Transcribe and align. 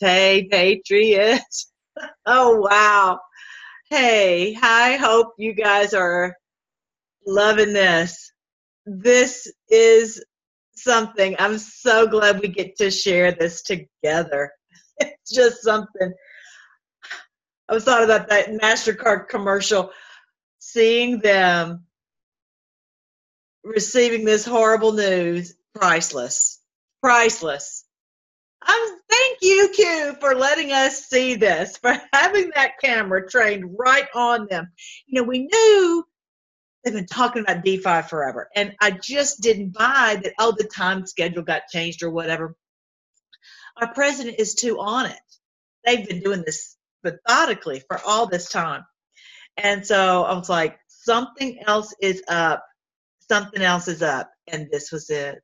Hey, 0.00 0.48
Patriots. 0.50 1.72
Oh, 2.26 2.56
wow. 2.60 3.20
Hey, 3.90 4.56
I 4.62 4.96
hope 4.96 5.34
you 5.38 5.54
guys 5.54 5.94
are 5.94 6.36
loving 7.26 7.72
this. 7.72 8.32
This 8.86 9.50
is 9.70 10.24
something. 10.76 11.36
I'm 11.38 11.58
so 11.58 12.06
glad 12.06 12.40
we 12.40 12.48
get 12.48 12.76
to 12.78 12.90
share 12.90 13.32
this 13.32 13.62
together. 13.62 14.52
It's 15.00 15.34
just 15.34 15.62
something. 15.62 16.12
I 17.68 17.74
was 17.74 17.84
thought 17.84 18.04
about 18.04 18.28
that 18.28 18.50
MasterCard 18.50 19.28
commercial, 19.28 19.90
seeing 20.58 21.20
them 21.20 21.86
receiving 23.64 24.26
this 24.26 24.44
horrible 24.44 24.92
news, 24.92 25.54
priceless. 25.74 26.60
Priceless. 27.02 27.85
I'm 28.66 28.98
thank 29.10 29.38
you, 29.42 29.70
Q, 29.74 30.16
for 30.20 30.34
letting 30.36 30.72
us 30.72 31.06
see 31.06 31.36
this, 31.36 31.78
for 31.78 31.96
having 32.14 32.52
that 32.56 32.74
camera 32.82 33.28
trained 33.28 33.76
right 33.78 34.08
on 34.14 34.48
them. 34.50 34.72
You 35.06 35.22
know, 35.22 35.28
we 35.28 35.48
knew 35.52 36.04
they've 36.84 36.94
been 36.94 37.06
talking 37.06 37.42
about 37.42 37.64
D5 37.64 38.08
forever, 38.10 38.48
and 38.56 38.74
I 38.80 38.92
just 38.92 39.42
didn't 39.42 39.70
buy 39.74 40.20
that. 40.22 40.34
Oh, 40.38 40.54
the 40.56 40.64
time 40.64 41.06
schedule 41.06 41.42
got 41.42 41.68
changed 41.72 42.02
or 42.02 42.10
whatever. 42.10 42.56
Our 43.78 43.92
president 43.94 44.36
is 44.40 44.54
too 44.54 44.80
on 44.80 45.06
it. 45.06 45.18
They've 45.86 46.08
been 46.08 46.20
doing 46.22 46.44
this 46.46 46.76
methodically 47.04 47.82
for 47.88 48.00
all 48.06 48.26
this 48.28 48.48
time, 48.50 48.84
and 49.56 49.86
so 49.86 50.24
I 50.24 50.34
was 50.38 50.50
like, 50.50 50.78
something 50.88 51.60
else 51.66 51.94
is 52.02 52.22
up. 52.28 52.64
Something 53.30 53.62
else 53.62 53.88
is 53.88 54.02
up, 54.02 54.30
and 54.48 54.68
this 54.72 54.92
was 54.92 55.10
it. 55.10 55.36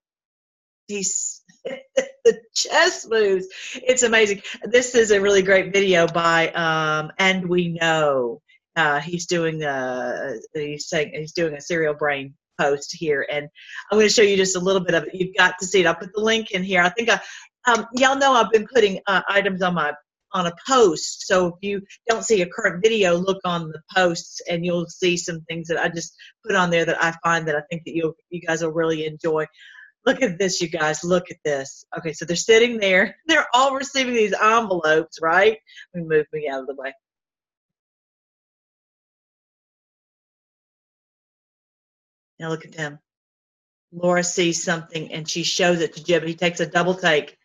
He's 0.88 1.42
the 2.24 2.40
chess 2.54 3.06
moves. 3.08 3.46
It's 3.74 4.02
amazing. 4.02 4.42
This 4.64 4.94
is 4.94 5.10
a 5.10 5.20
really 5.20 5.42
great 5.42 5.72
video 5.72 6.06
by 6.06 6.48
um, 6.50 7.12
and 7.18 7.48
we 7.48 7.76
know 7.80 8.40
uh, 8.76 9.00
he's 9.00 9.26
doing 9.26 9.62
a 9.62 10.34
he's 10.54 10.88
saying 10.88 11.12
he's 11.14 11.32
doing 11.32 11.54
a 11.54 11.58
SerialBrain 11.58 12.32
post 12.60 12.94
here, 12.96 13.26
and 13.30 13.48
I'm 13.90 13.98
going 13.98 14.08
to 14.08 14.14
show 14.14 14.22
you 14.22 14.36
just 14.36 14.56
a 14.56 14.60
little 14.60 14.82
bit 14.82 14.94
of 14.94 15.04
it. 15.04 15.14
You've 15.14 15.36
got 15.36 15.54
to 15.60 15.66
see 15.66 15.80
it. 15.80 15.86
I'll 15.86 15.94
put 15.94 16.12
the 16.14 16.20
link 16.20 16.52
in 16.52 16.62
here. 16.62 16.82
I 16.82 16.90
think 16.90 17.10
I, 17.10 17.20
um, 17.66 17.86
y'all 17.94 18.18
know 18.18 18.32
I've 18.32 18.50
been 18.50 18.68
putting 18.72 19.00
uh, 19.06 19.22
items 19.28 19.62
on 19.62 19.74
my 19.74 19.92
on 20.34 20.46
a 20.46 20.52
post. 20.66 21.26
So 21.26 21.48
if 21.48 21.54
you 21.60 21.82
don't 22.08 22.24
see 22.24 22.40
a 22.40 22.48
current 22.48 22.82
video, 22.82 23.16
look 23.16 23.40
on 23.44 23.68
the 23.68 23.82
posts 23.94 24.40
and 24.48 24.64
you'll 24.64 24.86
see 24.86 25.16
some 25.16 25.42
things 25.42 25.68
that 25.68 25.78
I 25.78 25.88
just 25.88 26.14
put 26.46 26.56
on 26.56 26.70
there 26.70 26.86
that 26.86 27.02
I 27.02 27.14
find 27.22 27.46
that 27.48 27.56
I 27.56 27.62
think 27.70 27.82
that 27.84 27.94
you 27.94 28.14
you 28.30 28.40
guys 28.40 28.62
will 28.62 28.72
really 28.72 29.06
enjoy. 29.06 29.46
Look 30.04 30.22
at 30.22 30.38
this, 30.38 30.60
you 30.60 30.68
guys. 30.68 31.04
Look 31.04 31.30
at 31.30 31.36
this. 31.44 31.84
Okay, 31.96 32.12
so 32.12 32.24
they're 32.24 32.36
sitting 32.36 32.78
there. 32.78 33.16
They're 33.26 33.46
all 33.54 33.74
receiving 33.74 34.14
these 34.14 34.34
envelopes, 34.34 35.20
right? 35.22 35.58
Let 35.94 36.02
me 36.02 36.08
move 36.08 36.26
me 36.32 36.48
out 36.48 36.60
of 36.60 36.66
the 36.66 36.74
way. 36.74 36.92
Now 42.40 42.48
look 42.48 42.64
at 42.64 42.72
them. 42.72 42.98
Laura 43.92 44.24
sees 44.24 44.64
something 44.64 45.12
and 45.12 45.28
she 45.28 45.44
shows 45.44 45.80
it 45.80 45.94
to 45.94 46.02
Jim. 46.02 46.26
He 46.26 46.34
takes 46.34 46.60
a 46.60 46.66
double 46.66 46.94
take, 46.94 47.38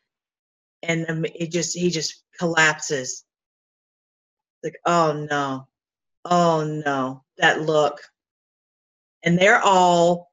and 0.82 1.28
it 1.36 1.52
just 1.52 1.78
he 1.78 1.92
just 1.92 2.24
collapses. 2.40 3.24
Like, 4.64 4.80
oh 4.86 5.28
no, 5.30 5.68
oh 6.26 6.64
no, 6.64 7.24
that 7.38 7.62
look. 7.62 8.02
And 9.24 9.38
they're 9.38 9.62
all 9.62 10.27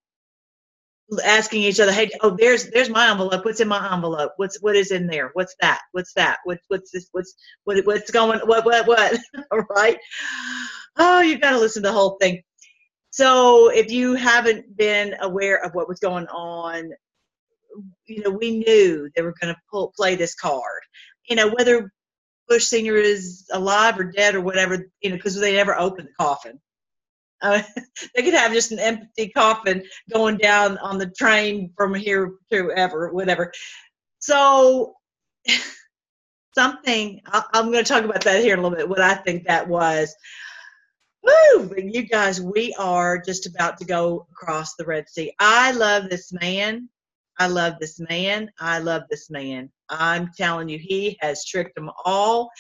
asking 1.24 1.62
each 1.62 1.80
other, 1.80 1.92
"Hey, 1.92 2.10
oh, 2.22 2.36
there's 2.38 2.70
there's 2.70 2.90
my 2.90 3.10
envelope. 3.10 3.44
What's 3.44 3.60
in 3.60 3.68
my 3.68 3.92
envelope? 3.94 4.32
What's 4.36 4.60
what 4.62 4.76
is 4.76 4.90
in 4.90 5.06
there? 5.06 5.30
What's 5.34 5.54
that? 5.60 5.80
What's 5.92 6.12
that? 6.14 6.38
What 6.44 6.58
what's 6.68 6.90
this? 6.92 7.08
What's 7.12 7.34
what 7.64 7.84
what's 7.86 8.10
going? 8.10 8.40
What 8.40 8.64
what 8.64 8.86
what? 8.86 9.18
All 9.52 9.64
right. 9.70 9.98
Oh, 10.98 11.20
you 11.20 11.38
got 11.38 11.50
to 11.52 11.58
listen 11.58 11.82
to 11.82 11.88
the 11.88 11.94
whole 11.94 12.16
thing. 12.20 12.42
So 13.10 13.70
if 13.70 13.90
you 13.90 14.14
haven't 14.14 14.76
been 14.76 15.16
aware 15.20 15.64
of 15.64 15.74
what 15.74 15.88
was 15.88 16.00
going 16.00 16.26
on, 16.28 16.90
you 18.06 18.22
know, 18.22 18.30
we 18.30 18.58
knew 18.58 19.10
they 19.16 19.22
were 19.22 19.34
going 19.40 19.54
to 19.54 19.60
pull 19.70 19.92
play 19.96 20.16
this 20.16 20.34
card. 20.34 20.82
You 21.28 21.36
know, 21.36 21.50
whether 21.50 21.92
Bush 22.48 22.64
Senior 22.66 22.96
is 22.96 23.46
alive 23.52 23.98
or 23.98 24.04
dead 24.04 24.34
or 24.34 24.40
whatever, 24.42 24.86
you 25.02 25.10
know, 25.10 25.16
because 25.16 25.38
they 25.40 25.54
never 25.54 25.78
opened 25.78 26.08
the 26.08 26.24
coffin. 26.24 26.60
Uh, 27.44 27.62
they 28.14 28.22
could 28.22 28.34
have 28.34 28.52
just 28.52 28.72
an 28.72 28.78
empty 28.78 29.28
coffin 29.28 29.84
going 30.12 30.38
down 30.38 30.78
on 30.78 30.98
the 30.98 31.10
train 31.10 31.70
from 31.76 31.94
here 31.94 32.32
to 32.50 32.72
ever, 32.72 33.12
whatever. 33.12 33.52
So, 34.18 34.94
something 36.54 37.20
I, 37.26 37.42
I'm 37.52 37.70
going 37.70 37.84
to 37.84 37.88
talk 37.88 38.04
about 38.04 38.24
that 38.24 38.42
here 38.42 38.54
in 38.54 38.60
a 38.60 38.62
little 38.62 38.76
bit. 38.76 38.88
What 38.88 39.00
I 39.00 39.14
think 39.14 39.46
that 39.46 39.68
was. 39.68 40.14
Woo! 41.22 41.74
You 41.76 42.02
guys, 42.02 42.40
we 42.40 42.74
are 42.78 43.18
just 43.18 43.46
about 43.46 43.78
to 43.78 43.86
go 43.86 44.26
across 44.32 44.74
the 44.74 44.84
Red 44.84 45.08
Sea. 45.08 45.32
I 45.38 45.72
love 45.72 46.10
this 46.10 46.32
man. 46.32 46.88
I 47.38 47.46
love 47.46 47.74
this 47.80 47.98
man. 47.98 48.50
I 48.60 48.78
love 48.78 49.04
this 49.10 49.30
man. 49.30 49.70
I'm 49.88 50.30
telling 50.36 50.68
you, 50.68 50.78
he 50.78 51.16
has 51.20 51.44
tricked 51.44 51.76
them 51.76 51.90
all. 52.04 52.50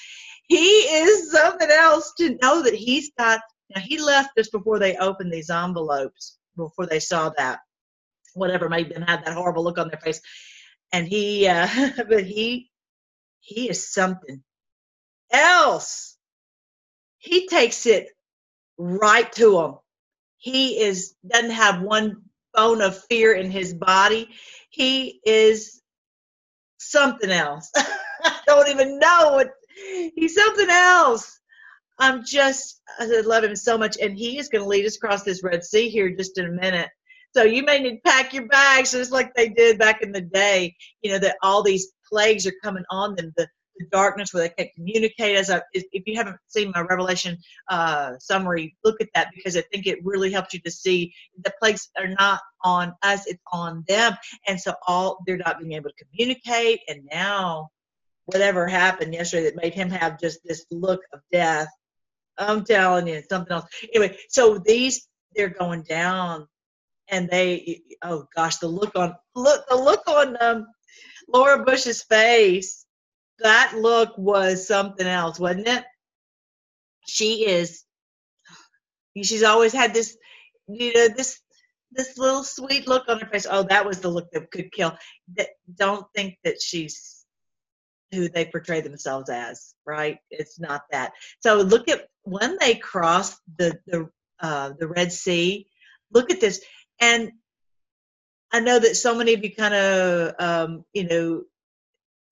He 0.48 0.56
is 0.56 1.30
something 1.30 1.68
else 1.70 2.12
to 2.18 2.38
know 2.42 2.62
that 2.62 2.74
he's 2.74 3.10
got 3.18 3.40
now 3.74 3.80
he 3.80 3.98
left 4.00 4.30
just 4.36 4.52
before 4.52 4.78
they 4.78 4.96
opened 4.96 5.32
these 5.32 5.50
envelopes, 5.50 6.38
before 6.56 6.86
they 6.86 7.00
saw 7.00 7.30
that, 7.36 7.60
whatever 8.34 8.68
made 8.68 8.94
them 8.94 9.02
have 9.02 9.24
that 9.24 9.34
horrible 9.34 9.64
look 9.64 9.78
on 9.78 9.88
their 9.88 10.00
face. 10.00 10.20
And 10.92 11.06
he, 11.06 11.46
uh, 11.48 11.68
but 12.08 12.24
he, 12.24 12.70
he 13.40 13.68
is 13.68 13.92
something 13.92 14.42
else. 15.32 16.16
He 17.18 17.48
takes 17.48 17.86
it 17.86 18.08
right 18.78 19.30
to 19.32 19.60
him. 19.60 19.74
He 20.38 20.80
is 20.80 21.14
doesn't 21.26 21.50
have 21.50 21.80
one 21.80 22.22
bone 22.52 22.82
of 22.82 23.02
fear 23.04 23.32
in 23.32 23.50
his 23.50 23.74
body. 23.74 24.28
He 24.70 25.20
is 25.24 25.80
something 26.78 27.30
else. 27.30 27.70
I 27.76 28.40
don't 28.46 28.68
even 28.68 28.98
know 28.98 29.32
what 29.32 29.50
he's 30.14 30.34
something 30.34 30.68
else. 30.68 31.40
I'm 31.98 32.24
just, 32.24 32.80
I 32.98 33.06
love 33.20 33.44
him 33.44 33.56
so 33.56 33.78
much. 33.78 33.96
And 34.00 34.16
he 34.16 34.38
is 34.38 34.48
going 34.48 34.62
to 34.62 34.68
lead 34.68 34.86
us 34.86 34.96
across 34.96 35.22
this 35.22 35.42
Red 35.42 35.64
Sea 35.64 35.88
here 35.88 36.10
just 36.10 36.38
in 36.38 36.46
a 36.46 36.50
minute. 36.50 36.90
So 37.34 37.42
you 37.42 37.64
may 37.64 37.80
need 37.80 37.96
to 37.96 38.00
pack 38.10 38.32
your 38.32 38.46
bags 38.46 38.92
just 38.92 39.10
like 39.10 39.34
they 39.34 39.48
did 39.48 39.78
back 39.78 40.02
in 40.02 40.12
the 40.12 40.20
day, 40.20 40.76
you 41.02 41.10
know, 41.10 41.18
that 41.18 41.36
all 41.42 41.62
these 41.62 41.92
plagues 42.08 42.46
are 42.46 42.52
coming 42.62 42.84
on 42.90 43.16
them, 43.16 43.32
the, 43.36 43.48
the 43.76 43.86
darkness 43.90 44.32
where 44.32 44.44
they 44.44 44.54
can't 44.54 44.74
communicate. 44.76 45.36
As 45.36 45.50
a, 45.50 45.60
if 45.72 46.04
you 46.06 46.14
haven't 46.16 46.36
seen 46.46 46.70
my 46.72 46.82
Revelation 46.82 47.36
uh, 47.68 48.12
summary, 48.20 48.76
look 48.84 49.00
at 49.00 49.08
that 49.14 49.30
because 49.34 49.56
I 49.56 49.62
think 49.62 49.86
it 49.86 50.04
really 50.04 50.30
helps 50.30 50.54
you 50.54 50.60
to 50.60 50.70
see 50.70 51.12
the 51.42 51.52
plagues 51.60 51.90
are 51.98 52.14
not 52.20 52.40
on 52.62 52.94
us, 53.02 53.26
it's 53.26 53.42
on 53.52 53.84
them. 53.88 54.14
And 54.46 54.60
so 54.60 54.74
all, 54.86 55.18
they're 55.26 55.36
not 55.36 55.58
being 55.58 55.72
able 55.72 55.90
to 55.90 56.04
communicate. 56.04 56.80
And 56.88 57.08
now 57.12 57.70
whatever 58.26 58.68
happened 58.68 59.12
yesterday 59.12 59.44
that 59.44 59.56
made 59.56 59.74
him 59.74 59.90
have 59.90 60.20
just 60.20 60.38
this 60.44 60.66
look 60.70 61.00
of 61.12 61.20
death 61.32 61.68
I'm 62.38 62.64
telling 62.64 63.06
you, 63.08 63.22
something 63.28 63.52
else. 63.52 63.66
Anyway, 63.94 64.16
so 64.28 64.58
these 64.58 65.06
they're 65.34 65.48
going 65.48 65.82
down, 65.82 66.46
and 67.08 67.28
they 67.28 67.82
oh 68.02 68.26
gosh, 68.34 68.56
the 68.56 68.68
look 68.68 68.96
on 68.96 69.14
look 69.34 69.64
the 69.68 69.76
look 69.76 70.06
on 70.08 70.36
um, 70.40 70.66
Laura 71.32 71.64
Bush's 71.64 72.02
face. 72.02 72.86
That 73.40 73.74
look 73.76 74.16
was 74.16 74.66
something 74.66 75.06
else, 75.06 75.38
wasn't 75.38 75.68
it? 75.68 75.84
She 77.06 77.46
is. 77.46 77.84
She's 79.22 79.42
always 79.42 79.72
had 79.72 79.94
this, 79.94 80.16
you 80.66 80.92
know, 80.94 81.08
this 81.08 81.40
this 81.92 82.18
little 82.18 82.42
sweet 82.42 82.88
look 82.88 83.08
on 83.08 83.20
her 83.20 83.26
face. 83.26 83.46
Oh, 83.48 83.62
that 83.64 83.86
was 83.86 84.00
the 84.00 84.08
look 84.08 84.30
that 84.32 84.50
could 84.50 84.72
kill. 84.72 84.96
That 85.36 85.48
don't 85.76 86.06
think 86.14 86.36
that 86.44 86.60
she's 86.60 87.24
who 88.12 88.28
they 88.28 88.44
portray 88.44 88.80
themselves 88.80 89.30
as, 89.30 89.74
right? 89.86 90.18
It's 90.30 90.58
not 90.60 90.82
that. 90.90 91.12
So 91.40 91.56
look 91.56 91.88
at 91.88 92.08
when 92.24 92.56
they 92.60 92.74
cross 92.74 93.38
the 93.56 93.78
the 93.86 94.08
uh, 94.40 94.72
the 94.78 94.88
Red 94.88 95.12
Sea. 95.12 95.66
Look 96.12 96.30
at 96.30 96.40
this, 96.40 96.62
and 97.00 97.32
I 98.52 98.60
know 98.60 98.78
that 98.78 98.96
so 98.96 99.14
many 99.14 99.34
of 99.34 99.42
you 99.44 99.54
kind 99.54 99.74
of 99.74 100.34
um, 100.38 100.84
you 100.92 101.04
know. 101.04 101.42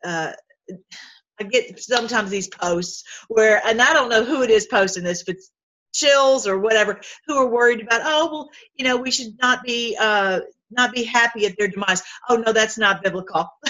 Uh, 0.05 0.33
I 1.41 1.45
get 1.45 1.81
sometimes 1.83 2.31
these 2.31 2.49
posts 2.49 3.05
where, 3.29 3.61
and 3.67 3.81
I 3.81 3.93
don't 3.93 4.11
know 4.11 4.25
who 4.25 4.43
it 4.43 4.51
is 4.51 4.67
posting 4.67 5.03
this, 5.03 5.25
but 5.25 5.37
chills 5.93 6.47
or 6.47 6.59
whatever, 6.59 7.01
who 7.27 7.37
are 7.37 7.49
worried 7.49 7.81
about, 7.81 8.03
oh 8.05 8.29
well, 8.31 8.51
you 8.77 8.85
know, 8.85 8.97
we 8.97 9.11
should 9.11 9.39
not 9.41 9.63
be 9.63 9.97
uh, 9.99 10.41
not 10.71 10.93
be 10.93 11.05
happy 11.05 11.47
at 11.47 11.57
their 11.59 11.69
demise. 11.69 12.03
Oh 12.29 12.37
no, 12.37 12.53
that's 12.53 12.79
not 12.79 13.03
biblical. 13.03 13.47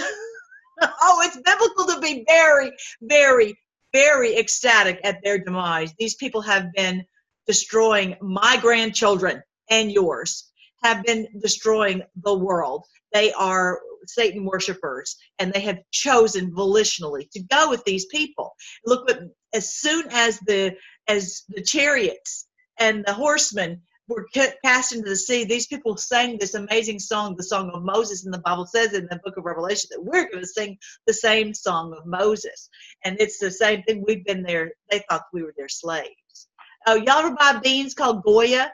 oh, 0.82 1.20
it's 1.25 1.36
biblical 1.36 1.86
to 1.94 2.00
be 2.00 2.25
very, 2.26 2.72
very, 3.00 3.58
very 3.92 4.36
ecstatic 4.36 5.00
at 5.04 5.22
their 5.22 5.38
demise. 5.38 5.92
These 5.98 6.16
people 6.16 6.42
have 6.42 6.72
been 6.74 7.04
destroying 7.46 8.16
my 8.20 8.56
grandchildren 8.60 9.42
and 9.70 9.90
yours, 9.90 10.50
have 10.82 11.02
been 11.04 11.26
destroying 11.40 12.02
the 12.22 12.36
world. 12.36 12.84
They 13.12 13.32
are 13.32 13.80
Satan 14.06 14.44
worshippers, 14.44 15.16
and 15.38 15.52
they 15.52 15.60
have 15.60 15.78
chosen 15.92 16.52
volitionally 16.52 17.30
to 17.30 17.42
go 17.42 17.70
with 17.70 17.84
these 17.84 18.06
people. 18.06 18.54
Look, 18.84 19.08
as 19.54 19.74
soon 19.74 20.06
as 20.10 20.38
the 20.40 20.74
as 21.08 21.42
the 21.48 21.62
chariots 21.62 22.46
and 22.78 23.04
the 23.04 23.12
horsemen 23.12 23.82
were 24.12 24.29
cast 24.64 24.94
into 24.94 25.09
the 25.09 25.17
sea, 25.17 25.44
these 25.44 25.67
people 25.67 25.97
sang 25.97 26.38
this 26.38 26.55
amazing 26.55 26.99
song, 26.99 27.37
the 27.37 27.43
song 27.43 27.70
of 27.70 27.82
Moses. 27.82 28.25
And 28.25 28.32
the 28.32 28.38
Bible 28.38 28.67
says 28.67 28.93
in 28.93 29.06
the 29.11 29.20
book 29.25 29.37
of 29.37 29.44
Revelation 29.44 29.88
that 29.91 30.05
we're 30.05 30.31
going 30.31 30.43
to 30.43 30.47
sing 30.47 30.79
the 31.06 31.14
same 31.14 31.55
song 31.55 31.94
of 31.97 32.06
Moses. 32.06 32.69
And 33.05 33.17
it's 33.20 33.38
the 33.38 33.50
same 33.50 33.82
thing. 33.82 34.05
We've 34.06 34.25
been 34.25 34.43
there. 34.43 34.73
They 34.91 35.05
thought 35.09 35.23
we 35.32 35.43
were 35.43 35.55
their 35.56 35.69
slaves. 35.69 36.49
Oh, 36.87 36.97
y'all 36.97 37.19
ever 37.19 37.35
buy 37.35 37.61
beans 37.62 37.94
called 37.94 38.23
Goya? 38.25 38.73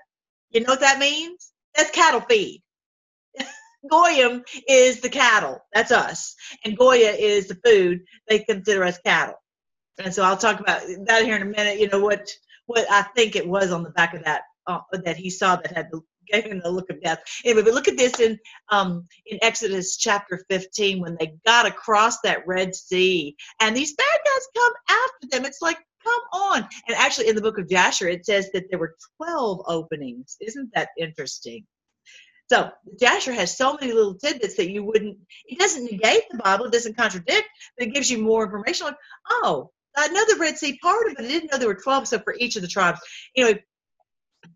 You 0.50 0.60
know 0.60 0.72
what 0.72 0.80
that 0.80 0.98
means? 0.98 1.52
That's 1.76 1.90
cattle 1.90 2.20
feed. 2.22 2.62
Goyim 3.90 4.42
is 4.68 5.00
the 5.00 5.10
cattle. 5.10 5.60
That's 5.72 5.92
us. 5.92 6.34
And 6.64 6.76
Goya 6.76 7.10
is 7.10 7.48
the 7.48 7.58
food. 7.64 8.00
They 8.28 8.40
consider 8.40 8.84
us 8.84 8.98
cattle. 8.98 9.34
And 10.02 10.14
so 10.14 10.22
I'll 10.22 10.36
talk 10.36 10.60
about 10.60 10.82
that 11.06 11.24
here 11.24 11.36
in 11.36 11.42
a 11.42 11.46
minute. 11.46 11.80
You 11.80 11.88
know 11.88 12.00
what 12.00 12.30
what 12.66 12.86
I 12.90 13.02
think 13.16 13.34
it 13.34 13.48
was 13.48 13.72
on 13.72 13.82
the 13.82 13.90
back 13.90 14.14
of 14.14 14.24
that 14.24 14.42
uh, 14.68 14.80
that 15.04 15.16
he 15.16 15.30
saw 15.30 15.56
that 15.56 15.74
had 15.74 15.88
the 15.90 16.00
gave 16.30 16.44
him 16.44 16.60
the 16.62 16.70
look 16.70 16.90
of 16.90 17.02
death. 17.02 17.20
Anyway, 17.44 17.62
but 17.62 17.74
look 17.74 17.88
at 17.88 17.96
this 17.96 18.20
in 18.20 18.38
um, 18.70 19.06
in 19.26 19.38
Exodus 19.42 19.96
chapter 19.96 20.44
15 20.50 21.00
when 21.00 21.16
they 21.18 21.34
got 21.46 21.66
across 21.66 22.20
that 22.20 22.46
Red 22.46 22.74
Sea, 22.74 23.36
and 23.60 23.76
these 23.76 23.94
bad 23.94 24.20
guys 24.24 24.48
come 24.56 24.72
after 24.88 25.28
them. 25.30 25.46
It's 25.46 25.62
like, 25.62 25.78
come 26.04 26.20
on! 26.32 26.68
And 26.86 26.96
actually, 26.96 27.28
in 27.28 27.34
the 27.34 27.42
book 27.42 27.58
of 27.58 27.68
Jasher, 27.68 28.08
it 28.08 28.26
says 28.26 28.50
that 28.52 28.64
there 28.70 28.78
were 28.78 28.94
12 29.16 29.62
openings. 29.66 30.36
Isn't 30.40 30.70
that 30.74 30.90
interesting? 30.98 31.64
So 32.50 32.70
Jasher 32.98 33.32
has 33.32 33.56
so 33.56 33.76
many 33.78 33.92
little 33.92 34.14
tidbits 34.14 34.56
that 34.56 34.70
you 34.70 34.82
wouldn't. 34.82 35.18
It 35.46 35.58
doesn't 35.58 35.84
negate 35.84 36.24
the 36.30 36.38
Bible. 36.38 36.66
It 36.66 36.72
doesn't 36.72 36.96
contradict, 36.96 37.48
but 37.76 37.88
it 37.88 37.94
gives 37.94 38.10
you 38.10 38.18
more 38.18 38.44
information. 38.44 38.86
Like, 38.86 38.96
oh, 39.30 39.70
I 39.96 40.08
know 40.08 40.24
the 40.26 40.38
Red 40.38 40.56
Sea 40.56 40.78
part 40.80 41.06
of 41.06 41.12
it. 41.12 41.18
I 41.18 41.28
didn't 41.28 41.50
know 41.50 41.58
there 41.58 41.68
were 41.68 41.74
12. 41.74 42.08
So 42.08 42.18
for 42.20 42.34
each 42.38 42.56
of 42.56 42.62
the 42.62 42.68
tribes, 42.68 43.00
anyway, 43.36 43.62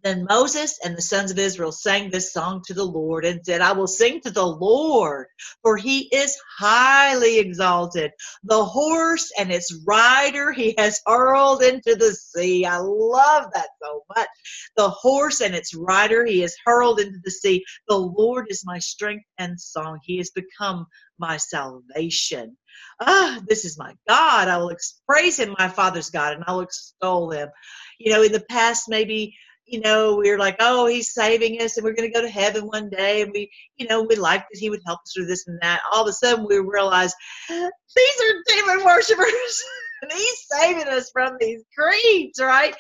then 0.05 0.27
Moses 0.29 0.79
and 0.85 0.97
the 0.97 1.03
sons 1.03 1.31
of 1.31 1.39
Israel 1.39 1.73
sang 1.73 2.11
this 2.11 2.33
song 2.33 2.63
to 2.67 2.75
the 2.75 2.85
Lord 2.85 3.25
and 3.27 3.41
said, 3.45 3.61
I 3.63 3.73
will 3.73 3.89
sing 3.89 4.21
to 4.23 4.31
the 4.33 4.47
Lord, 4.47 5.29
for 5.63 5.77
he 5.77 6.09
is 6.15 6.39
highly 6.59 7.39
exalted. 7.41 8.13
The 8.45 8.65
horse 8.65 9.33
and 9.39 9.53
its 9.53 9.75
rider 9.87 10.53
he 10.53 10.75
has 10.79 11.01
hurled 11.07 11.63
into 11.63 11.97
the 11.97 12.13
sea. 12.15 12.67
I 12.67 12.79
love 12.79 13.47
that 13.55 13.69
so 13.83 14.05
much. 14.17 14.29
The 14.77 14.91
horse 14.91 15.43
and 15.43 15.55
its 15.55 15.75
rider 15.75 16.25
he 16.27 16.41
has 16.41 16.57
hurled 16.65 17.01
into 17.01 17.19
the 17.25 17.31
sea. 17.33 17.65
The 17.89 17.99
Lord 17.99 18.47
is 18.51 18.65
my 18.67 18.79
strength 18.81 19.27
and 19.39 19.61
song. 19.61 20.01
He 20.05 20.19
has 20.19 20.31
become 20.31 20.87
my 21.19 21.37
salvation. 21.39 22.57
Ah, 23.01 23.41
this 23.49 23.65
is 23.67 23.79
my 23.79 23.95
God. 24.09 24.49
I 24.49 24.59
will 24.59 24.75
praise 25.09 25.39
him, 25.39 25.55
my 25.59 25.69
Father's 25.69 26.11
God, 26.11 26.35
and 26.35 26.45
I 26.47 26.53
will 26.53 26.63
extol 26.63 27.31
him. 27.33 27.51
You 27.99 28.13
know, 28.13 28.23
in 28.23 28.33
the 28.33 28.45
past, 28.51 28.89
maybe 28.89 29.37
you 29.67 29.81
know, 29.81 30.17
we 30.17 30.31
are 30.31 30.39
like, 30.39 30.57
oh, 30.61 30.87
he's 30.87 31.13
saving 31.13 31.61
us 31.61 31.77
and 31.77 31.85
we're 31.85 31.95
going 31.95 32.09
to 32.09 32.15
go 32.15 32.23
to 32.23 32.29
heaven 32.29 32.67
one 32.67 32.91
day. 32.91 33.23
And 33.23 33.33
we, 33.33 33.51
you 33.77 33.87
know, 33.87 34.03
we 34.03 34.17
liked 34.17 34.47
that 34.53 34.59
he 34.59 34.71
would 34.71 34.83
help 34.85 35.01
us 35.01 35.13
through 35.15 35.27
this 35.27 35.47
and 35.47 35.59
that. 35.63 35.81
All 35.93 36.03
of 36.03 36.09
a 36.09 36.13
sudden 36.13 36.47
we 36.49 36.59
realize 36.59 37.15
these 37.49 37.59
are 37.59 38.43
demon 38.49 38.85
worshippers. 38.85 39.63
and 40.03 40.13
he's 40.13 40.47
saving 40.51 40.89
us 40.89 41.11
from 41.13 41.37
these 41.39 41.63
creeps, 41.79 42.41
right? 42.41 42.75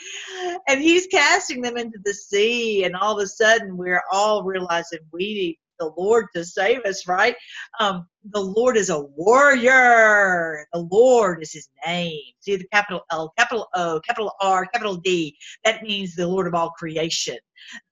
And 0.69 0.81
he's 0.81 1.07
casting 1.07 1.63
them 1.63 1.77
into 1.77 1.99
the 2.05 2.15
sea. 2.15 2.85
And 2.85 2.97
all 2.97 3.19
of 3.19 3.25
a 3.25 3.29
sudden 3.29 3.77
we're 3.77 4.03
all 4.11 4.43
realizing 4.43 4.99
we 5.13 5.21
need 5.21 5.59
the 5.79 5.93
Lord 5.97 6.27
to 6.35 6.45
save 6.45 6.81
us, 6.85 7.07
right? 7.07 7.37
Um, 7.81 8.07
the 8.25 8.41
Lord 8.41 8.77
is 8.77 8.91
a 8.91 9.01
warrior. 9.01 10.67
The 10.73 10.89
Lord 10.91 11.43
is 11.43 11.53
his 11.53 11.69
name. 11.87 12.21
See 12.41 12.57
the 12.57 12.69
capital 12.73 13.03
L, 13.11 13.33
capital 13.37 13.69
O, 13.75 14.01
capital 14.07 14.33
R, 14.41 14.67
capital 14.67 14.97
D. 14.97 15.37
That 15.65 15.83
means 15.83 16.15
the 16.15 16.27
Lord 16.27 16.47
of 16.47 16.55
all 16.55 16.71
creation. 16.71 17.39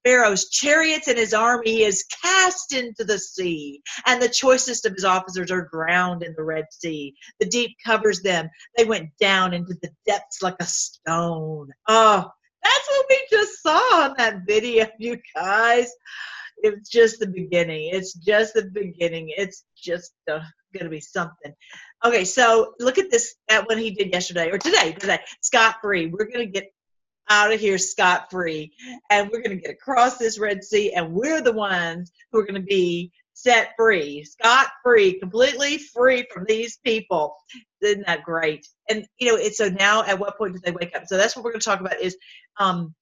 Pharaoh's 0.04 0.48
chariots 0.50 1.08
and 1.08 1.18
his 1.18 1.32
army 1.32 1.82
is 1.82 2.04
cast 2.22 2.74
into 2.74 3.04
the 3.04 3.18
sea, 3.18 3.80
and 4.06 4.20
the 4.20 4.28
choicest 4.28 4.84
of 4.84 4.94
his 4.94 5.04
officers 5.04 5.50
are 5.50 5.68
drowned 5.72 6.22
in 6.22 6.34
the 6.36 6.42
Red 6.42 6.66
Sea. 6.70 7.14
The 7.38 7.46
deep 7.46 7.76
covers 7.84 8.20
them. 8.20 8.48
They 8.76 8.84
went 8.84 9.10
down 9.20 9.54
into 9.54 9.74
the 9.80 9.90
depths 10.06 10.42
like 10.42 10.56
a 10.60 10.64
stone. 10.64 11.70
Oh, 11.88 12.30
that's 12.62 12.88
what 12.90 13.06
we 13.08 13.26
just 13.30 13.62
saw 13.62 14.04
on 14.04 14.14
that 14.18 14.42
video, 14.46 14.86
you 14.98 15.18
guys 15.34 15.90
it's 16.62 16.88
just 16.88 17.20
the 17.20 17.26
beginning. 17.26 17.90
It's 17.92 18.14
just 18.14 18.54
the 18.54 18.64
beginning. 18.64 19.32
It's 19.36 19.64
just 19.76 20.12
uh, 20.30 20.40
going 20.72 20.84
to 20.84 20.90
be 20.90 21.00
something. 21.00 21.52
Okay, 22.04 22.24
so 22.24 22.74
look 22.78 22.98
at 22.98 23.10
this 23.10 23.34
at 23.48 23.66
what 23.66 23.78
he 23.78 23.90
did 23.90 24.12
yesterday 24.12 24.50
or 24.50 24.58
today. 24.58 24.92
Today, 24.92 25.20
scot 25.40 25.76
free. 25.82 26.06
We're 26.06 26.26
going 26.26 26.46
to 26.46 26.46
get 26.46 26.72
out 27.28 27.52
of 27.52 27.60
here 27.60 27.78
scot 27.78 28.30
free, 28.30 28.72
and 29.10 29.30
we're 29.30 29.42
going 29.42 29.56
to 29.56 29.62
get 29.62 29.70
across 29.70 30.18
this 30.18 30.38
Red 30.38 30.64
Sea, 30.64 30.92
and 30.92 31.12
we're 31.12 31.40
the 31.40 31.52
ones 31.52 32.10
who 32.32 32.40
are 32.40 32.44
going 32.44 32.60
to 32.60 32.66
be 32.66 33.12
set 33.34 33.70
free, 33.76 34.24
scot 34.24 34.68
free, 34.82 35.18
completely 35.18 35.78
free 35.78 36.26
from 36.32 36.44
these 36.46 36.78
people. 36.84 37.34
Isn't 37.80 38.06
that 38.06 38.22
great? 38.22 38.66
And 38.88 39.06
you 39.18 39.30
know, 39.30 39.36
it's 39.36 39.58
so 39.58 39.68
now 39.68 40.02
at 40.04 40.18
what 40.18 40.36
point 40.36 40.54
do 40.54 40.60
they 40.64 40.72
wake 40.72 40.94
up? 40.94 41.04
So 41.06 41.16
that's 41.16 41.36
what 41.36 41.44
we're 41.44 41.52
going 41.52 41.60
to 41.60 41.64
talk 41.64 41.80
about 41.80 42.00
is 42.00 42.16
um, 42.58 42.94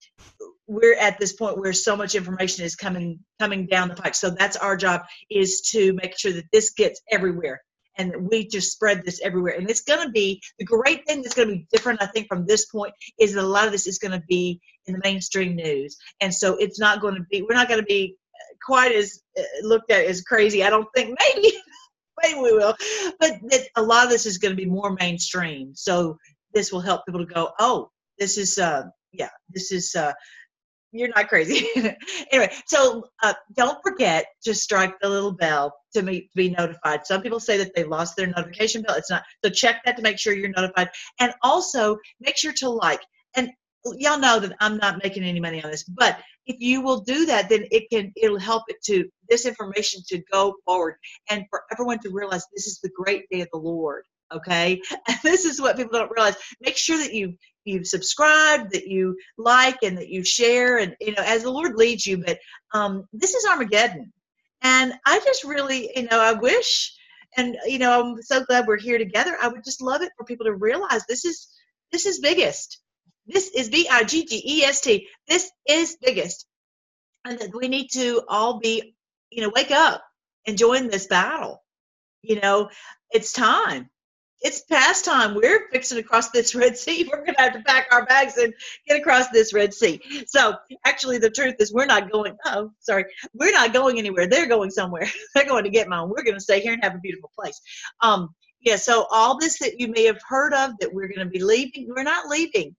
we're 0.69 0.97
at 0.97 1.19
this 1.19 1.32
point 1.32 1.59
where 1.59 1.73
so 1.73 1.97
much 1.97 2.15
information 2.15 2.65
is 2.65 2.76
coming 2.76 3.20
coming 3.38 3.67
down 3.67 3.88
the 3.88 3.94
pike. 3.94 4.15
So 4.15 4.31
that's 4.31 4.56
our 4.56 4.76
job 4.76 5.03
is 5.31 5.62
to 5.73 5.94
make 5.94 6.17
sure 6.19 6.32
that 6.32 6.44
this 6.53 6.70
gets 6.70 7.00
everywhere 7.11 7.62
and 7.99 8.29
we 8.31 8.47
just 8.47 8.73
spread 8.73 9.05
this 9.05 9.20
everywhere. 9.23 9.55
And 9.55 9.69
it's 9.69 9.82
going 9.82 10.06
to 10.06 10.12
be 10.12 10.41
the 10.59 10.65
great 10.65 11.05
thing 11.06 11.20
that's 11.20 11.35
going 11.35 11.49
to 11.49 11.55
be 11.56 11.67
different, 11.73 12.00
I 12.00 12.06
think, 12.06 12.29
from 12.29 12.47
this 12.47 12.67
point 12.67 12.94
is 13.19 13.35
that 13.35 13.43
a 13.43 13.47
lot 13.47 13.67
of 13.67 13.73
this 13.73 13.87
is 13.87 13.99
going 13.99 14.12
to 14.12 14.25
be 14.29 14.61
in 14.87 14.94
the 14.94 15.00
mainstream 15.03 15.56
news, 15.56 15.97
and 16.20 16.32
so 16.32 16.56
it's 16.56 16.79
not 16.79 17.00
going 17.00 17.17
to 17.17 17.23
be. 17.31 17.43
We're 17.43 17.56
not 17.56 17.69
going 17.69 17.81
to 17.81 17.87
be 17.87 18.17
quite 18.64 18.93
as 18.93 19.21
uh, 19.38 19.43
looked 19.62 19.91
at 19.91 20.06
as 20.06 20.23
crazy. 20.23 20.62
I 20.62 20.71
don't 20.71 20.88
think 20.94 21.19
maybe. 21.35 21.53
maybe 22.23 22.41
we 22.41 22.53
will, 22.53 22.75
but 23.21 23.38
a 23.76 23.82
lot 23.82 24.05
of 24.05 24.11
this 24.11 24.26
is 24.26 24.38
going 24.38 24.50
to 24.50 24.56
be 24.56 24.69
more 24.69 24.97
mainstream. 24.99 25.73
So 25.75 26.19
this 26.53 26.73
will 26.73 26.81
help 26.81 27.06
people 27.06 27.25
to 27.25 27.32
go, 27.32 27.50
oh, 27.61 27.91
this 28.19 28.38
is 28.38 28.59
uh, 28.59 28.85
yeah, 29.12 29.31
this 29.50 29.73
is 29.73 29.94
uh, 29.94 30.12
you're 30.93 31.08
not 31.14 31.29
crazy. 31.29 31.67
anyway, 32.32 32.52
so 32.67 33.05
uh, 33.23 33.35
don't 33.55 33.79
forget 33.82 34.26
to 34.44 34.55
strike 34.55 34.99
the 35.00 35.08
little 35.08 35.32
bell 35.32 35.75
to 35.94 36.02
be, 36.02 36.23
to 36.23 36.29
be 36.35 36.50
notified. 36.50 37.06
Some 37.06 37.23
people 37.23 37.40
say 37.40 37.58
that 37.58 37.75
they 37.75 37.85
lost 37.85 38.17
their 38.17 38.26
notification 38.26 38.82
bell. 38.82 38.96
It's 38.96 39.11
not. 39.11 39.23
So 39.44 39.50
check 39.50 39.82
that 39.85 39.96
to 39.96 40.02
make 40.02 40.19
sure 40.19 40.35
you're 40.35 40.50
notified. 40.50 40.88
And 41.20 41.32
also 41.43 41.99
make 42.20 42.37
sure 42.37 42.52
to 42.55 42.70
like. 42.70 43.00
And 43.37 43.50
y'all 43.97 44.18
know 44.18 44.40
that 44.40 44.57
I'm 44.61 44.78
not 44.78 45.02
making 45.02 45.25
any 45.25 45.40
money 45.40 45.62
on 45.62 45.71
this, 45.71 45.85
but 45.85 46.18
if 46.47 46.57
you 46.59 46.80
will 46.80 47.00
do 47.00 47.26
that, 47.26 47.49
then 47.49 47.66
it 47.71 47.85
can 47.92 48.12
it'll 48.16 48.38
help 48.38 48.64
it 48.68 48.76
to 48.85 49.04
this 49.28 49.45
information 49.45 50.02
to 50.09 50.23
go 50.33 50.54
forward 50.64 50.95
and 51.30 51.45
for 51.50 51.62
everyone 51.71 51.99
to 52.00 52.11
realize 52.11 52.45
this 52.54 52.66
is 52.66 52.80
the 52.83 52.90
great 52.97 53.25
day 53.30 53.42
of 53.42 53.49
the 53.52 53.59
Lord 53.59 54.04
okay? 54.32 54.80
And 55.08 55.18
this 55.23 55.44
is 55.44 55.61
what 55.61 55.76
people 55.76 55.99
don't 55.99 56.11
realize. 56.14 56.37
Make 56.61 56.76
sure 56.76 56.99
that 56.99 57.14
you 57.14 57.35
you 57.64 57.85
subscribe 57.85 58.70
that 58.70 58.87
you 58.87 59.16
like 59.37 59.82
and 59.82 59.99
that 59.99 60.08
you 60.08 60.25
share 60.25 60.78
and 60.78 60.97
you 61.00 61.12
know 61.12 61.23
as 61.25 61.42
the 61.42 61.50
lord 61.50 61.75
leads 61.76 62.06
you. 62.06 62.18
But 62.25 62.38
um, 62.73 63.06
this 63.12 63.35
is 63.35 63.47
armageddon. 63.47 64.12
And 64.62 64.92
i 65.06 65.20
just 65.20 65.44
really 65.44 65.90
you 65.94 66.04
know 66.04 66.20
i 66.20 66.32
wish 66.32 66.92
and 67.37 67.56
you 67.66 67.78
know 67.78 68.00
i'm 68.00 68.23
so 68.23 68.44
glad 68.44 68.66
we're 68.66 68.78
here 68.78 68.99
together. 68.99 69.37
I 69.40 69.49
would 69.49 69.64
just 69.64 69.82
love 69.82 70.02
it 70.02 70.12
for 70.16 70.25
people 70.25 70.47
to 70.47 70.54
realize 70.54 71.02
this 71.06 71.25
is 71.25 71.49
this 71.92 72.06
is 72.06 72.20
biggest. 72.20 72.80
This 73.26 73.50
is 73.50 73.68
b-i-g-g-e-s-t 73.68 75.06
this 75.28 75.50
is 75.68 75.97
biggest. 76.02 76.47
And 77.25 77.38
that 77.40 77.54
we 77.54 77.68
need 77.68 77.88
to 77.92 78.23
all 78.28 78.58
be 78.58 78.94
you 79.30 79.42
know 79.42 79.52
wake 79.54 79.70
up 79.70 80.02
and 80.47 80.56
join 80.58 80.88
this 80.88 81.06
battle. 81.06 81.62
You 82.23 82.40
know 82.40 82.70
it's 83.11 83.32
time 83.32 83.90
it's 84.40 84.62
past 84.62 85.04
time. 85.04 85.35
We're 85.35 85.68
fixing 85.71 85.99
across 85.99 86.30
this 86.30 86.54
Red 86.54 86.76
Sea. 86.76 87.09
We're 87.12 87.25
going 87.25 87.35
to 87.35 87.40
have 87.40 87.52
to 87.54 87.62
pack 87.62 87.88
our 87.90 88.07
bags 88.07 88.37
and 88.37 88.54
get 88.87 88.99
across 88.99 89.28
this 89.28 89.52
Red 89.52 89.75
Sea. 89.75 90.00
So, 90.26 90.54
actually, 90.85 91.18
the 91.18 91.30
truth 91.30 91.57
is, 91.59 91.73
we're 91.73 91.87
not 91.87 92.11
going. 92.11 92.37
Oh, 92.47 92.71
sorry, 92.80 93.04
we're 93.35 93.52
not 93.52 93.73
going 93.73 93.99
anywhere. 93.99 94.26
They're 94.26 94.47
going 94.47 94.71
somewhere. 94.71 95.09
They're 95.35 95.47
going 95.47 95.64
to 95.64 95.71
get 95.71 95.88
mine. 95.88 96.09
We're 96.09 96.25
going 96.25 96.37
to 96.37 96.40
stay 96.40 96.61
here 96.61 96.73
and 96.73 96.85
have 96.85 96.95
a 96.95 97.00
beautiful 97.00 97.30
place. 97.38 97.61
Um, 98.00 98.30
yeah. 98.61 98.76
So, 98.76 99.07
all 99.11 99.38
this 99.38 99.59
that 99.59 99.80
you 99.80 99.88
may 99.88 100.04
have 100.04 100.21
heard 100.26 100.54
of 100.54 100.73
that 100.80 100.92
we're 100.92 101.09
going 101.09 101.26
to 101.26 101.30
be 101.30 101.42
leaving, 101.42 101.88
we're 101.88 102.02
not 102.02 102.28
leaving. 102.28 102.75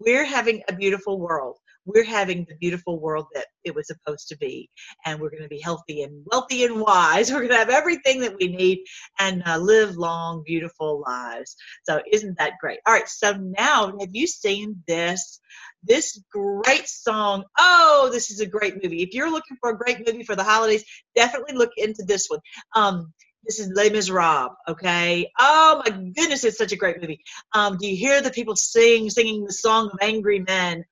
We're 0.00 0.24
having 0.24 0.62
a 0.68 0.72
beautiful 0.72 1.18
world 1.18 1.56
we're 1.88 2.04
having 2.04 2.44
the 2.48 2.56
beautiful 2.56 3.00
world 3.00 3.26
that 3.34 3.46
it 3.64 3.74
was 3.74 3.86
supposed 3.86 4.28
to 4.28 4.36
be 4.36 4.68
and 5.06 5.18
we're 5.18 5.30
going 5.30 5.42
to 5.42 5.48
be 5.48 5.60
healthy 5.60 6.02
and 6.02 6.24
wealthy 6.30 6.64
and 6.64 6.80
wise. 6.80 7.32
We're 7.32 7.38
going 7.38 7.50
to 7.50 7.56
have 7.56 7.70
everything 7.70 8.20
that 8.20 8.36
we 8.38 8.48
need 8.48 8.80
and 9.18 9.42
uh, 9.46 9.58
live 9.58 9.96
long 9.96 10.42
beautiful 10.44 11.02
lives. 11.06 11.56
So 11.84 12.00
isn't 12.12 12.38
that 12.38 12.54
great? 12.60 12.78
All 12.86 12.92
right 12.92 13.08
so 13.08 13.32
now 13.32 13.92
have 13.98 14.10
you 14.12 14.26
seen 14.26 14.82
this? 14.86 15.40
This 15.82 16.20
great 16.32 16.88
song. 16.88 17.44
Oh 17.58 18.10
this 18.12 18.30
is 18.30 18.40
a 18.40 18.46
great 18.46 18.82
movie. 18.82 19.02
If 19.02 19.14
you're 19.14 19.30
looking 19.30 19.56
for 19.60 19.70
a 19.70 19.78
great 19.78 20.06
movie 20.06 20.24
for 20.24 20.36
the 20.36 20.44
holidays 20.44 20.84
definitely 21.14 21.56
look 21.56 21.72
into 21.76 22.04
this 22.04 22.26
one. 22.28 22.40
Um, 22.74 23.12
this 23.44 23.60
is 23.60 23.70
Les 23.74 23.88
Miserables, 23.88 24.50
okay? 24.68 25.30
Oh 25.38 25.82
my 25.84 25.90
goodness, 25.90 26.44
it's 26.44 26.58
such 26.58 26.72
a 26.72 26.76
great 26.76 27.00
movie. 27.00 27.20
Um, 27.54 27.78
do 27.78 27.86
you 27.86 27.96
hear 27.96 28.20
the 28.20 28.30
people 28.30 28.56
sing, 28.56 29.08
singing 29.08 29.44
the 29.44 29.52
song 29.52 29.90
of 29.92 29.98
angry 30.02 30.40
men? 30.40 30.84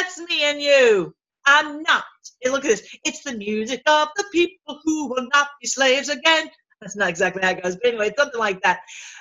That's 0.00 0.18
me 0.18 0.44
and 0.44 0.62
you. 0.62 1.14
I'm 1.44 1.82
not. 1.82 2.04
Look 2.46 2.64
at 2.64 2.70
this. 2.70 2.96
It's 3.04 3.22
the 3.22 3.36
music 3.36 3.82
of 3.86 4.08
the 4.16 4.24
people 4.32 4.80
who 4.82 5.10
will 5.10 5.28
not 5.34 5.48
be 5.60 5.68
slaves 5.68 6.08
again. 6.08 6.48
That's 6.80 6.96
not 6.96 7.10
exactly 7.10 7.42
how 7.42 7.50
it 7.50 7.62
goes, 7.62 7.76
but 7.76 7.88
anyway, 7.88 8.10
something 8.16 8.40
like 8.40 8.62
that. 8.62 8.80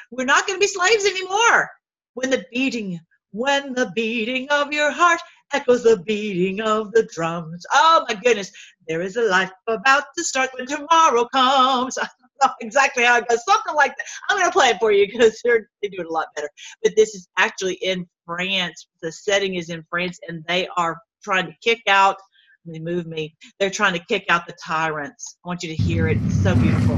We're 0.09 0.24
not 0.24 0.48
going 0.48 0.57
to 0.57 0.62
be 0.63 0.67
slaves 0.67 1.05
anymore. 1.05 1.69
When 2.13 2.29
the 2.29 2.45
beating, 2.50 2.98
when 3.31 3.74
the 3.74 3.91
beating 3.93 4.48
of 4.51 4.71
your 4.71 4.89
heart 4.89 5.19
echoes 5.53 5.83
the 5.83 5.98
beating 5.98 6.62
of 6.62 6.93
the 6.93 7.03
drums. 7.13 7.65
Oh 7.74 8.05
my 8.07 8.15
goodness, 8.15 8.50
there 8.88 9.01
is 9.01 9.17
a 9.17 9.24
life 9.24 9.51
about 9.67 10.05
to 10.17 10.24
start 10.24 10.51
when 10.53 10.65
tomorrow 10.65 11.25
comes. 11.25 11.98
Exactly 12.62 13.03
how 13.03 13.17
it 13.17 13.27
goes, 13.27 13.43
something 13.43 13.75
like 13.75 13.96
that. 13.98 14.05
I'm 14.29 14.38
going 14.38 14.50
to 14.50 14.53
play 14.53 14.69
it 14.69 14.77
for 14.79 14.91
you 14.91 15.08
because 15.08 15.41
they 15.43 15.89
do 15.89 16.00
it 16.00 16.05
a 16.05 16.12
lot 16.12 16.27
better. 16.36 16.50
But 16.84 16.93
this 16.96 17.15
is 17.15 17.27
actually 17.38 17.75
in 17.75 18.08
France. 18.25 18.88
The 19.01 19.12
setting 19.12 19.55
is 19.55 19.69
in 19.69 19.84
France, 19.89 20.19
and 20.27 20.43
they 20.48 20.67
are 20.77 20.98
trying 21.24 21.48
to 21.48 21.53
kick 21.63 21.81
out. 21.88 22.17
They 22.65 22.79
move 22.79 23.08
me. 23.08 23.36
They're 23.60 23.69
trying 23.69 23.93
to 23.93 24.05
kick 24.05 24.25
out 24.29 24.46
the 24.46 24.55
tyrants. 24.63 25.38
I 25.43 25.48
want 25.48 25.63
you 25.63 25.75
to 25.75 25.84
hear 25.84 26.08
it. 26.08 26.17
It's 26.22 26.43
so 26.43 26.53
beautiful. 26.55 26.98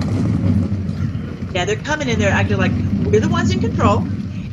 Yeah, 1.53 1.65
they're 1.65 1.75
coming 1.77 2.09
in 2.09 2.19
there 2.19 2.31
acting 2.31 2.57
like 2.57 2.71
we're 3.05 3.19
the 3.19 3.29
ones 3.29 3.51
in 3.51 3.59
control, 3.59 3.99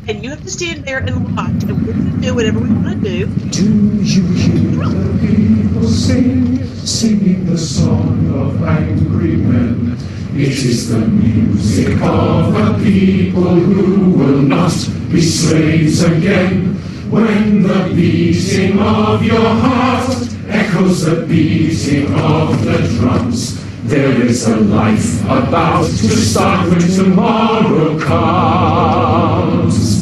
and 0.08 0.24
you 0.24 0.30
have 0.30 0.42
to 0.42 0.50
stand 0.50 0.86
there 0.86 0.98
and 0.98 1.36
watch, 1.36 1.64
and 1.64 1.84
going 1.84 2.12
to 2.12 2.20
do 2.20 2.34
whatever 2.34 2.60
we 2.60 2.70
want 2.70 3.04
to 3.04 3.10
do. 3.10 3.26
Do 3.50 4.02
you 4.02 4.22
hear 4.32 4.86
the 4.86 5.18
people 5.20 5.86
sing, 5.86 6.64
singing 6.64 7.44
the 7.44 7.58
song 7.58 8.32
of 8.34 8.62
angry 8.64 9.36
men? 9.36 9.98
It 10.32 10.64
is 10.64 10.88
the 10.88 11.00
music 11.00 12.00
of 12.00 12.54
the 12.54 12.82
people 12.82 13.42
who 13.42 14.10
will 14.12 14.40
not 14.40 14.72
be 15.10 15.20
slaves 15.20 16.02
again. 16.02 16.76
When 17.10 17.62
the 17.62 17.92
beating 17.94 18.78
of 18.78 19.22
your 19.22 19.40
heart 19.40 20.16
echoes 20.48 21.04
the 21.04 21.26
beating 21.26 22.14
of 22.14 22.64
the 22.64 22.78
drums, 22.98 23.62
there 23.84 24.24
is 24.24 24.46
a 24.46 24.56
life 24.56 25.22
about 25.24 25.84
to 25.84 26.08
start 26.08 26.70
when 26.70 26.80
tomorrow 26.80 27.98
comes. 27.98 29.97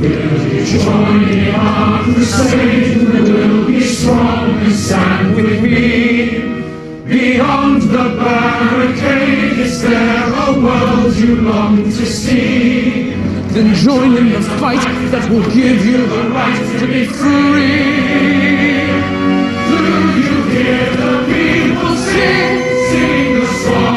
Will 0.00 0.52
you 0.52 0.66
join 0.66 1.28
in 1.28 1.54
our 1.54 2.02
crusade? 2.04 2.98
Will 2.98 3.66
be 3.66 3.80
strong 3.80 4.50
and 4.50 4.72
stand 4.74 5.34
with 5.34 5.62
me? 5.62 6.40
Beyond 7.06 7.80
the 7.80 8.04
barricade, 8.20 9.58
is 9.58 9.80
there 9.80 10.32
a 10.46 10.60
world 10.60 11.16
you 11.16 11.36
long 11.36 11.84
to 11.84 12.04
see? 12.04 13.12
Then 13.54 13.74
join 13.74 14.16
in 14.18 14.32
the 14.32 14.42
fight 14.60 14.84
that 15.12 15.30
will 15.30 15.48
give 15.54 15.86
you 15.86 16.06
the 16.06 16.28
right 16.28 16.78
to 16.78 16.86
be 16.86 17.06
free. 17.06 18.26
Do 19.70 19.80
you 20.20 20.36
hear 20.52 20.84
the 21.00 21.12
people 21.32 21.96
sing, 21.96 22.54
sing 22.90 23.40
the 23.40 23.46
song 23.64 23.95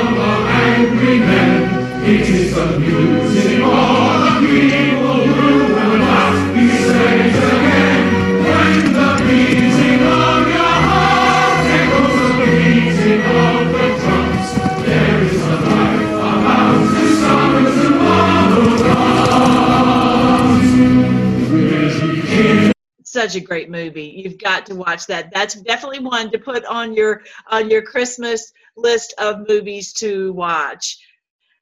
such 23.11 23.35
a 23.35 23.39
great 23.39 23.69
movie. 23.69 24.21
You've 24.23 24.37
got 24.37 24.65
to 24.67 24.75
watch 24.75 25.07
that. 25.07 25.31
That's 25.33 25.55
definitely 25.55 25.99
one 25.99 26.31
to 26.31 26.39
put 26.39 26.65
on 26.65 26.93
your 26.93 27.21
on 27.49 27.69
your 27.69 27.81
Christmas 27.81 28.51
list 28.75 29.13
of 29.17 29.47
movies 29.47 29.93
to 29.93 30.33
watch 30.33 30.97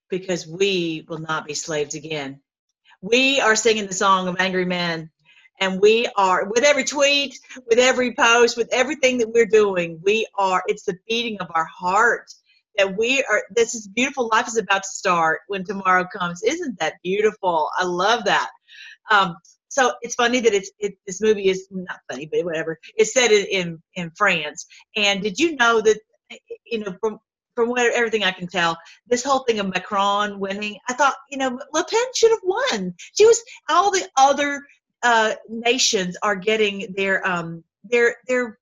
because 0.09 0.47
we 0.47 1.05
will 1.07 1.19
not 1.19 1.45
be 1.45 1.53
slaves 1.53 1.95
again. 1.95 2.39
We 3.01 3.39
are 3.41 3.55
singing 3.55 3.87
the 3.87 3.93
song 3.93 4.27
of 4.27 4.37
angry 4.39 4.65
men 4.65 5.09
and 5.59 5.81
we 5.81 6.07
are 6.15 6.45
with 6.45 6.63
every 6.63 6.83
tweet, 6.83 7.39
with 7.67 7.79
every 7.79 8.13
post, 8.13 8.57
with 8.57 8.69
everything 8.71 9.17
that 9.19 9.31
we're 9.31 9.45
doing, 9.45 9.99
we 10.03 10.27
are 10.37 10.63
it's 10.67 10.83
the 10.83 10.97
beating 11.07 11.37
of 11.39 11.47
our 11.53 11.65
heart 11.65 12.31
that 12.77 12.95
we 12.95 13.23
are 13.23 13.43
this 13.55 13.73
is 13.73 13.87
beautiful 13.87 14.29
life 14.31 14.47
is 14.47 14.57
about 14.57 14.83
to 14.83 14.89
start 14.89 15.41
when 15.47 15.63
tomorrow 15.63 16.05
comes. 16.15 16.43
Isn't 16.43 16.79
that 16.79 16.95
beautiful? 17.03 17.69
I 17.77 17.85
love 17.85 18.25
that. 18.25 18.49
Um, 19.09 19.35
so 19.69 19.93
it's 20.01 20.15
funny 20.15 20.39
that 20.39 20.53
it's 20.53 20.71
it, 20.79 20.97
this 21.05 21.21
movie 21.21 21.49
is 21.49 21.67
not 21.71 21.99
funny, 22.09 22.29
but 22.31 22.45
whatever. 22.45 22.79
It's 22.95 23.13
set 23.13 23.31
in, 23.31 23.45
in 23.45 23.83
in 23.95 24.11
France. 24.15 24.65
And 24.95 25.21
did 25.21 25.39
you 25.39 25.55
know 25.55 25.81
that 25.81 25.99
you 26.65 26.79
know 26.79 26.95
from 26.99 27.19
from 27.55 27.69
what 27.69 27.91
everything 27.91 28.23
I 28.23 28.31
can 28.31 28.47
tell, 28.47 28.77
this 29.07 29.23
whole 29.23 29.39
thing 29.39 29.59
of 29.59 29.67
Macron 29.67 30.39
winning, 30.39 30.77
I 30.87 30.93
thought 30.93 31.15
you 31.29 31.37
know 31.37 31.59
Le 31.73 31.83
Pen 31.83 32.05
should 32.15 32.31
have 32.31 32.39
won. 32.43 32.93
She 33.13 33.25
was 33.25 33.41
all 33.69 33.91
the 33.91 34.07
other 34.15 34.61
uh, 35.03 35.33
nations 35.49 36.17
are 36.21 36.35
getting 36.35 36.93
their 36.95 37.25
um 37.27 37.63
their 37.83 38.15
their 38.27 38.59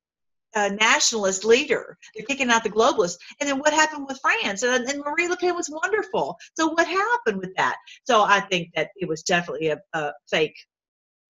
uh, 0.56 0.70
nationalist 0.70 1.44
leader. 1.44 1.98
They're 2.16 2.26
kicking 2.26 2.50
out 2.50 2.64
the 2.64 2.70
globalists. 2.70 3.18
And 3.40 3.50
then 3.50 3.60
what 3.60 3.74
happened 3.74 4.08
with 4.08 4.20
France? 4.22 4.64
And, 4.64 4.86
and 4.86 5.04
Marie 5.04 5.28
Le 5.28 5.36
Pen 5.36 5.54
was 5.54 5.70
wonderful. 5.70 6.38
So 6.54 6.70
what 6.70 6.88
happened 6.88 7.40
with 7.40 7.54
that? 7.58 7.76
So 8.06 8.24
I 8.24 8.40
think 8.40 8.70
that 8.74 8.92
it 8.96 9.08
was 9.08 9.22
definitely 9.24 9.68
a, 9.68 9.82
a 9.94 10.14
fake 10.30 10.56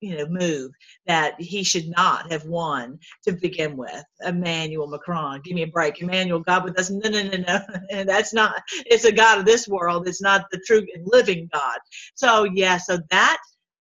you 0.06 0.18
know 0.18 0.28
move 0.28 0.72
that 1.08 1.40
he 1.40 1.64
should 1.64 1.88
not 1.88 2.32
have 2.32 2.46
won 2.46 3.00
to 3.24 3.32
begin 3.32 3.76
with. 3.76 4.04
Emmanuel 4.22 4.88
macron 4.88 5.42
give 5.44 5.56
me 5.56 5.64
a 5.64 5.68
break. 5.68 6.02
Emmanuel 6.02 6.40
god 6.40 6.64
with 6.64 6.80
us 6.80 6.90
no 6.90 7.10
no 7.10 7.24
no 7.24 7.38
no 7.38 7.60
and 7.90 8.08
that's 8.14 8.34
not 8.34 8.62
it's 8.86 9.06
a 9.06 9.12
god 9.12 9.40
of 9.40 9.46
this 9.46 9.68
world. 9.68 10.08
It's 10.08 10.22
not 10.22 10.46
the 10.52 10.62
true 10.66 10.86
and 10.94 11.08
living 11.08 11.50
god. 11.52 11.80
So 12.16 12.44
yeah 12.44 12.78
so 12.78 13.00
that 13.10 13.38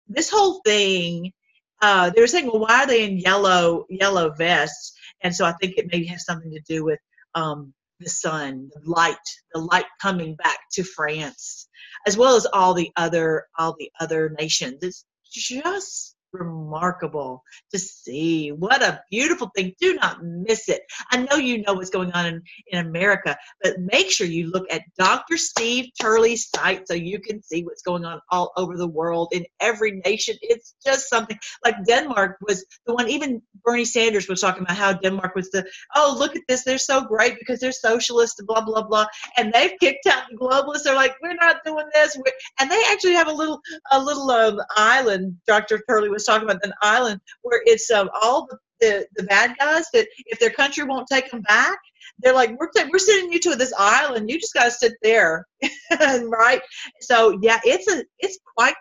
this 0.09 0.31
whole 0.31 0.61
thing 0.64 1.33
uh 1.81 2.11
they 2.11 2.21
were 2.21 2.26
saying 2.26 2.47
well 2.47 2.61
why 2.61 2.85
are 2.85 2.87
they 2.87 3.04
in 3.04 3.19
yellow 3.19 3.87
yellow 3.88 4.31
vests? 4.31 4.95
And 5.23 5.35
so 5.35 5.45
i 5.45 5.52
think 5.52 5.78
it 5.78 5.90
may 5.92 6.04
have 6.07 6.21
something 6.21 6.50
to 6.52 6.61
do 6.69 6.85
with 6.85 6.99
um 7.35 7.73
the 8.00 8.11
sun 8.11 8.69
the 8.75 8.90
light 8.90 9.16
the 9.54 9.61
light 9.61 9.87
coming 10.00 10.35
back 10.35 10.59
to 10.73 10.83
france 10.83 11.69
as 12.07 12.16
well 12.16 12.37
as 12.37 12.47
all 12.47 12.75
the 12.75 12.90
other 12.97 13.47
all 13.59 13.76
the 13.78 13.90
other 14.00 14.35
nations. 14.38 14.78
It's 14.83 15.04
just 15.32 16.12
remarkable 16.32 17.42
to 17.72 17.78
see. 17.78 18.50
What 18.50 18.82
a 18.82 19.02
beautiful 19.10 19.50
thing. 19.54 19.74
Do 19.80 19.94
not 19.94 20.22
miss 20.22 20.68
it. 20.68 20.82
I 21.10 21.18
know 21.18 21.36
you 21.36 21.62
know 21.62 21.74
what's 21.74 21.90
going 21.90 22.12
on 22.12 22.26
in, 22.26 22.42
in 22.68 22.86
America, 22.86 23.36
but 23.62 23.78
make 23.78 24.10
sure 24.10 24.26
you 24.26 24.50
look 24.50 24.66
at 24.70 24.82
Dr. 24.98 25.36
Steve 25.36 25.90
Turley's 26.00 26.48
site 26.54 26.88
so 26.88 26.94
you 26.94 27.20
can 27.20 27.42
see 27.42 27.64
what's 27.64 27.82
going 27.82 28.04
on 28.04 28.20
all 28.30 28.52
over 28.56 28.76
the 28.76 28.88
world 28.88 29.28
in 29.32 29.44
every 29.60 30.02
nation. 30.04 30.36
It's 30.42 30.74
just 30.84 31.08
something 31.08 31.38
like 31.64 31.76
Denmark 31.86 32.38
was 32.46 32.64
the 32.86 32.94
one, 32.94 33.08
even 33.08 33.42
Bernie 33.64 33.84
Sanders 33.84 34.28
was 34.28 34.40
talking 34.40 34.62
about 34.62 34.76
how 34.76 34.92
Denmark 34.92 35.34
was 35.34 35.50
the, 35.50 35.64
oh, 35.94 36.16
look 36.18 36.36
at 36.36 36.42
this. 36.48 36.64
They're 36.64 36.78
so 36.78 37.02
great 37.02 37.38
because 37.38 37.60
they're 37.60 37.72
socialist, 37.72 38.42
blah, 38.46 38.64
blah, 38.64 38.82
blah. 38.82 39.06
And 39.36 39.52
they've 39.52 39.72
kicked 39.80 40.06
out 40.06 40.24
the 40.30 40.36
globalists. 40.36 40.84
They're 40.84 40.94
like, 40.94 41.14
we're 41.22 41.34
not 41.34 41.58
doing 41.64 41.86
this. 41.94 42.16
We're, 42.16 42.32
and 42.60 42.70
they 42.70 42.82
actually 42.90 43.14
have 43.14 43.28
a 43.28 43.32
little, 43.32 43.60
a 43.90 44.02
little 44.02 44.30
um, 44.30 44.60
island, 44.76 45.36
Dr. 45.46 45.82
Turley 45.88 46.08
was 46.08 46.22
talking 46.25 46.49
about 46.49 46.64
an 46.64 46.75
island 46.81 47.21
where 47.43 47.62
it's 47.64 47.91
um, 47.91 48.11
all 48.21 48.47
the, 48.47 48.59
the, 48.81 49.07
the 49.17 49.23
bad 49.25 49.55
guys 49.59 49.87
that 49.93 50.09
if 50.26 50.38
their 50.38 50.50
country 50.50 50.85
won't 50.85 51.09
take 51.09 51.31
them 51.31 51.43
back, 51.43 51.79
they're 52.19 52.35
like, 52.35 52.59
we're, 52.59 52.69
we're 52.91 52.99
sending 52.99 53.33
you 53.33 53.41
to 53.41 53.57
this 53.57 53.73
island. 53.79 54.31
You 54.31 54.38
just 54.38 54.55
got 54.55 54.64
to 54.64 54.71
sit 54.71 54.95
there. 55.02 55.47
right. 56.00 56.62
So 57.00 57.38
yeah, 57.43 57.61
it's 57.64 57.88
a, 57.88 58.05
it's 58.19 58.38
quite, 58.57 58.75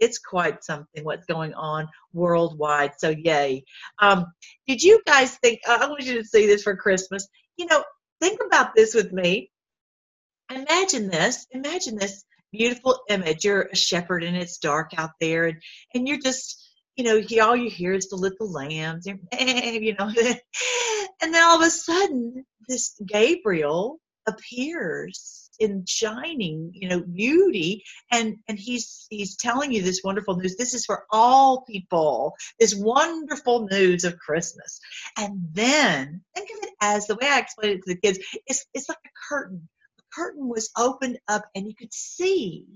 it's 0.00 0.18
quite 0.18 0.64
something 0.64 1.04
what's 1.04 1.26
going 1.26 1.54
on 1.54 1.88
worldwide. 2.12 2.92
So 2.98 3.10
yay. 3.10 3.64
Um, 4.00 4.26
did 4.66 4.82
you 4.82 5.00
guys 5.06 5.36
think, 5.38 5.60
uh, 5.68 5.78
I 5.80 5.86
want 5.86 6.02
you 6.02 6.14
to 6.14 6.24
see 6.24 6.46
this 6.46 6.62
for 6.62 6.76
Christmas. 6.76 7.26
You 7.56 7.66
know, 7.66 7.84
think 8.20 8.40
about 8.44 8.74
this 8.74 8.94
with 8.94 9.12
me. 9.12 9.50
Imagine 10.50 11.08
this, 11.08 11.46
imagine 11.52 11.96
this 11.96 12.24
beautiful 12.52 13.00
image. 13.08 13.44
You're 13.44 13.68
a 13.72 13.76
shepherd 13.76 14.24
and 14.24 14.36
it's 14.36 14.58
dark 14.58 14.92
out 14.96 15.12
there 15.20 15.46
and, 15.46 15.62
and 15.94 16.06
you're 16.06 16.20
just, 16.20 16.63
you 16.96 17.04
know, 17.04 17.20
he, 17.20 17.40
all 17.40 17.56
you 17.56 17.70
hear 17.70 17.92
is 17.92 18.08
the 18.08 18.16
little 18.16 18.50
lambs, 18.50 19.06
and, 19.06 19.20
you 19.40 19.94
know, 19.94 20.06
and 21.22 21.34
then 21.34 21.42
all 21.42 21.60
of 21.60 21.66
a 21.66 21.70
sudden, 21.70 22.44
this 22.68 23.00
Gabriel 23.06 24.00
appears 24.26 25.50
in 25.60 25.84
shining, 25.86 26.70
you 26.74 26.88
know, 26.88 27.00
beauty, 27.00 27.84
and 28.10 28.36
and 28.48 28.58
he's 28.58 29.06
he's 29.10 29.36
telling 29.36 29.72
you 29.72 29.82
this 29.82 30.02
wonderful 30.04 30.36
news. 30.36 30.56
This 30.56 30.74
is 30.74 30.84
for 30.84 31.04
all 31.10 31.62
people. 31.62 32.34
This 32.58 32.74
wonderful 32.74 33.68
news 33.70 34.04
of 34.04 34.18
Christmas, 34.18 34.80
and 35.18 35.40
then 35.52 36.22
think 36.34 36.50
of 36.50 36.68
it 36.68 36.74
as 36.80 37.06
the 37.06 37.16
way 37.16 37.28
I 37.28 37.38
explain 37.38 37.72
it 37.72 37.82
to 37.84 37.94
the 37.94 38.00
kids. 38.00 38.18
It's 38.46 38.66
it's 38.74 38.88
like 38.88 38.98
a 39.04 39.28
curtain 39.28 39.68
The 39.98 40.04
curtain 40.14 40.48
was 40.48 40.70
opened 40.76 41.18
up 41.28 41.44
and 41.54 41.66
you 41.66 41.74
could 41.74 41.92
see 41.92 42.66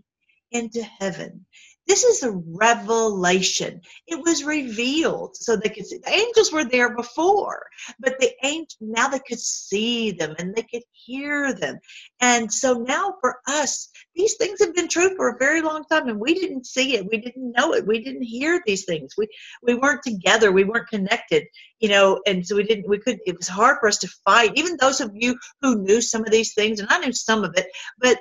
into 0.50 0.82
heaven. 0.82 1.46
This 1.88 2.04
is 2.04 2.22
a 2.24 2.32
revelation. 2.32 3.82
It 4.08 4.20
was 4.24 4.44
revealed 4.44 5.36
so 5.36 5.56
they 5.56 5.70
could 5.70 5.86
see. 5.86 5.98
The 5.98 6.12
angels 6.12 6.52
were 6.52 6.64
there 6.64 6.96
before, 6.96 7.66
but 8.00 8.20
the 8.20 8.32
angel 8.44 8.76
now 8.80 9.08
they 9.08 9.20
could 9.20 9.40
see 9.40 10.12
them 10.12 10.36
and 10.38 10.54
they 10.54 10.62
could 10.62 10.84
hear 10.92 11.54
them. 11.54 11.78
And 12.20 12.52
so 12.52 12.74
now 12.74 13.16
for 13.20 13.40
us, 13.48 13.90
these 14.16 14.36
things 14.36 14.60
have 14.60 14.74
been 14.74 14.88
true 14.88 15.16
for 15.16 15.30
a 15.30 15.38
very 15.38 15.62
long 15.62 15.84
time, 15.90 16.08
and 16.08 16.20
we 16.20 16.34
didn't 16.34 16.66
see 16.66 16.96
it. 16.96 17.06
We 17.10 17.18
didn't 17.18 17.52
know 17.56 17.74
it. 17.74 17.86
We 17.86 18.04
didn't 18.04 18.24
hear 18.24 18.62
these 18.66 18.84
things. 18.86 19.14
We 19.18 19.28
we 19.62 19.74
weren't 19.74 20.02
together. 20.04 20.52
We 20.52 20.64
weren't 20.64 20.88
connected. 20.88 21.44
You 21.80 21.90
know, 21.90 22.20
and 22.26 22.46
so 22.46 22.56
we 22.56 22.64
didn't. 22.64 22.88
We 22.88 22.98
couldn't 22.98 23.22
It 23.26 23.38
was 23.38 23.48
hard 23.48 23.78
for 23.80 23.88
us 23.88 23.98
to 23.98 24.08
fight. 24.24 24.52
Even 24.56 24.76
those 24.78 25.00
of 25.00 25.12
you 25.14 25.38
who 25.62 25.82
knew 25.82 26.00
some 26.02 26.22
of 26.24 26.32
these 26.32 26.54
things, 26.54 26.80
and 26.80 26.88
I 26.90 26.98
knew 27.00 27.12
some 27.12 27.44
of 27.44 27.54
it, 27.56 27.66
but 27.98 28.18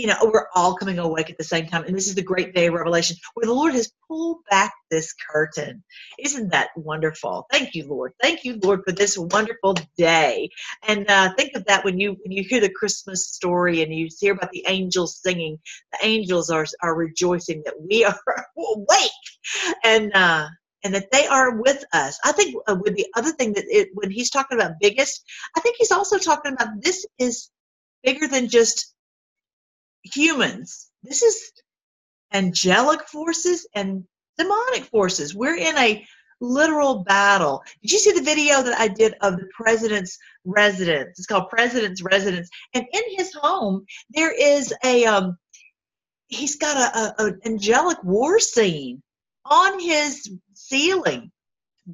you 0.00 0.06
know, 0.06 0.16
we're 0.22 0.46
all 0.54 0.74
coming 0.74 0.98
awake 0.98 1.28
at 1.28 1.36
the 1.36 1.44
same 1.44 1.66
time. 1.66 1.84
And 1.84 1.94
this 1.94 2.08
is 2.08 2.14
the 2.14 2.22
great 2.22 2.54
day 2.54 2.68
of 2.68 2.74
revelation 2.74 3.16
where 3.34 3.46
the 3.46 3.52
Lord 3.52 3.74
has 3.74 3.92
pulled 4.08 4.38
back 4.50 4.72
this 4.90 5.12
curtain. 5.12 5.84
Isn't 6.18 6.50
that 6.52 6.70
wonderful? 6.74 7.46
Thank 7.52 7.74
you, 7.74 7.86
Lord. 7.86 8.12
Thank 8.22 8.44
you, 8.44 8.58
Lord, 8.62 8.80
for 8.86 8.92
this 8.92 9.18
wonderful 9.18 9.76
day. 9.98 10.48
And 10.88 11.10
uh, 11.10 11.34
think 11.34 11.52
of 11.54 11.66
that 11.66 11.84
when 11.84 12.00
you 12.00 12.16
when 12.22 12.32
you 12.32 12.42
hear 12.42 12.60
the 12.60 12.72
Christmas 12.72 13.28
story 13.28 13.82
and 13.82 13.94
you 13.94 14.08
hear 14.18 14.32
about 14.32 14.52
the 14.52 14.64
angels 14.66 15.20
singing. 15.22 15.58
The 15.92 16.06
angels 16.06 16.48
are 16.48 16.66
are 16.82 16.94
rejoicing 16.94 17.62
that 17.66 17.74
we 17.78 18.04
are 18.06 18.46
awake, 18.56 19.10
and 19.84 20.14
uh, 20.14 20.48
and 20.82 20.94
that 20.94 21.10
they 21.12 21.26
are 21.26 21.60
with 21.60 21.84
us. 21.92 22.18
I 22.24 22.32
think 22.32 22.56
uh, 22.66 22.76
with 22.80 22.96
the 22.96 23.06
other 23.14 23.32
thing 23.32 23.52
that 23.52 23.64
it, 23.68 23.88
when 23.92 24.10
he's 24.10 24.30
talking 24.30 24.58
about 24.58 24.80
biggest, 24.80 25.22
I 25.56 25.60
think 25.60 25.76
he's 25.78 25.92
also 25.92 26.16
talking 26.16 26.54
about 26.54 26.80
this 26.80 27.06
is 27.18 27.50
bigger 28.02 28.26
than 28.26 28.48
just 28.48 28.94
humans. 30.02 30.90
This 31.02 31.22
is 31.22 31.52
angelic 32.32 33.06
forces 33.08 33.66
and 33.74 34.04
demonic 34.38 34.84
forces. 34.84 35.34
We're 35.34 35.56
in 35.56 35.76
a 35.76 36.06
literal 36.40 37.04
battle. 37.04 37.62
Did 37.82 37.92
you 37.92 37.98
see 37.98 38.12
the 38.12 38.22
video 38.22 38.62
that 38.62 38.78
I 38.78 38.88
did 38.88 39.14
of 39.20 39.36
the 39.36 39.48
president's 39.54 40.18
residence? 40.44 41.18
It's 41.18 41.26
called 41.26 41.50
President's 41.50 42.02
Residence. 42.02 42.48
And 42.74 42.86
in 42.92 43.02
his 43.16 43.32
home, 43.34 43.84
there 44.10 44.32
is 44.32 44.72
a 44.84 45.04
um 45.04 45.36
he's 46.28 46.56
got 46.56 46.76
a, 46.76 47.22
a, 47.22 47.26
a 47.26 47.32
angelic 47.44 48.02
war 48.04 48.38
scene 48.38 49.02
on 49.44 49.80
his 49.80 50.30
ceiling 50.54 51.30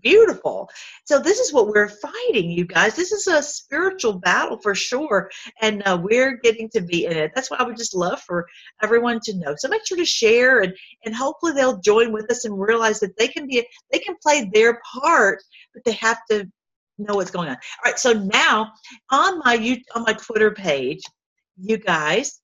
beautiful. 0.01 0.69
So 1.05 1.19
this 1.19 1.39
is 1.39 1.53
what 1.53 1.69
we're 1.69 1.89
fighting, 1.89 2.51
you 2.51 2.65
guys. 2.65 2.97
This 2.97 3.13
is 3.13 3.27
a 3.27 3.43
spiritual 3.43 4.15
battle 4.15 4.59
for 4.59 4.75
sure, 4.75 5.31
and 5.61 5.83
uh, 5.87 5.99
we're 6.01 6.37
getting 6.43 6.69
to 6.71 6.81
be 6.81 7.07
in 7.07 7.17
it. 7.17 7.33
That's 7.35 7.51
why 7.51 7.59
I 7.59 7.65
would 7.65 7.77
just 7.77 7.95
love 7.95 8.21
for 8.21 8.47
everyone 8.83 9.21
to 9.25 9.37
know. 9.37 9.55
So 9.57 9.69
make 9.69 9.87
sure 9.87 9.99
to 9.99 10.05
share, 10.05 10.61
and 10.61 10.75
and 11.05 11.15
hopefully 11.15 11.53
they'll 11.53 11.81
join 11.81 12.13
with 12.13 12.31
us 12.31 12.45
and 12.45 12.59
realize 12.59 13.01
that 13.01 13.17
they 13.19 13.29
can 13.29 13.47
be 13.47 13.67
they 13.93 13.99
can 13.99 14.17
play 14.23 14.51
their 14.53 14.81
part, 15.01 15.43
but 15.75 15.85
they 15.85 15.93
have 15.93 16.19
to 16.31 16.51
know 16.99 17.15
what's 17.15 17.31
going 17.31 17.49
on. 17.49 17.57
All 17.57 17.91
right. 17.91 17.99
So 17.99 18.13
now 18.13 18.73
on 19.11 19.41
my 19.45 19.55
you 19.55 19.79
on 19.95 20.03
my 20.03 20.15
Twitter 20.15 20.51
page, 20.51 21.03
you 21.57 21.79
guys 21.79 22.41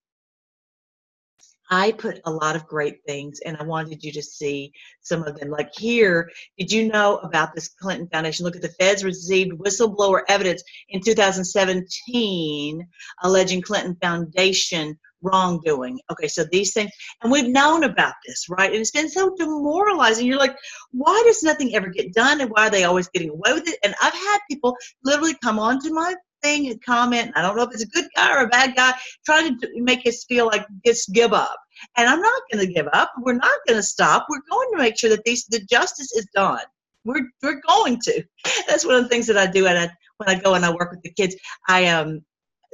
I 1.69 1.91
put 1.93 2.19
a 2.25 2.31
lot 2.31 2.55
of 2.55 2.67
great 2.67 2.99
things 3.07 3.39
and 3.45 3.57
I 3.57 3.63
wanted 3.63 4.03
you 4.03 4.11
to 4.11 4.21
see 4.21 4.73
some 5.01 5.23
of 5.23 5.39
them. 5.39 5.49
Like 5.49 5.73
here, 5.73 6.29
did 6.57 6.71
you 6.71 6.91
know 6.91 7.17
about 7.17 7.55
this 7.55 7.67
Clinton 7.69 8.07
Foundation? 8.09 8.45
Look 8.45 8.55
at 8.55 8.61
the 8.61 8.69
feds 8.69 9.03
received 9.03 9.57
whistleblower 9.59 10.21
evidence 10.27 10.63
in 10.89 11.01
2017 11.01 12.87
alleging 13.23 13.61
Clinton 13.61 13.97
Foundation 14.01 14.99
wrongdoing. 15.23 15.99
Okay, 16.11 16.27
so 16.27 16.43
these 16.51 16.73
things, 16.73 16.91
and 17.21 17.31
we've 17.31 17.47
known 17.47 17.85
about 17.85 18.13
this, 18.27 18.47
right? 18.49 18.71
And 18.71 18.81
it's 18.81 18.91
been 18.91 19.09
so 19.09 19.33
demoralizing. 19.35 20.27
You're 20.27 20.37
like, 20.37 20.55
why 20.91 21.23
does 21.25 21.41
nothing 21.43 21.73
ever 21.75 21.87
get 21.87 22.13
done 22.13 22.41
and 22.41 22.51
why 22.51 22.67
are 22.67 22.69
they 22.69 22.83
always 22.83 23.07
getting 23.07 23.29
away 23.29 23.53
with 23.53 23.67
it? 23.67 23.79
And 23.83 23.95
I've 24.01 24.13
had 24.13 24.39
people 24.51 24.75
literally 25.03 25.35
come 25.41 25.59
onto 25.59 25.93
my 25.93 26.13
thing 26.43 26.69
and 26.69 26.83
comment. 26.83 27.31
I 27.35 27.41
don't 27.41 27.55
know 27.55 27.63
if 27.63 27.71
it's 27.71 27.83
a 27.83 27.87
good 27.87 28.05
guy 28.15 28.33
or 28.35 28.43
a 28.43 28.47
bad 28.47 28.75
guy, 28.75 28.93
trying 29.25 29.59
to 29.59 29.69
make 29.75 30.05
us 30.05 30.25
feel 30.25 30.45
like 30.45 30.65
just 30.85 31.11
give 31.13 31.33
up. 31.33 31.57
And 31.97 32.07
I'm 32.07 32.21
not 32.21 32.41
going 32.51 32.65
to 32.65 32.71
give 32.71 32.87
up. 32.93 33.11
We're 33.19 33.33
not 33.33 33.59
going 33.67 33.79
to 33.79 33.83
stop. 33.83 34.27
We're 34.29 34.41
going 34.49 34.71
to 34.73 34.77
make 34.77 34.97
sure 34.97 35.09
that 35.09 35.23
these 35.23 35.45
the 35.45 35.59
justice 35.61 36.11
is 36.13 36.27
done. 36.35 36.59
We're 37.05 37.29
we're 37.41 37.61
going 37.67 37.99
to. 38.01 38.23
That's 38.67 38.85
one 38.85 38.95
of 38.95 39.03
the 39.03 39.09
things 39.09 39.27
that 39.27 39.37
I 39.37 39.47
do 39.47 39.65
at 39.65 39.75
a, 39.75 39.91
when 40.17 40.29
I 40.29 40.39
go 40.39 40.53
and 40.53 40.63
I 40.65 40.71
work 40.71 40.91
with 40.91 41.01
the 41.01 41.11
kids. 41.11 41.35
I 41.67 41.87
um 41.87 42.21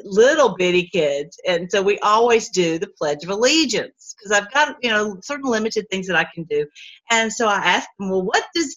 little 0.04 0.56
bitty 0.56 0.88
kids 0.88 1.40
and 1.48 1.70
so 1.72 1.82
we 1.82 1.98
always 2.00 2.50
do 2.50 2.80
the 2.80 2.90
pledge 2.98 3.24
of 3.24 3.30
allegiance 3.30 4.16
because 4.18 4.32
i've 4.32 4.52
got 4.52 4.76
you 4.82 4.90
know 4.90 5.18
certain 5.22 5.50
limited 5.50 5.86
things 5.90 6.08
that 6.08 6.16
i 6.16 6.28
can 6.34 6.44
do. 6.44 6.66
And 7.10 7.32
so 7.32 7.48
i 7.48 7.56
ask 7.56 7.88
them 7.98 8.10
well 8.10 8.24
what 8.24 8.46
does 8.56 8.76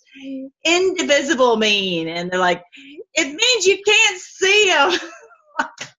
indivisible 0.64 1.56
mean? 1.56 2.08
And 2.08 2.30
they're 2.30 2.40
like 2.40 2.62
it 3.14 3.26
means 3.26 3.66
you 3.66 3.78
can't 3.85 4.20
see 4.20 4.66
them 4.66 5.11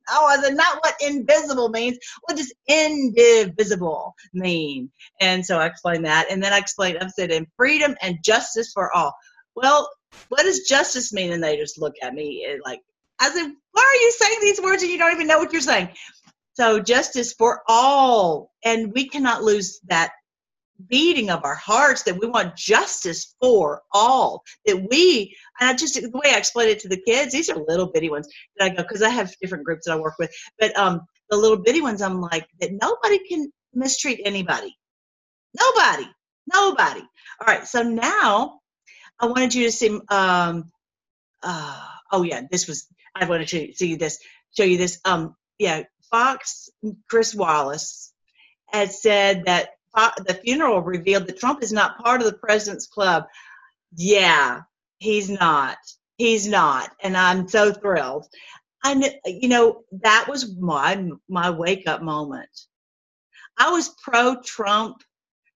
oh 0.10 0.26
i 0.28 0.38
said 0.42 0.56
not 0.56 0.80
what 0.84 0.96
invisible 1.02 1.70
means. 1.70 1.98
What 2.24 2.38
does 2.38 2.54
indivisible 2.68 4.16
mean? 4.34 4.92
And 5.22 5.46
so 5.46 5.60
i 5.60 5.66
explained 5.66 6.06
that 6.06 6.28
and 6.30 6.44
then 6.44 6.54
i 6.54 6.58
explained 6.58 7.00
i 7.02 7.08
said 7.08 7.32
in 7.32 7.48
freedom 7.58 7.96
and 8.02 8.24
justice 8.24 8.72
for 8.74 8.96
all. 8.96 9.14
Well 9.56 9.90
what 10.30 10.44
does 10.44 10.62
justice 10.62 11.14
mean? 11.14 11.32
And 11.32 11.44
they 11.44 11.58
just 11.58 11.80
look 11.80 11.96
at 12.02 12.14
me 12.14 12.46
eh, 12.48 12.58
like 12.64 12.82
I 13.20 13.32
said, 13.32 13.52
why 13.72 13.84
are 13.84 14.02
you 14.04 14.12
saying 14.14 14.40
these 14.42 14.62
words 14.62 14.84
and 14.84 14.92
you 14.92 14.98
don't 14.98 15.14
even 15.14 15.28
know 15.28 15.40
what 15.40 15.54
you're 15.54 15.62
saying? 15.62 15.90
So 16.56 16.80
justice 16.82 17.34
for 17.34 17.62
all. 17.68 18.52
And 18.66 18.94
we 18.94 19.10
cannot 19.10 19.44
lose 19.44 19.80
that 19.88 20.12
beating 20.90 21.30
of 21.32 21.46
our 21.46 21.56
hearts 21.56 22.04
that 22.04 22.20
we 22.20 22.28
want 22.28 22.56
justice 22.58 23.36
for 23.42 23.82
all. 23.94 24.44
That 24.66 24.88
we, 24.90 25.36
and 25.60 25.70
I 25.70 25.76
just, 25.76 25.96
the 25.96 26.10
way 26.14 26.32
I 26.34 26.38
explain 26.38 26.70
it 26.70 26.80
to 26.82 26.90
the 26.90 27.02
kids, 27.02 27.34
these 27.34 27.50
are 27.50 27.58
little 27.68 27.88
bitty 27.92 28.10
ones 28.10 28.28
that 28.58 28.66
I 28.66 28.70
go, 28.76 28.84
because 28.84 29.04
I 29.04 29.10
have 29.10 29.34
different 29.42 29.66
groups 29.66 29.86
that 29.86 29.94
I 29.94 30.00
work 30.00 30.16
with. 30.20 30.32
But 30.60 30.78
um, 30.78 31.02
the 31.30 31.38
little 31.38 31.58
bitty 31.58 31.82
ones, 31.82 32.02
I'm 32.02 32.22
like, 32.22 32.48
that 32.62 32.72
nobody 32.74 33.20
can 33.28 33.52
mistreat 33.74 34.22
anybody. 34.26 34.76
Nobody. 35.60 36.08
Nobody. 36.54 37.02
All 37.02 37.48
right. 37.48 37.68
So 37.68 37.84
now 37.84 38.60
I 39.20 39.28
wanted 39.28 39.56
you 39.56 39.66
to 39.66 39.72
see, 39.72 40.00
um, 40.10 40.72
uh, 41.44 41.86
oh 42.12 42.24
yeah, 42.24 42.42
this 42.52 42.68
was 42.68 42.88
I 43.16 43.26
want 43.26 43.48
to 43.48 43.74
see 43.74 43.96
this, 43.96 44.20
show 44.56 44.64
you 44.64 44.78
this. 44.78 45.00
Um, 45.06 45.36
yeah, 45.60 45.84
Fox, 46.10 46.70
Chris 47.10 47.34
Wallace 47.34 48.14
had 48.68 48.92
said 48.92 49.46
that 49.46 49.70
the 49.94 50.40
funeral 50.44 50.82
revealed 50.82 51.28
that 51.28 51.40
Trump 51.40 51.62
is 51.62 51.72
not 51.72 52.00
part 52.00 52.22
of 52.22 52.28
the 52.28 52.38
president's 52.38 52.88
club. 52.88 53.26
Yeah, 53.96 54.62
he's 54.98 55.30
not. 55.30 55.78
He's 56.18 56.48
not, 56.48 56.92
and 57.02 57.18
I'm 57.18 57.48
so 57.48 57.72
thrilled. 57.72 58.28
And 58.84 59.04
you 59.26 59.50
know 59.50 59.84
that 60.02 60.28
was 60.28 60.56
my 60.58 61.10
my 61.28 61.50
wake 61.50 61.88
up 61.88 62.02
moment. 62.02 62.50
I 63.58 63.72
was 63.72 63.96
pro 64.02 64.42
Trump, 64.42 65.04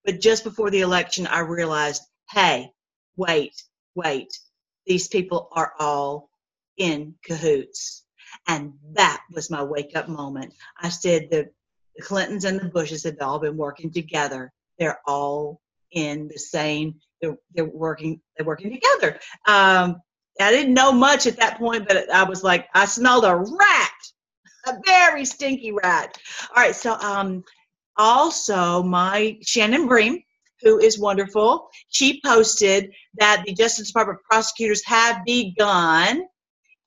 but 0.06 0.22
just 0.22 0.44
before 0.44 0.70
the 0.70 0.82
election, 0.82 1.28
I 1.28 1.40
realized, 1.40 2.04
hey, 2.32 2.72
wait, 3.16 3.62
wait, 3.96 4.38
these 4.86 5.08
people 5.08 5.50
are 5.52 5.74
all 5.80 6.30
in 6.78 7.16
cahoots. 7.24 8.06
And 8.48 8.74
that 8.94 9.22
was 9.32 9.50
my 9.50 9.64
wake 9.64 9.96
up 9.96 10.08
moment. 10.08 10.54
I 10.82 10.90
said 10.90 11.28
the, 11.32 11.50
the 11.96 12.04
Clintons 12.04 12.46
and 12.46 12.60
the 12.60 12.70
Bushes 12.70 13.04
have 13.04 13.18
all 13.22 13.40
been 13.40 13.58
working 13.58 13.92
together. 13.92 14.52
They're 14.80 15.00
all 15.06 15.62
in 15.92 16.28
the 16.28 16.38
same, 16.38 16.96
they're, 17.22 17.38
they're 17.54 17.66
working, 17.66 18.22
they're 18.36 18.46
working 18.46 18.72
together. 18.72 19.20
Um, 19.48 20.02
I 20.40 20.52
didn't 20.52 20.74
know 20.74 20.92
much 20.92 21.26
at 21.26 21.38
that 21.38 21.58
point, 21.58 21.88
but 21.88 22.12
I 22.12 22.24
was 22.24 22.44
like, 22.44 22.68
I 22.74 22.86
smelled 22.86 23.26
a 23.26 23.36
rat, 23.36 23.92
a 24.68 24.74
very 24.86 25.26
stinky 25.26 25.72
rat. 25.72 26.16
All 26.56 26.62
right, 26.62 26.76
so 26.76 26.94
um, 27.00 27.44
also 27.96 28.84
my 28.84 29.38
Shannon 29.42 29.88
Bream, 29.88 30.22
who 30.62 30.80
is 30.80 31.00
wonderful, 31.00 31.70
she 31.90 32.22
posted 32.24 32.92
that 33.20 33.44
the 33.46 33.54
Justice 33.54 33.88
Department 33.88 34.20
prosecutors 34.30 34.86
have 34.86 35.24
begun 35.26 36.24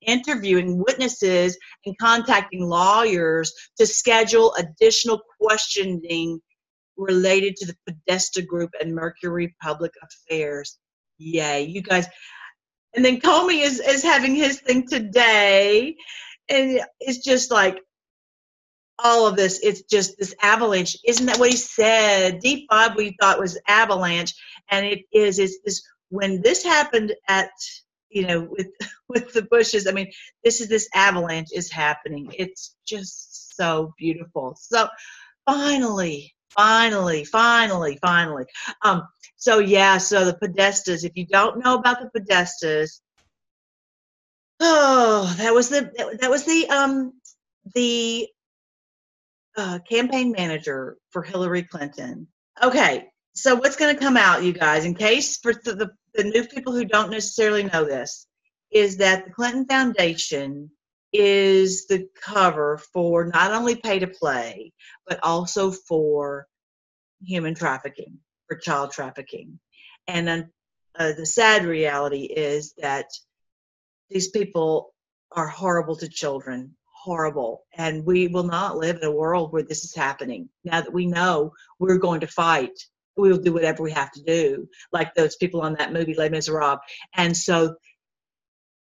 interviewing 0.06 0.78
witnesses 0.78 1.56
and 1.86 1.96
contacting 1.98 2.68
lawyers 2.68 3.52
to 3.78 3.86
schedule 3.86 4.54
additional 4.54 5.20
questioning 5.40 6.40
related 6.96 7.56
to 7.56 7.66
the 7.66 7.76
Podesta 7.86 8.42
Group 8.42 8.70
and 8.80 8.94
Mercury 8.94 9.54
Public 9.62 9.92
Affairs. 10.02 10.78
Yay, 11.18 11.62
you 11.62 11.82
guys. 11.82 12.06
And 12.94 13.04
then 13.04 13.20
Comey 13.20 13.62
is, 13.62 13.80
is 13.80 14.02
having 14.02 14.34
his 14.34 14.60
thing 14.60 14.86
today. 14.86 15.96
And 16.48 16.80
it's 16.98 17.24
just 17.24 17.50
like 17.50 17.78
all 19.02 19.26
of 19.26 19.36
this, 19.36 19.60
it's 19.62 19.82
just 19.82 20.18
this 20.18 20.34
avalanche. 20.42 20.96
Isn't 21.06 21.26
that 21.26 21.38
what 21.38 21.50
he 21.50 21.56
said? 21.56 22.40
D5 22.42 22.96
we 22.96 23.16
thought 23.20 23.38
was 23.38 23.58
avalanche. 23.68 24.34
And 24.70 24.84
it 24.84 25.00
is, 25.12 25.38
it's 25.38 25.58
this 25.64 25.82
when 26.08 26.42
this 26.42 26.64
happened 26.64 27.14
at 27.28 27.50
you 28.11 28.27
know 28.27 28.49
with 28.51 28.68
with 29.09 29.33
the 29.33 29.42
bushes 29.42 29.87
i 29.87 29.92
mean 29.92 30.11
this 30.44 30.61
is 30.61 30.68
this 30.68 30.88
avalanche 30.94 31.49
is 31.53 31.70
happening 31.70 32.33
it's 32.38 32.77
just 32.87 33.40
so 33.61 33.92
beautiful. 33.99 34.57
So 34.59 34.88
finally, 35.46 36.35
finally, 36.51 37.25
finally, 37.25 37.99
finally. 38.01 38.46
Um, 38.83 39.03
so 39.37 39.59
yeah, 39.59 39.99
so 39.99 40.25
the 40.25 40.33
Podestas, 40.33 41.05
if 41.05 41.12
you 41.14 41.27
don't 41.27 41.62
know 41.62 41.75
about 41.75 41.99
the 42.01 42.20
Podestas, 42.20 43.01
oh, 44.61 45.35
that 45.38 45.53
was 45.53 45.68
the 45.68 45.90
that 46.20 46.31
was 46.31 46.44
the 46.44 46.68
um 46.70 47.12
the 47.75 48.29
uh, 49.57 49.79
campaign 49.88 50.33
manager 50.33 50.96
for 51.11 51.23
Hillary 51.23 51.64
Clinton. 51.64 52.29
Okay, 52.62 53.10
so 53.40 53.55
what's 53.55 53.76
going 53.76 53.94
to 53.94 54.00
come 54.00 54.18
out, 54.18 54.44
you 54.44 54.53
guys, 54.53 54.85
in 54.85 54.94
case 54.94 55.38
for 55.38 55.55
the, 55.55 55.90
the, 56.14 56.24
new 56.24 56.44
people 56.44 56.74
who 56.74 56.85
don't 56.85 57.11
necessarily 57.11 57.64
know 57.64 57.85
this, 57.85 58.26
is 58.70 58.98
that 58.98 59.24
the 59.24 59.31
Clinton 59.31 59.64
Foundation 59.64 60.70
is 61.11 61.87
the 61.87 62.07
cover 62.22 62.79
for 62.92 63.24
not 63.24 63.53
only 63.53 63.76
pay 63.76 63.98
to 63.98 64.07
play, 64.07 64.72
but 65.09 65.18
also 65.22 65.70
for 65.70 66.46
human 67.24 67.55
trafficking, 67.55 68.18
for 68.46 68.59
child 68.59 68.92
trafficking. 68.92 69.59
And 70.07 70.29
uh, 70.29 71.12
the 71.16 71.26
sad 71.26 71.64
reality 71.64 72.24
is 72.24 72.74
that 72.79 73.07
these 74.11 74.29
people 74.29 74.92
are 75.33 75.48
horrible 75.48 75.96
to 75.96 76.09
children, 76.09 76.76
horrible. 76.92 77.64
And 77.74 78.05
we 78.05 78.29
will 78.29 78.44
not 78.44 78.76
live 78.76 78.96
in 78.96 79.05
a 79.05 79.11
world 79.11 79.50
where 79.50 79.62
this 79.62 79.85
is 79.85 79.94
happening. 79.94 80.50
Now 80.62 80.83
that 80.83 80.92
we 80.92 81.07
know 81.07 81.55
we're 81.79 81.98
going 81.98 82.20
to 82.20 82.26
fight, 82.26 82.79
we 83.20 83.30
will 83.30 83.38
do 83.38 83.52
whatever 83.52 83.83
we 83.83 83.92
have 83.92 84.11
to 84.12 84.22
do, 84.22 84.68
like 84.92 85.14
those 85.14 85.37
people 85.37 85.62
on 85.62 85.74
that 85.78 85.92
movie 85.92 86.14
Les 86.14 86.30
Miserables. 86.30 86.80
And 87.16 87.37
so 87.37 87.76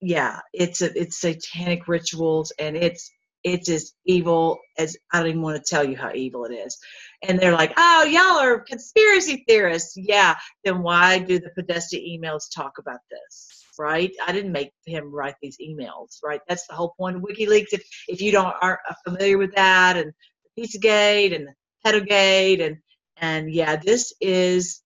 yeah, 0.00 0.40
it's 0.52 0.82
a, 0.82 0.98
it's 0.98 1.20
satanic 1.20 1.88
rituals 1.88 2.52
and 2.58 2.76
it's 2.76 3.10
it's 3.42 3.70
as 3.70 3.92
evil 4.04 4.58
as 4.78 4.96
I 5.12 5.20
don't 5.20 5.28
even 5.30 5.42
want 5.42 5.56
to 5.56 5.74
tell 5.74 5.82
you 5.82 5.96
how 5.96 6.12
evil 6.14 6.44
it 6.44 6.52
is. 6.52 6.76
And 7.22 7.38
they're 7.38 7.54
like, 7.54 7.72
oh, 7.78 8.04
y'all 8.04 8.38
are 8.38 8.60
conspiracy 8.60 9.44
theorists. 9.48 9.94
Yeah, 9.96 10.36
then 10.64 10.82
why 10.82 11.20
do 11.20 11.38
the 11.38 11.50
Podesta 11.54 11.96
emails 11.96 12.54
talk 12.54 12.76
about 12.78 13.00
this? 13.10 13.64
Right? 13.78 14.10
I 14.26 14.32
didn't 14.32 14.52
make 14.52 14.72
him 14.84 15.10
write 15.14 15.36
these 15.40 15.56
emails. 15.58 16.18
Right? 16.22 16.40
That's 16.48 16.66
the 16.66 16.74
whole 16.74 16.94
point 16.98 17.16
of 17.16 17.22
WikiLeaks. 17.22 17.72
If 17.72 17.82
if 18.08 18.20
you 18.20 18.32
don't 18.32 18.54
aren't 18.60 18.80
familiar 19.04 19.38
with 19.38 19.54
that 19.54 19.96
and 19.96 20.12
Pizzagate 20.58 21.34
and 21.34 21.48
Pedogate 21.84 22.60
and 22.60 22.76
and 23.20 23.52
yeah, 23.52 23.76
this 23.76 24.12
is 24.20 24.82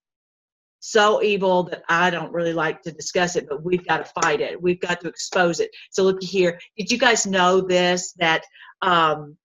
so 0.79 1.23
evil 1.23 1.63
that 1.63 1.83
I 1.89 2.09
don't 2.11 2.31
really 2.31 2.53
like 2.53 2.83
to 2.83 2.91
discuss 2.91 3.35
it, 3.35 3.47
but 3.49 3.63
we've 3.63 3.85
got 3.87 4.05
to 4.05 4.21
fight 4.21 4.41
it. 4.41 4.61
We've 4.61 4.79
got 4.79 5.01
to 5.01 5.07
expose 5.07 5.59
it. 5.59 5.71
So 5.89 6.03
look 6.03 6.21
here. 6.21 6.59
Did 6.77 6.91
you 6.91 6.99
guys 6.99 7.25
know 7.25 7.61
this? 7.61 8.13
That 8.19 8.43
um, 8.81 9.37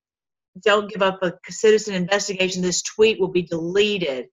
don't 0.63 0.91
give 0.91 1.03
up 1.03 1.23
a 1.23 1.33
citizen 1.49 1.95
investigation. 1.95 2.63
This 2.63 2.83
tweet 2.83 3.19
will 3.19 3.29
be 3.29 3.43
deleted 3.43 4.27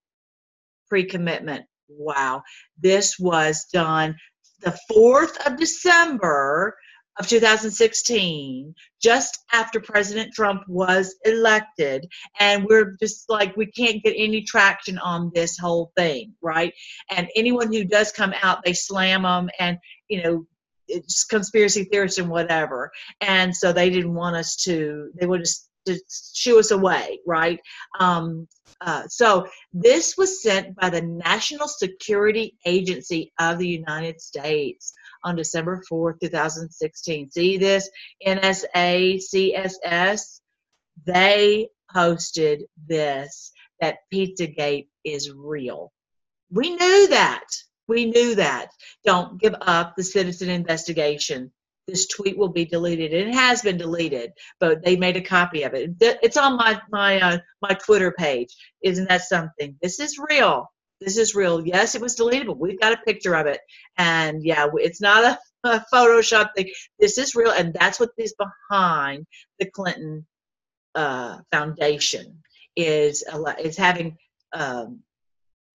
pre-commitment. 0.90 1.66
Wow. 1.88 2.44
This 2.78 3.18
was 3.18 3.66
done 3.72 4.18
the 4.62 4.78
4th 4.92 5.38
of 5.46 5.58
December 5.58 6.76
of 7.20 7.28
2016, 7.28 8.76
just 9.02 9.40
after 9.52 9.80
President 9.80 10.34
Trump 10.34 10.64
was 10.68 11.16
elected. 11.26 12.08
And 12.40 12.66
we're 12.66 12.96
just 13.02 13.30
like, 13.30 13.56
we 13.58 13.66
can't 13.66 14.04
get 14.04 14.16
any 14.18 14.44
traction 14.44 14.98
on 15.00 15.32
this 15.34 15.58
whole 15.58 15.92
thing, 15.96 16.34
right? 16.42 16.74
And 17.10 17.28
anyone 17.36 17.74
who 17.74 17.84
does 17.84 18.12
come 18.12 18.34
out, 18.42 18.64
they 18.64 18.74
slam 18.74 19.24
them 19.24 19.50
and, 19.60 19.78
you 20.10 20.24
know, 20.24 20.46
it's 20.88 21.26
conspiracy 21.26 21.84
theorists 21.86 22.20
and 22.20 22.30
whatever. 22.30 22.92
And 23.20 23.56
so 23.56 23.74
they 23.74 23.90
didn't 23.90 24.14
want 24.14 24.36
us 24.36 24.56
to, 24.64 25.10
they 25.20 25.26
would 25.26 25.42
just 25.42 25.70
shoo 26.36 26.60
us 26.60 26.72
away, 26.72 27.20
right? 27.26 27.60
Um, 28.00 28.48
uh, 28.82 29.04
so 29.08 29.48
this 29.74 30.16
was 30.18 30.42
sent 30.44 30.76
by 30.76 30.90
the 30.90 31.02
National 31.02 31.68
Security 31.68 32.58
Agency 32.66 33.34
of 33.40 33.58
the 33.58 33.68
United 33.68 34.22
States 34.22 34.94
on 35.24 35.36
December 35.36 35.82
4th, 35.92 36.20
2016. 36.22 37.32
See 37.32 37.58
this? 37.58 37.90
NSA, 38.26 39.22
CSS, 39.34 40.40
they 41.06 41.70
posted 41.94 42.64
this 42.88 43.52
that 43.80 43.98
Pizzagate 44.14 44.88
is 45.04 45.32
real. 45.32 45.92
We 46.52 46.72
knew 46.72 47.08
that. 47.10 47.46
We 47.88 48.06
knew 48.06 48.36
that. 48.36 48.70
Don't 49.06 49.40
give 49.40 49.56
up 49.62 49.96
the 49.96 50.04
citizen 50.04 50.50
investigation. 50.50 51.52
This 51.88 52.08
tweet 52.08 52.38
will 52.38 52.50
be 52.50 52.66
deleted. 52.66 53.14
It 53.14 53.34
has 53.34 53.62
been 53.62 53.78
deleted, 53.78 54.34
but 54.60 54.84
they 54.84 54.98
made 54.98 55.16
a 55.16 55.22
copy 55.22 55.64
of 55.64 55.74
it. 55.74 55.92
It's 56.02 56.36
on 56.36 56.58
my 56.58 56.82
my 56.90 57.22
uh, 57.22 57.38
my 57.62 57.70
Twitter 57.76 58.12
page. 58.12 58.54
Isn't 58.84 59.08
that 59.08 59.22
something? 59.22 59.78
This 59.82 60.02
is 60.02 60.20
real 60.30 60.70
this 61.00 61.18
is 61.18 61.36
real. 61.36 61.66
Yes, 61.66 61.96
it 61.96 62.02
was 62.02 62.16
deleted, 62.16 62.48
but 62.48 62.60
we've 62.60 62.80
got 62.80 62.94
a 62.94 63.02
picture 63.06 63.36
of 63.36 63.46
it. 63.46 63.60
And 63.98 64.44
yeah, 64.44 64.68
it's 64.76 65.02
not 65.02 65.24
a, 65.24 65.40
a 65.70 65.86
Photoshop 65.94 66.50
thing. 66.56 66.72
This 67.00 67.18
is 67.18 67.36
real, 67.36 67.52
and 67.52 67.74
that's 67.74 68.00
what 68.00 68.10
is 68.18 68.36
behind 68.38 69.26
the 69.60 69.70
Clinton 69.70 70.26
uh, 70.96 71.38
Foundation 71.52 72.42
is 72.76 73.24
is 73.60 73.78
having 73.78 74.18
um, 74.54 75.00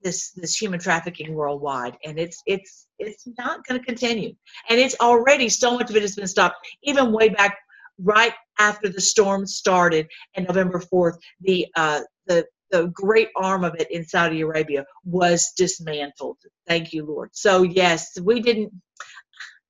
this 0.02 0.30
this 0.32 0.56
human 0.56 0.80
trafficking 0.80 1.34
worldwide, 1.34 1.96
and 2.04 2.18
it's 2.18 2.42
it's 2.46 2.86
it's 2.98 3.26
not 3.38 3.64
going 3.66 3.80
to 3.80 3.86
continue. 3.86 4.34
And 4.68 4.80
it's 4.80 4.96
already 5.00 5.48
so 5.48 5.76
much 5.78 5.90
of 5.90 5.96
it 5.96 6.02
has 6.02 6.16
been 6.16 6.26
stopped, 6.26 6.56
even 6.82 7.12
way 7.12 7.28
back 7.28 7.58
right 7.98 8.34
after 8.58 8.88
the 8.88 9.00
storm 9.00 9.46
started, 9.46 10.08
and 10.34 10.46
November 10.46 10.80
fourth, 10.80 11.18
the 11.40 11.66
uh, 11.76 12.00
the 12.26 12.46
the 12.72 12.88
great 12.88 13.28
arm 13.36 13.62
of 13.62 13.74
it 13.78 13.88
in 13.90 14.04
Saudi 14.04 14.40
Arabia 14.40 14.84
was 15.04 15.52
dismantled. 15.56 16.38
Thank 16.66 16.92
you, 16.92 17.04
Lord. 17.06 17.30
So 17.32 17.62
yes, 17.62 18.18
we 18.20 18.40
didn't. 18.40 18.72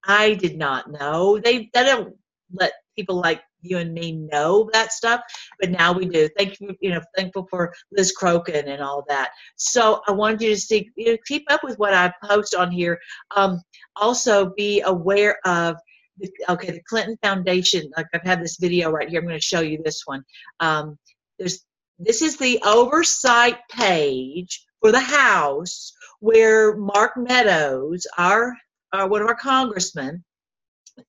I 0.04 0.34
did 0.34 0.56
not 0.56 0.90
know. 0.90 1.38
They 1.38 1.68
they 1.74 1.84
don't 1.84 2.14
let 2.52 2.72
people 2.96 3.16
like 3.20 3.42
you 3.60 3.78
and 3.78 3.92
me 3.92 4.12
know 4.12 4.68
that 4.72 4.92
stuff, 4.92 5.20
but 5.60 5.70
now 5.70 5.92
we 5.92 6.06
do. 6.06 6.28
Thank 6.36 6.60
you, 6.60 6.74
you 6.80 6.90
know, 6.90 7.00
thankful 7.16 7.46
for 7.48 7.72
Liz 7.92 8.12
Crokin 8.20 8.66
and 8.66 8.82
all 8.82 9.04
that. 9.08 9.30
So 9.56 10.02
I 10.06 10.12
wanted 10.12 10.42
you 10.42 10.50
to 10.50 10.60
see, 10.60 10.90
you 10.96 11.12
know, 11.12 11.18
keep 11.26 11.44
up 11.50 11.62
with 11.62 11.78
what 11.78 11.94
I 11.94 12.12
post 12.24 12.54
on 12.54 12.70
here. 12.70 12.98
Um, 13.36 13.60
also, 13.96 14.52
be 14.56 14.80
aware 14.82 15.38
of. 15.44 15.76
The, 16.18 16.30
okay, 16.50 16.70
the 16.70 16.82
Clinton 16.86 17.16
Foundation. 17.22 17.90
Like 17.96 18.06
I've 18.12 18.22
had 18.22 18.42
this 18.42 18.58
video 18.60 18.90
right 18.90 19.08
here. 19.08 19.20
I'm 19.20 19.26
going 19.26 19.38
to 19.38 19.42
show 19.44 19.60
you 19.60 19.80
this 19.82 20.02
one. 20.04 20.22
Um, 20.60 20.98
there's 21.38 21.64
this 22.04 22.22
is 22.22 22.36
the 22.36 22.60
oversight 22.64 23.58
page 23.70 24.64
for 24.80 24.92
the 24.92 25.00
House 25.00 25.92
where 26.20 26.76
Mark 26.76 27.12
Meadows, 27.16 28.06
our, 28.18 28.54
our 28.92 29.08
one 29.08 29.22
of 29.22 29.28
our 29.28 29.36
congressmen, 29.36 30.24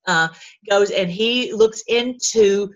uh, 0.08 0.30
goes 0.70 0.92
and 0.92 1.10
he 1.10 1.52
looks 1.54 1.84
into 1.88 2.70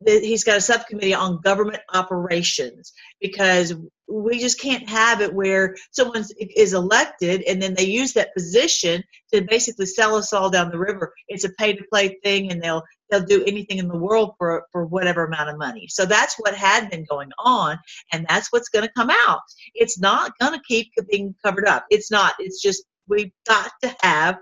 the, 0.00 0.20
he's 0.20 0.44
got 0.44 0.58
a 0.58 0.60
subcommittee 0.60 1.14
on 1.14 1.40
government 1.42 1.82
operations 1.92 2.92
because 3.20 3.74
we 4.08 4.38
just 4.38 4.60
can't 4.60 4.88
have 4.88 5.20
it 5.20 5.32
where 5.32 5.74
someone 5.90 6.24
is 6.38 6.74
elected 6.74 7.42
and 7.42 7.60
then 7.60 7.74
they 7.74 7.84
use 7.84 8.12
that 8.12 8.34
position 8.34 9.02
to 9.32 9.42
basically 9.42 9.86
sell 9.86 10.14
us 10.14 10.32
all 10.32 10.50
down 10.50 10.70
the 10.70 10.78
river. 10.78 11.12
It's 11.28 11.44
a 11.44 11.50
pay 11.50 11.74
to 11.74 11.84
play 11.90 12.18
thing 12.22 12.50
and 12.50 12.62
they'll 12.62 12.82
they'll 13.10 13.24
do 13.24 13.44
anything 13.44 13.78
in 13.78 13.88
the 13.88 13.96
world 13.96 14.34
for 14.38 14.66
for 14.72 14.84
whatever 14.84 15.24
amount 15.24 15.50
of 15.50 15.58
money. 15.58 15.86
So 15.88 16.04
that's 16.04 16.34
what 16.38 16.54
had 16.54 16.90
been 16.90 17.06
going 17.08 17.30
on 17.38 17.78
and 18.12 18.26
that's 18.28 18.52
what's 18.52 18.68
going 18.68 18.86
to 18.86 18.92
come 18.92 19.10
out. 19.26 19.40
It's 19.74 19.98
not 19.98 20.32
going 20.38 20.52
to 20.52 20.62
keep 20.66 20.92
being 21.10 21.34
covered 21.44 21.66
up. 21.66 21.86
It's 21.90 22.10
not. 22.10 22.34
It's 22.38 22.60
just 22.60 22.84
we've 23.08 23.32
got 23.46 23.70
to 23.82 23.94
have 24.02 24.38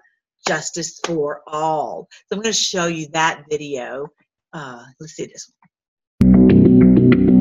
justice 0.46 0.98
for 1.06 1.42
all. 1.46 2.08
So 2.28 2.36
I'm 2.36 2.42
going 2.42 2.52
to 2.52 2.58
show 2.58 2.86
you 2.86 3.08
that 3.12 3.44
video. 3.48 4.08
Uh, 4.52 4.84
let's 5.00 5.14
see 5.14 5.26
this 5.26 5.50
one. 6.20 7.31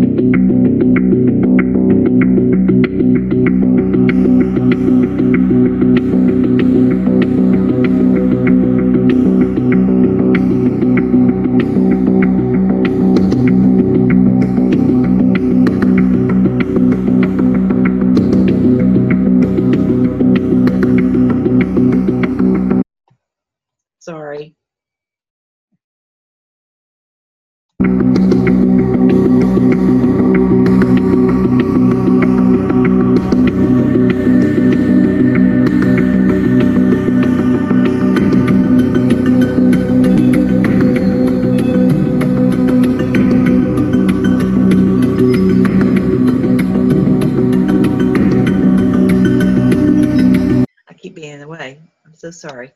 Sorry. 52.41 52.71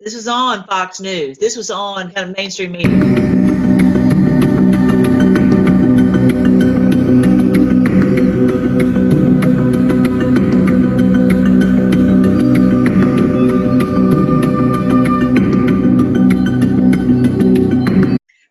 This 0.00 0.14
was 0.14 0.28
on 0.28 0.64
Fox 0.64 1.00
News. 1.00 1.38
This 1.38 1.56
was 1.56 1.70
on 1.70 2.12
kind 2.12 2.28
of 2.28 2.36
mainstream 2.36 2.72
media. 2.72 2.88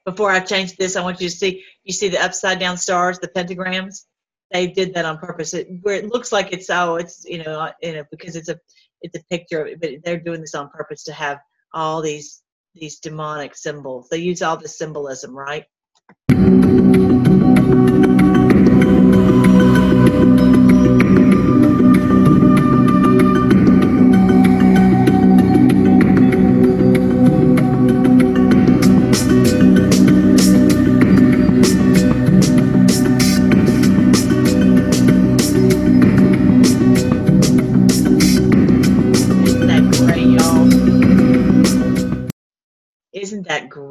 Before 0.05 0.31
I 0.31 0.39
change 0.39 0.75
this, 0.75 0.95
I 0.95 1.01
want 1.01 1.21
you 1.21 1.29
to 1.29 1.35
see 1.35 1.63
you 1.83 1.93
see 1.93 2.09
the 2.09 2.23
upside 2.23 2.59
down 2.59 2.77
stars, 2.77 3.19
the 3.19 3.27
pentagrams. 3.27 4.05
They 4.51 4.67
did 4.67 4.95
that 4.95 5.05
on 5.05 5.17
purpose. 5.17 5.53
It, 5.53 5.67
where 5.81 5.95
it 5.95 6.07
looks 6.07 6.31
like 6.31 6.51
it's 6.51 6.69
oh, 6.71 6.95
it's 6.95 7.25
you 7.25 7.43
know, 7.43 7.71
you 7.81 7.93
know, 7.93 8.03
because 8.09 8.35
it's 8.35 8.49
a 8.49 8.59
it's 9.03 9.17
a 9.17 9.23
picture 9.29 9.61
of 9.61 9.67
it, 9.67 9.81
but 9.81 9.91
they're 10.03 10.19
doing 10.19 10.41
this 10.41 10.55
on 10.55 10.69
purpose 10.69 11.03
to 11.05 11.13
have 11.13 11.39
all 11.73 12.01
these 12.01 12.41
these 12.75 12.99
demonic 12.99 13.55
symbols. 13.55 14.07
They 14.09 14.17
use 14.17 14.41
all 14.41 14.57
the 14.57 14.67
symbolism, 14.67 15.37
right? 15.37 15.65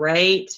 Great? 0.03 0.51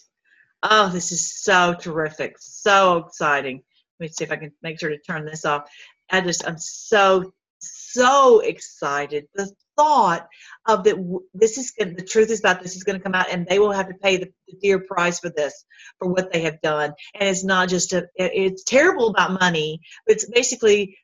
Oh, 0.62 0.88
this 0.88 1.12
is 1.12 1.42
so 1.44 1.74
terrific. 1.74 2.36
So 2.40 2.96
exciting. 2.98 3.62
Let 4.00 4.04
me 4.04 4.08
see 4.08 4.24
if 4.24 4.32
I 4.32 4.36
can 4.36 4.52
make 4.62 4.80
sure 4.80 4.88
to 4.88 4.98
turn 4.98 5.26
this 5.26 5.44
off. 5.44 5.68
I 6.10 6.22
just, 6.22 6.46
I'm 6.48 6.56
so, 6.58 7.34
so 7.58 8.40
excited. 8.40 9.26
The 9.34 9.52
thought 9.76 10.26
of 10.66 10.84
that, 10.84 10.96
this 11.34 11.58
is, 11.58 11.74
the 11.74 12.06
truth 12.08 12.30
is 12.30 12.40
about 12.40 12.62
this 12.62 12.74
is 12.74 12.84
going 12.84 12.98
to 12.98 13.02
come 13.02 13.14
out 13.14 13.30
and 13.30 13.46
they 13.46 13.58
will 13.58 13.72
have 13.72 13.88
to 13.88 13.94
pay 13.94 14.16
the, 14.16 14.30
the 14.48 14.56
dear 14.62 14.80
price 14.80 15.20
for 15.20 15.28
this, 15.28 15.66
for 15.98 16.08
what 16.08 16.32
they 16.32 16.40
have 16.42 16.62
done. 16.62 16.94
And 17.14 17.28
it's 17.28 17.44
not 17.44 17.68
just 17.68 17.92
a, 17.92 18.04
it- 18.16 18.32
it's 18.34 18.64
terrible 18.64 19.08
about 19.08 19.38
money, 19.38 19.80
it's 20.06 20.24
basically, 20.30 20.96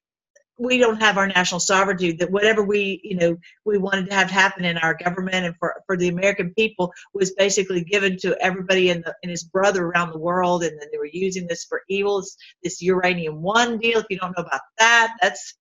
we 0.60 0.76
don't 0.76 1.00
have 1.00 1.16
our 1.16 1.26
national 1.26 1.58
sovereignty 1.58 2.12
that 2.12 2.30
whatever 2.30 2.62
we 2.62 3.00
you 3.02 3.16
know 3.16 3.36
we 3.64 3.78
wanted 3.78 4.08
to 4.08 4.14
have 4.14 4.30
happen 4.30 4.64
in 4.64 4.76
our 4.78 4.94
government 4.94 5.46
and 5.46 5.56
for, 5.58 5.82
for 5.86 5.96
the 5.96 6.08
american 6.08 6.52
people 6.54 6.92
was 7.14 7.32
basically 7.32 7.82
given 7.82 8.16
to 8.18 8.36
everybody 8.42 8.90
and, 8.90 9.02
the, 9.04 9.14
and 9.22 9.30
his 9.30 9.44
brother 9.44 9.86
around 9.86 10.12
the 10.12 10.18
world 10.18 10.62
and 10.62 10.78
then 10.80 10.88
they 10.92 10.98
were 10.98 11.08
using 11.10 11.46
this 11.46 11.64
for 11.64 11.82
evil. 11.88 12.18
It's 12.18 12.36
this 12.62 12.82
uranium 12.82 13.40
one 13.42 13.78
deal 13.78 14.00
if 14.00 14.06
you 14.10 14.18
don't 14.18 14.36
know 14.36 14.44
about 14.44 14.60
that 14.78 15.16
that's 15.22 15.54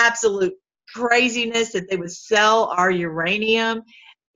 absolute 0.00 0.54
craziness 0.92 1.72
that 1.72 1.88
they 1.88 1.96
would 1.96 2.12
sell 2.12 2.72
our 2.76 2.90
uranium 2.90 3.82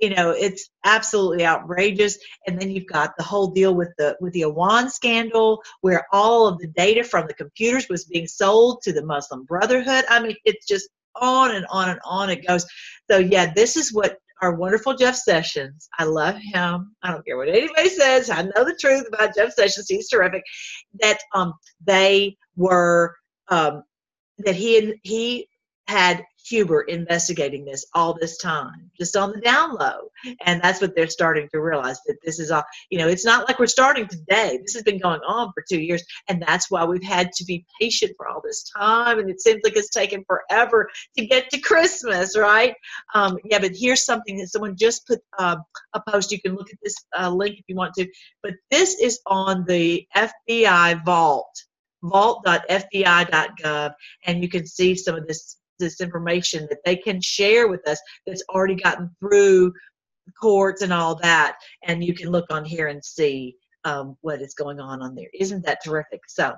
you 0.01 0.11
know 0.11 0.31
it's 0.31 0.71
absolutely 0.85 1.45
outrageous. 1.45 2.19
And 2.47 2.61
then 2.61 2.71
you've 2.71 2.87
got 2.87 3.17
the 3.17 3.25
whole 3.25 3.49
deal 3.51 3.75
with 3.75 3.93
the 3.99 4.17
with 4.21 4.33
the 4.33 4.43
Awan 4.43 4.91
scandal 4.91 5.63
where 5.81 6.07
all 6.13 6.47
of 6.47 6.59
the 6.59 6.69
data 6.69 7.05
from 7.05 7.27
the 7.27 7.35
computers 7.35 7.89
was 7.89 8.05
being 8.05 8.27
sold 8.27 8.83
to 8.83 8.93
the 8.93 9.05
Muslim 9.05 9.45
Brotherhood. 9.45 10.05
I 10.09 10.21
mean 10.21 10.37
it's 10.45 10.67
just 10.67 10.89
on 11.17 11.55
and 11.55 11.67
on 11.71 11.91
and 11.91 12.01
on 12.05 12.31
it 12.31 12.47
goes. 12.47 12.67
So 13.11 13.19
yeah 13.19 13.53
this 13.55 13.77
is 13.77 13.93
what 13.93 14.19
our 14.41 14.55
wonderful 14.55 14.95
Jeff 14.95 15.17
Sessions 15.17 15.89
I 15.99 16.05
love 16.05 16.37
him. 16.37 16.95
I 17.03 17.11
don't 17.11 17.25
care 17.27 17.37
what 17.37 17.49
anybody 17.49 17.89
says. 17.89 18.31
I 18.31 18.43
know 18.43 18.65
the 18.65 18.79
truth 18.81 19.07
about 19.13 19.35
Jeff 19.35 19.53
Sessions. 19.53 19.89
He's 19.89 20.09
terrific. 20.09 20.45
That 21.01 21.19
um 21.35 21.55
they 21.85 22.37
were 22.57 23.15
um 23.49 23.83
that 24.39 24.55
he 24.55 24.99
he 25.03 25.49
had 25.89 26.25
Huber 26.49 26.83
investigating 26.83 27.65
this 27.65 27.87
all 27.95 28.15
this 28.15 28.39
time, 28.39 28.91
just 28.99 29.17
on 29.17 29.33
the 29.33 29.41
down 29.41 29.75
low. 29.75 30.11
And 30.41 30.63
that's 30.63 30.81
what 30.81 30.95
they're 30.95 31.09
starting 31.09 31.49
to 31.53 31.61
realize 31.61 32.01
that 32.07 32.19
this 32.25 32.39
is 32.39 32.51
all, 32.51 32.65
you 32.91 32.99
know, 32.99 33.09
it's 33.09 33.25
not 33.25 33.49
like 33.49 33.59
we're 33.59 33.67
starting 33.67 34.07
today. 34.07 34.59
This 34.63 34.75
has 34.75 34.83
been 34.83 34.99
going 34.99 35.21
on 35.27 35.53
for 35.55 35.65
two 35.69 35.81
years. 35.81 36.03
And 36.29 36.43
that's 36.43 36.71
why 36.71 36.85
we've 36.85 37.03
had 37.03 37.33
to 37.33 37.45
be 37.45 37.65
patient 37.81 38.13
for 38.17 38.29
all 38.29 38.41
this 38.43 38.71
time. 38.77 39.19
And 39.19 39.31
it 39.31 39.41
seems 39.41 39.61
like 39.65 39.77
it's 39.77 39.91
taken 39.91 40.25
forever 40.27 40.89
to 41.17 41.27
get 41.27 41.51
to 41.51 41.61
Christmas, 41.61 42.37
right? 42.37 42.75
Um, 43.15 43.39
yeah, 43.45 43.59
but 43.59 43.73
here's 43.75 44.05
something 44.05 44.39
that 44.39 44.49
someone 44.49 44.77
just 44.77 45.07
put 45.07 45.21
uh, 45.39 45.57
a 45.95 46.03
post. 46.09 46.33
You 46.33 46.41
can 46.41 46.55
look 46.55 46.71
at 46.73 46.79
this 46.83 46.97
uh, 47.19 47.31
link 47.31 47.59
if 47.59 47.65
you 47.69 47.77
want 47.77 47.95
to. 47.95 48.09
But 48.43 48.55
this 48.71 48.99
is 49.01 49.21
on 49.27 49.65
the 49.67 50.07
FBI 50.17 51.05
vault 51.05 51.49
vault.fbi.gov 52.03 53.93
and 54.25 54.43
you 54.43 54.49
can 54.49 54.67
see 54.67 54.95
some 54.95 55.17
of 55.17 55.27
this 55.27 55.58
this 55.79 56.01
information 56.01 56.67
that 56.71 56.79
they 56.85 56.97
can 56.97 57.21
share 57.21 57.69
with 57.69 57.87
us 57.88 58.01
that's 58.27 58.43
already 58.51 58.75
gotten 58.75 59.11
through 59.21 59.73
courts 60.41 60.83
and 60.83 60.93
all 60.93 61.14
that 61.14 61.57
and 61.85 62.05
you 62.05 62.14
can 62.14 62.31
look 62.31 62.47
on 62.51 62.64
here 62.64 62.88
and 62.88 63.05
see 63.05 63.55
um, 63.85 64.17
what 64.21 64.43
is 64.43 64.55
going 64.55 64.81
on 64.81 65.01
on 65.01 65.14
there. 65.14 65.29
Isn't 65.38 65.64
that 65.64 65.83
terrific? 65.85 66.21
So 66.29 66.55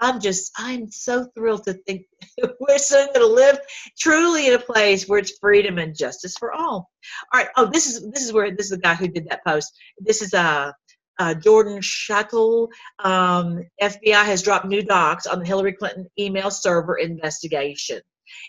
i'm 0.00 0.18
just 0.20 0.50
i'm 0.58 0.90
so 0.90 1.24
thrilled 1.36 1.62
to 1.62 1.72
think 1.72 2.02
we're 2.60 2.78
soon 2.78 3.06
going 3.14 3.20
to 3.20 3.26
live 3.26 3.56
truly 3.96 4.48
in 4.48 4.54
a 4.54 4.58
place 4.58 5.06
where 5.06 5.20
it's 5.20 5.38
freedom 5.40 5.78
and 5.78 5.96
justice 5.96 6.34
for 6.36 6.52
all. 6.52 6.90
All 7.32 7.40
right 7.40 7.48
oh 7.56 7.66
this 7.66 7.86
is 7.86 8.10
this 8.10 8.24
is 8.24 8.32
where 8.32 8.50
this 8.50 8.66
is 8.66 8.70
the 8.70 8.78
guy 8.78 8.94
who 8.94 9.06
did 9.08 9.28
that 9.28 9.44
post. 9.46 9.72
This 9.98 10.20
is 10.20 10.34
uh 10.34 10.72
uh, 11.18 11.34
Jordan 11.34 11.80
Schachtel, 11.80 12.68
um, 12.98 13.62
FBI 13.80 14.24
has 14.24 14.42
dropped 14.42 14.66
new 14.66 14.82
docs 14.82 15.26
on 15.26 15.38
the 15.38 15.46
Hillary 15.46 15.72
Clinton 15.72 16.06
email 16.18 16.50
server 16.50 16.96
investigation. 16.96 18.00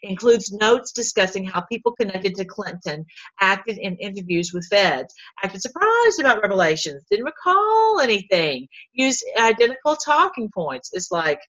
Includes 0.04 0.52
notes 0.52 0.92
discussing 0.92 1.46
how 1.46 1.62
people 1.62 1.94
connected 1.94 2.36
to 2.36 2.46
Clinton 2.46 3.06
acted 3.40 3.78
in 3.78 3.96
interviews 3.98 4.54
with 4.54 4.68
feds, 4.70 5.14
acted 5.44 5.62
surprised 5.62 6.20
about 6.20 6.42
revelations, 6.42 7.04
didn't 7.10 7.26
recall 7.26 8.00
anything, 8.00 8.68
used 8.94 9.24
identical 9.38 9.96
talking 9.96 10.50
points. 10.54 10.92
It's 10.94 11.12
like 11.12 11.40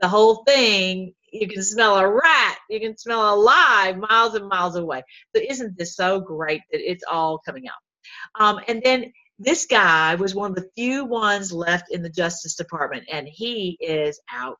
the 0.00 0.08
whole 0.08 0.42
thing, 0.44 1.14
you 1.32 1.48
can 1.48 1.62
smell 1.62 1.96
a 1.96 2.08
rat, 2.08 2.58
you 2.68 2.80
can 2.80 2.96
smell 2.96 3.34
a 3.34 3.36
lie 3.36 3.94
miles 3.98 4.34
and 4.34 4.48
miles 4.48 4.76
away. 4.76 5.02
So, 5.34 5.42
isn't 5.48 5.78
this 5.78 5.96
so 5.96 6.20
great 6.20 6.60
that 6.70 6.80
it's 6.80 7.04
all 7.10 7.38
coming 7.38 7.64
out? 7.68 8.42
Um, 8.42 8.60
and 8.68 8.82
then 8.82 9.12
this 9.38 9.66
guy 9.66 10.14
was 10.16 10.34
one 10.34 10.50
of 10.50 10.56
the 10.56 10.68
few 10.76 11.04
ones 11.04 11.52
left 11.52 11.90
in 11.90 12.02
the 12.02 12.10
Justice 12.10 12.54
Department, 12.54 13.04
and 13.10 13.26
he 13.26 13.76
is 13.80 14.20
out. 14.30 14.58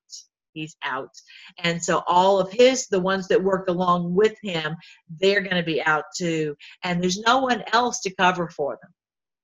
He's 0.52 0.76
out. 0.82 1.14
And 1.58 1.82
so 1.82 2.02
all 2.06 2.38
of 2.38 2.52
his, 2.52 2.86
the 2.88 3.00
ones 3.00 3.28
that 3.28 3.42
worked 3.42 3.70
along 3.70 4.14
with 4.14 4.36
him, 4.42 4.76
they're 5.20 5.40
going 5.40 5.56
to 5.56 5.62
be 5.62 5.82
out 5.82 6.04
too. 6.16 6.56
And 6.84 7.02
there's 7.02 7.20
no 7.20 7.38
one 7.38 7.62
else 7.72 8.00
to 8.00 8.14
cover 8.14 8.48
for 8.48 8.78
them. 8.82 8.90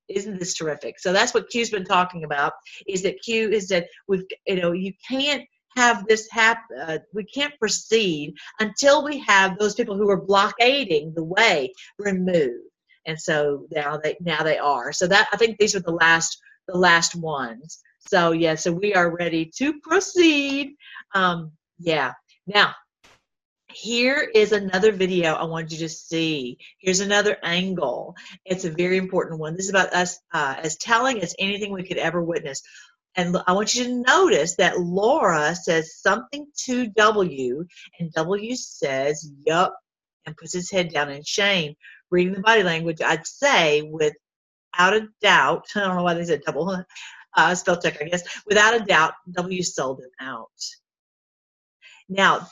Isn't 0.08 0.38
this 0.38 0.54
terrific? 0.54 0.98
So 0.98 1.12
that's 1.12 1.34
what 1.34 1.50
Q's 1.50 1.70
been 1.70 1.84
talking 1.84 2.24
about. 2.24 2.54
Is 2.86 3.02
that 3.02 3.20
Q 3.22 3.50
is 3.50 3.68
that 3.68 3.86
we've, 4.06 4.22
you 4.46 4.56
know, 4.56 4.72
you 4.72 4.92
can't 5.06 5.44
have 5.76 6.06
this 6.06 6.28
happen. 6.30 6.78
Uh, 6.80 6.98
we 7.12 7.24
can't 7.24 7.58
proceed 7.58 8.34
until 8.58 9.04
we 9.04 9.18
have 9.20 9.58
those 9.58 9.74
people 9.74 9.96
who 9.96 10.08
are 10.08 10.20
blockading 10.20 11.12
the 11.14 11.24
way 11.24 11.72
removed 11.98 12.68
and 13.08 13.18
so 13.18 13.66
now 13.72 13.96
they 13.96 14.16
now 14.20 14.42
they 14.44 14.58
are 14.58 14.92
so 14.92 15.06
that 15.08 15.28
i 15.32 15.36
think 15.36 15.58
these 15.58 15.74
are 15.74 15.80
the 15.80 15.90
last 15.90 16.38
the 16.68 16.76
last 16.76 17.16
ones 17.16 17.80
so 17.98 18.30
yeah 18.32 18.54
so 18.54 18.70
we 18.70 18.94
are 18.94 19.16
ready 19.16 19.50
to 19.56 19.80
proceed 19.80 20.76
um 21.14 21.52
yeah. 21.78 22.12
Now 22.46 22.74
here 23.70 24.26
is 24.34 24.52
another 24.52 24.92
video 24.92 25.34
i 25.34 25.44
want 25.44 25.70
you 25.70 25.78
to 25.78 25.88
see. 25.88 26.58
Here's 26.78 27.00
another 27.00 27.36
angle. 27.42 28.16
It's 28.44 28.64
a 28.64 28.70
very 28.70 28.96
important 28.96 29.40
one. 29.40 29.54
This 29.54 29.66
is 29.66 29.70
about 29.70 29.92
us 29.92 30.18
uh, 30.32 30.56
as 30.58 30.76
telling 30.76 31.20
as 31.20 31.34
anything 31.38 31.72
we 31.72 31.82
could 31.82 31.98
ever 31.98 32.22
witness. 32.22 32.62
And 33.14 33.36
I 33.46 33.52
want 33.52 33.74
you 33.74 33.84
to 33.84 34.02
notice 34.06 34.56
that 34.56 34.80
Laura 34.80 35.54
says 35.54 35.96
something 35.96 36.46
to 36.64 36.86
W, 36.88 37.66
and 37.98 38.12
W 38.12 38.56
says, 38.56 39.30
Yup, 39.44 39.76
and 40.24 40.36
puts 40.36 40.52
his 40.52 40.70
head 40.70 40.90
down 40.90 41.10
in 41.10 41.22
shame 41.24 41.74
reading 42.10 42.34
the 42.34 42.40
body 42.40 42.62
language, 42.62 43.00
I'd 43.04 43.26
say 43.26 43.82
without 43.82 44.14
a 44.78 45.08
doubt, 45.20 45.66
I 45.74 45.80
don't 45.80 45.96
know 45.96 46.02
why 46.02 46.14
they 46.14 46.24
said 46.24 46.42
double, 46.44 46.84
uh, 47.36 47.54
spell 47.54 47.80
check, 47.80 47.98
I 48.00 48.06
guess, 48.06 48.22
without 48.46 48.80
a 48.80 48.84
doubt, 48.84 49.14
W 49.32 49.62
sold 49.62 50.00
him 50.00 50.10
out. 50.20 50.48
Now, 52.08 52.48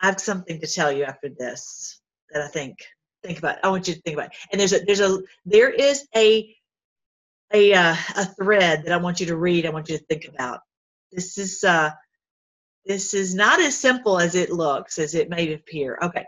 I 0.00 0.06
have 0.06 0.20
something 0.20 0.60
to 0.60 0.66
tell 0.66 0.90
you 0.90 1.04
after 1.04 1.28
this 1.28 2.00
that 2.30 2.42
I 2.42 2.48
think 2.48 2.78
think 3.22 3.38
about. 3.38 3.58
I 3.64 3.68
want 3.68 3.88
you 3.88 3.94
to 3.94 4.00
think 4.00 4.16
about. 4.16 4.30
And 4.50 4.60
there's 4.60 4.72
a 4.72 4.80
there's 4.80 5.00
a 5.00 5.20
there 5.44 5.70
is 5.70 6.06
a 6.14 6.54
a 7.52 7.74
uh, 7.74 7.96
a 8.16 8.24
thread 8.24 8.84
that 8.84 8.92
I 8.92 8.98
want 8.98 9.20
you 9.20 9.26
to 9.26 9.36
read. 9.36 9.66
I 9.66 9.70
want 9.70 9.88
you 9.88 9.98
to 9.98 10.04
think 10.04 10.26
about. 10.26 10.60
This 11.12 11.38
is 11.38 11.64
uh 11.64 11.90
this 12.86 13.12
is 13.12 13.34
not 13.34 13.60
as 13.60 13.76
simple 13.76 14.18
as 14.18 14.34
it 14.34 14.50
looks, 14.50 14.98
as 14.98 15.14
it 15.14 15.28
may 15.28 15.52
appear. 15.52 15.98
Okay. 16.02 16.24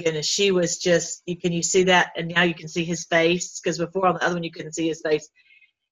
Goodness, 0.00 0.26
she 0.26 0.50
was 0.50 0.78
just. 0.78 1.22
You 1.26 1.36
can 1.36 1.52
you 1.52 1.62
see 1.62 1.84
that, 1.84 2.12
and 2.16 2.28
now 2.28 2.42
you 2.42 2.54
can 2.54 2.68
see 2.68 2.84
his 2.84 3.04
face 3.04 3.60
because 3.60 3.78
before 3.78 4.06
on 4.06 4.14
the 4.14 4.24
other 4.24 4.34
one 4.34 4.44
you 4.44 4.50
couldn't 4.50 4.74
see 4.74 4.88
his 4.88 5.00
face. 5.00 5.28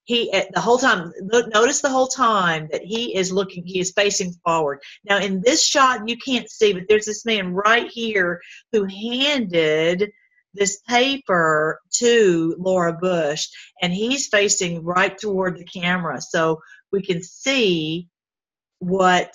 He 0.04 0.32
eh, 0.32 0.46
the 0.52 0.60
whole 0.60 0.78
time. 0.78 1.12
Notice 1.20 1.80
the 1.80 1.90
whole 1.90 2.08
time 2.08 2.68
that 2.72 2.82
he 2.82 3.14
is 3.16 3.30
looking. 3.30 3.64
He 3.64 3.80
is 3.80 3.92
facing 3.92 4.32
forward. 4.44 4.80
Now 5.04 5.18
in 5.18 5.42
this 5.42 5.62
shot 5.62 6.08
you 6.08 6.16
can't 6.16 6.50
see, 6.50 6.72
but 6.72 6.84
there's 6.88 7.06
this 7.06 7.24
man 7.24 7.52
right 7.52 7.88
here 7.90 8.40
who 8.72 8.84
handed 8.84 10.10
this 10.54 10.80
paper 10.88 11.80
to 11.92 12.56
Laura 12.58 12.92
Bush, 12.92 13.48
and 13.82 13.92
he's 13.92 14.28
facing 14.28 14.82
right 14.82 15.16
toward 15.16 15.58
the 15.58 15.64
camera, 15.64 16.20
so 16.20 16.60
we 16.90 17.02
can 17.02 17.22
see 17.22 18.08
what 18.78 19.32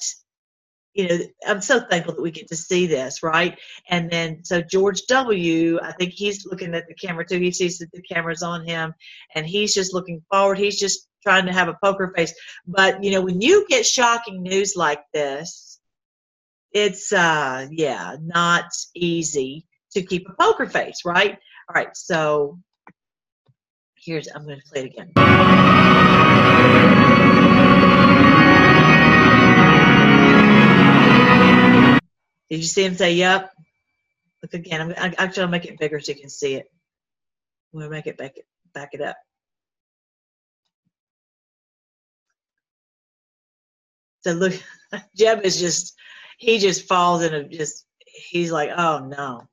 you 0.93 1.07
know 1.07 1.19
i'm 1.47 1.61
so 1.61 1.79
thankful 1.79 2.13
that 2.13 2.21
we 2.21 2.31
get 2.31 2.47
to 2.47 2.55
see 2.55 2.87
this 2.87 3.23
right? 3.23 3.59
And 3.89 4.09
then 4.09 4.43
so 4.43 4.61
george 4.61 5.01
w 5.07 5.79
i 5.81 5.91
think 5.93 6.11
he's 6.13 6.45
looking 6.45 6.73
at 6.75 6.87
the 6.87 6.93
camera 6.93 7.25
too. 7.25 7.39
He 7.39 7.51
sees 7.51 7.79
that 7.79 7.91
the 7.91 8.01
camera's 8.01 8.43
on 8.43 8.65
him 8.65 8.93
and 9.35 9.45
he's 9.45 9.73
just 9.73 9.93
looking 9.93 10.21
forward. 10.29 10.57
He's 10.57 10.79
just 10.79 11.07
trying 11.23 11.45
to 11.45 11.53
have 11.53 11.69
a 11.69 11.77
poker 11.83 12.11
face. 12.15 12.33
But 12.67 13.03
you 13.03 13.11
know 13.11 13.21
when 13.21 13.41
you 13.41 13.65
get 13.67 13.85
shocking 13.85 14.43
news 14.43 14.73
like 14.75 15.03
this 15.13 15.79
it's 16.71 17.11
uh 17.13 17.67
yeah 17.71 18.15
not 18.21 18.65
easy 18.95 19.65
to 19.91 20.01
keep 20.01 20.27
a 20.27 20.33
poker 20.33 20.65
face 20.65 21.01
right? 21.05 21.37
All 21.69 21.75
right 21.75 21.95
so 21.95 22.59
here's 24.05 24.27
i'm 24.35 24.45
going 24.45 24.59
to 24.59 24.65
play 24.65 24.81
it 24.81 24.87
again 24.87 25.11
Did 32.53 32.59
you 32.59 32.67
see 32.67 32.83
him 32.83 32.93
say 32.93 33.15
"Yep"? 33.15 33.51
Look 34.43 34.53
again. 34.53 34.79
I'm 34.79 34.91
I, 34.91 35.15
actually 35.17 35.41
I'll 35.41 35.49
make 35.49 35.65
it 35.65 35.79
bigger 35.79 35.99
so 35.99 36.11
you 36.11 36.19
can 36.19 36.29
see 36.29 36.53
it. 36.53 36.71
Gonna 37.73 37.89
make 37.89 38.05
it 38.05 38.15
back 38.15 38.37
it 38.37 38.45
back 38.75 38.89
it 38.93 39.01
up. 39.01 39.17
So 44.21 44.33
look, 44.33 44.53
Jeb 45.17 45.41
is 45.41 45.59
just 45.59 45.95
he 46.37 46.59
just 46.59 46.87
falls 46.87 47.23
in 47.23 47.33
a 47.33 47.43
just 47.43 47.87
he's 48.05 48.51
like, 48.51 48.69
oh 48.69 48.99
no. 48.99 49.47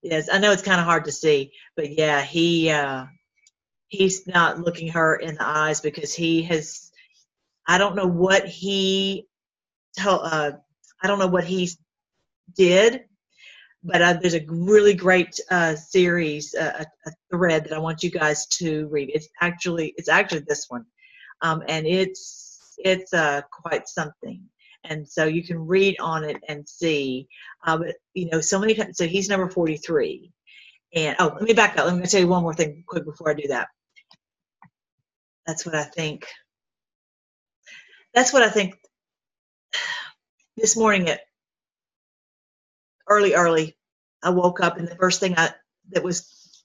Yes, 0.00 0.30
I 0.32 0.38
know 0.38 0.50
it's 0.50 0.62
kind 0.62 0.80
of 0.80 0.86
hard 0.86 1.04
to 1.04 1.12
see, 1.12 1.52
but 1.76 1.90
yeah, 1.90 2.22
he 2.22 2.70
uh, 2.70 3.04
he's 3.88 4.26
not 4.26 4.60
looking 4.60 4.88
her 4.88 5.16
in 5.16 5.34
the 5.34 5.46
eyes 5.46 5.82
because 5.82 6.14
he 6.14 6.40
has 6.44 6.90
I 7.66 7.78
don't 7.78 7.96
know 7.96 8.06
what 8.06 8.46
he 8.46 9.26
tell. 9.96 10.20
Uh, 10.22 10.52
I 11.02 11.06
don't 11.06 11.18
know 11.18 11.26
what 11.26 11.44
he 11.44 11.70
did, 12.56 13.04
but 13.82 14.02
uh, 14.02 14.14
there's 14.14 14.34
a 14.34 14.44
really 14.48 14.94
great 14.94 15.38
uh, 15.50 15.74
series, 15.76 16.54
uh, 16.54 16.84
a, 16.84 17.08
a 17.08 17.12
thread 17.30 17.64
that 17.64 17.72
I 17.72 17.78
want 17.78 18.02
you 18.02 18.10
guys 18.10 18.46
to 18.58 18.86
read. 18.88 19.10
It's 19.14 19.28
actually 19.40 19.94
it's 19.96 20.08
actually 20.08 20.44
this 20.46 20.66
one, 20.68 20.84
um, 21.42 21.62
and 21.68 21.86
it's 21.86 22.74
it's 22.78 23.12
uh, 23.12 23.42
quite 23.50 23.88
something. 23.88 24.42
And 24.86 25.08
so 25.08 25.24
you 25.24 25.42
can 25.42 25.66
read 25.66 25.96
on 25.98 26.24
it 26.24 26.36
and 26.48 26.68
see. 26.68 27.26
Uh, 27.66 27.78
but 27.78 27.96
you 28.12 28.28
know, 28.30 28.40
so 28.40 28.58
many 28.58 28.74
times. 28.74 28.98
So 28.98 29.06
he's 29.06 29.30
number 29.30 29.48
43. 29.48 30.30
And 30.94 31.16
oh, 31.18 31.32
let 31.34 31.42
me 31.42 31.54
back 31.54 31.78
up. 31.78 31.86
Let 31.86 31.96
me 31.96 32.06
tell 32.06 32.20
you 32.20 32.28
one 32.28 32.42
more 32.42 32.54
thing 32.54 32.84
quick 32.86 33.04
before 33.04 33.30
I 33.30 33.34
do 33.34 33.48
that. 33.48 33.68
That's 35.46 35.64
what 35.66 35.74
I 35.74 35.84
think 35.84 36.26
that's 38.14 38.32
what 38.32 38.42
I 38.42 38.50
think 38.50 38.76
this 40.56 40.76
morning 40.76 41.08
at 41.08 41.20
early, 43.08 43.34
early, 43.34 43.76
I 44.22 44.30
woke 44.30 44.60
up 44.60 44.78
and 44.78 44.88
the 44.88 44.96
first 44.96 45.20
thing 45.20 45.34
I 45.38 45.50
that 45.90 46.04
was 46.04 46.62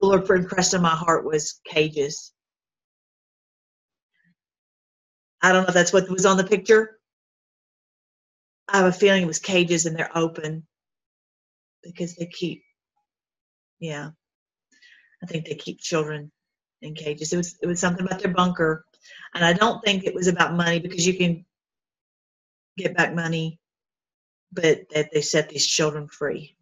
the 0.00 0.06
Lord 0.08 0.28
impressed 0.30 0.74
on 0.74 0.82
my 0.82 0.90
heart 0.96 1.24
was 1.24 1.60
cages. 1.66 2.32
I 5.42 5.52
don't 5.52 5.62
know 5.64 5.68
if 5.68 5.74
that's 5.74 5.92
what 5.92 6.10
was 6.10 6.26
on 6.26 6.36
the 6.36 6.44
picture. 6.44 6.98
I 8.68 8.78
have 8.78 8.86
a 8.86 8.92
feeling 8.92 9.22
it 9.24 9.28
was 9.28 9.38
cages 9.40 9.86
and 9.86 9.96
they're 9.96 10.16
open 10.16 10.66
because 11.82 12.16
they 12.16 12.26
keep, 12.26 12.62
yeah, 13.80 14.10
I 15.22 15.26
think 15.26 15.46
they 15.46 15.54
keep 15.56 15.80
children 15.80 16.32
in 16.82 16.94
cages. 16.94 17.32
It 17.32 17.36
was 17.38 17.56
it 17.62 17.66
was 17.66 17.80
something 17.80 18.06
about 18.06 18.22
their 18.22 18.32
bunker 18.34 18.84
and 19.34 19.44
I 19.44 19.52
don't 19.52 19.84
think 19.84 20.04
it 20.04 20.14
was 20.14 20.28
about 20.28 20.54
money 20.54 20.80
because 20.80 21.06
you 21.06 21.14
can 21.14 21.44
get 22.76 22.96
back 22.96 23.14
money, 23.14 23.58
but 24.52 24.88
that 24.90 25.10
they 25.12 25.22
set 25.22 25.48
these 25.48 25.66
children 25.66 26.08
free. 26.08 26.56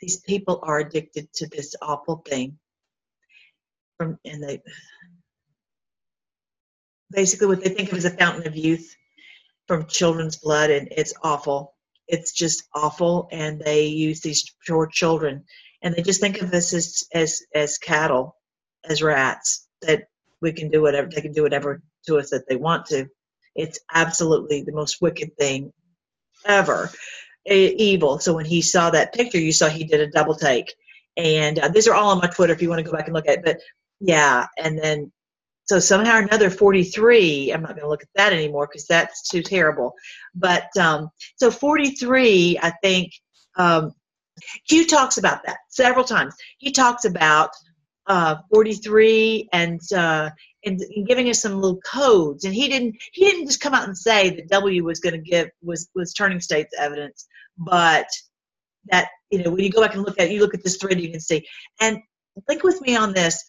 These 0.00 0.20
people 0.20 0.60
are 0.62 0.78
addicted 0.78 1.32
to 1.34 1.48
this 1.48 1.74
awful 1.82 2.22
thing. 2.26 2.58
From 3.98 4.18
and 4.24 4.42
they 4.42 4.62
basically 7.10 7.48
what 7.48 7.62
they 7.62 7.70
think 7.70 7.92
of 7.92 7.98
as 7.98 8.04
a 8.06 8.10
fountain 8.10 8.46
of 8.46 8.56
youth 8.56 8.94
from 9.66 9.86
children's 9.86 10.36
blood, 10.36 10.70
and 10.70 10.88
it's 10.90 11.14
awful. 11.22 11.74
It's 12.08 12.32
just 12.32 12.64
awful, 12.74 13.28
and 13.30 13.60
they 13.60 13.86
use 13.86 14.20
these 14.20 14.44
poor 14.66 14.86
children, 14.86 15.44
and 15.82 15.94
they 15.94 16.02
just 16.02 16.20
think 16.20 16.40
of 16.42 16.52
us 16.54 16.72
as 16.72 17.04
as 17.12 17.42
as 17.54 17.78
cattle, 17.78 18.36
as 18.84 19.02
rats 19.02 19.68
that 19.82 20.08
we 20.40 20.52
can 20.52 20.70
do 20.70 20.82
whatever 20.82 21.08
they 21.14 21.20
can 21.20 21.32
do 21.32 21.42
whatever 21.42 21.82
to 22.06 22.18
us 22.18 22.30
that 22.30 22.48
they 22.48 22.56
want 22.56 22.86
to. 22.86 23.06
It's 23.54 23.80
absolutely 23.92 24.62
the 24.62 24.72
most 24.72 25.02
wicked 25.02 25.36
thing 25.36 25.72
ever, 26.46 26.90
evil. 27.46 28.18
So 28.18 28.34
when 28.34 28.46
he 28.46 28.62
saw 28.62 28.90
that 28.90 29.14
picture, 29.14 29.38
you 29.38 29.52
saw 29.52 29.68
he 29.68 29.84
did 29.84 30.00
a 30.00 30.10
double 30.10 30.34
take, 30.34 30.72
and 31.16 31.58
uh, 31.58 31.68
these 31.68 31.88
are 31.88 31.94
all 31.94 32.10
on 32.10 32.18
my 32.18 32.28
Twitter 32.28 32.52
if 32.52 32.62
you 32.62 32.68
want 32.68 32.78
to 32.78 32.90
go 32.90 32.96
back 32.96 33.06
and 33.06 33.14
look 33.14 33.28
at 33.28 33.38
it. 33.38 33.44
But 33.44 33.60
yeah, 34.00 34.46
and 34.56 34.78
then 34.78 35.12
so 35.70 35.78
somehow 35.78 36.16
or 36.16 36.22
another 36.22 36.50
43 36.50 37.52
i'm 37.52 37.62
not 37.62 37.70
going 37.70 37.82
to 37.82 37.88
look 37.88 38.02
at 38.02 38.08
that 38.16 38.32
anymore 38.32 38.66
because 38.66 38.86
that's 38.86 39.28
too 39.28 39.40
terrible 39.40 39.94
but 40.34 40.68
um, 40.76 41.10
so 41.36 41.48
43 41.48 42.58
i 42.60 42.72
think 42.82 43.12
um, 43.56 43.92
q 44.68 44.84
talks 44.84 45.16
about 45.16 45.44
that 45.46 45.58
several 45.68 46.04
times 46.04 46.34
he 46.58 46.72
talks 46.72 47.04
about 47.04 47.50
uh, 48.10 48.36
43 48.52 49.48
and, 49.52 49.80
uh, 49.92 50.30
and 50.64 50.82
giving 51.06 51.30
us 51.30 51.40
some 51.40 51.60
little 51.60 51.80
codes. 51.82 52.44
And 52.44 52.52
he 52.52 52.66
didn't 52.68 52.96
he 53.12 53.24
didn't 53.24 53.46
just 53.46 53.60
come 53.60 53.72
out 53.72 53.86
and 53.86 53.96
say 53.96 54.30
that 54.30 54.48
w 54.48 54.84
was 54.84 54.98
going 54.98 55.14
to 55.14 55.30
give 55.30 55.48
was 55.62 55.88
was 55.94 56.12
turning 56.12 56.40
states 56.40 56.74
evidence 56.76 57.26
but 57.56 58.06
that 58.86 59.08
you 59.30 59.42
know 59.42 59.50
when 59.50 59.60
you 59.60 59.70
go 59.70 59.80
back 59.80 59.94
and 59.94 60.04
look 60.04 60.18
at 60.18 60.30
you 60.30 60.40
look 60.40 60.54
at 60.54 60.64
this 60.64 60.76
thread 60.76 61.00
you 61.00 61.10
can 61.10 61.20
see. 61.20 61.46
And 61.80 61.98
think 62.48 62.64
with 62.64 62.80
me 62.80 62.96
on 62.96 63.14
this. 63.14 63.48